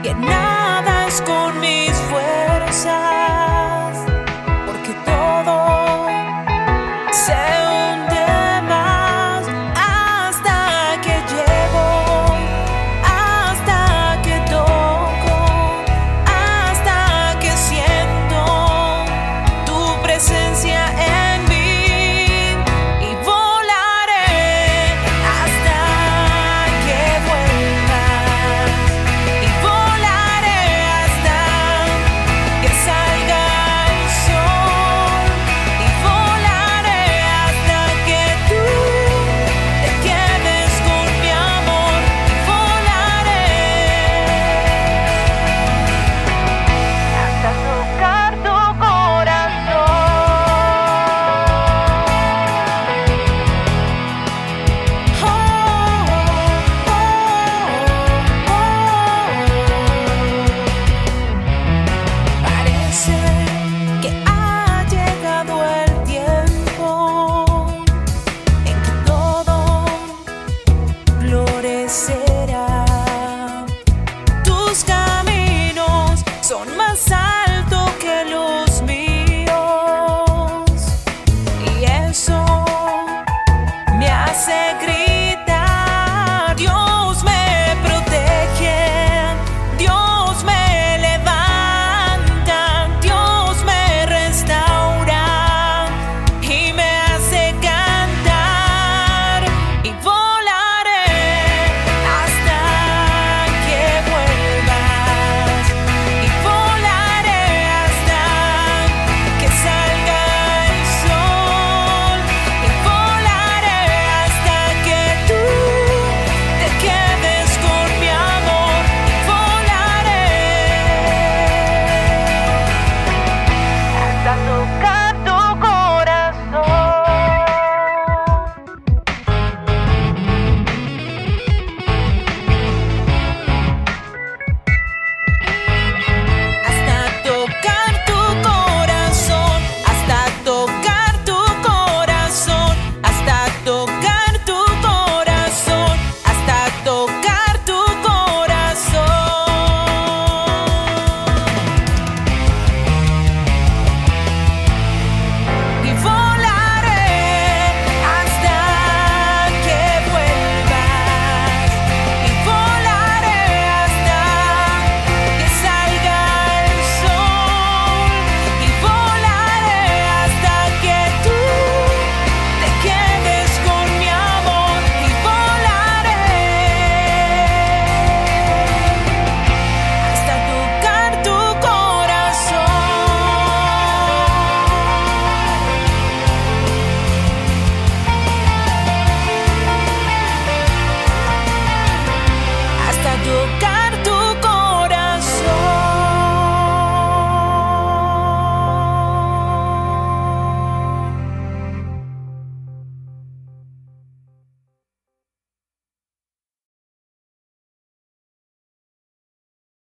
que 0.04 0.14
nada 0.14 1.08
es 1.08 1.22
con 1.22 1.60
mis 1.62 1.92
fuerzas. 2.12 3.13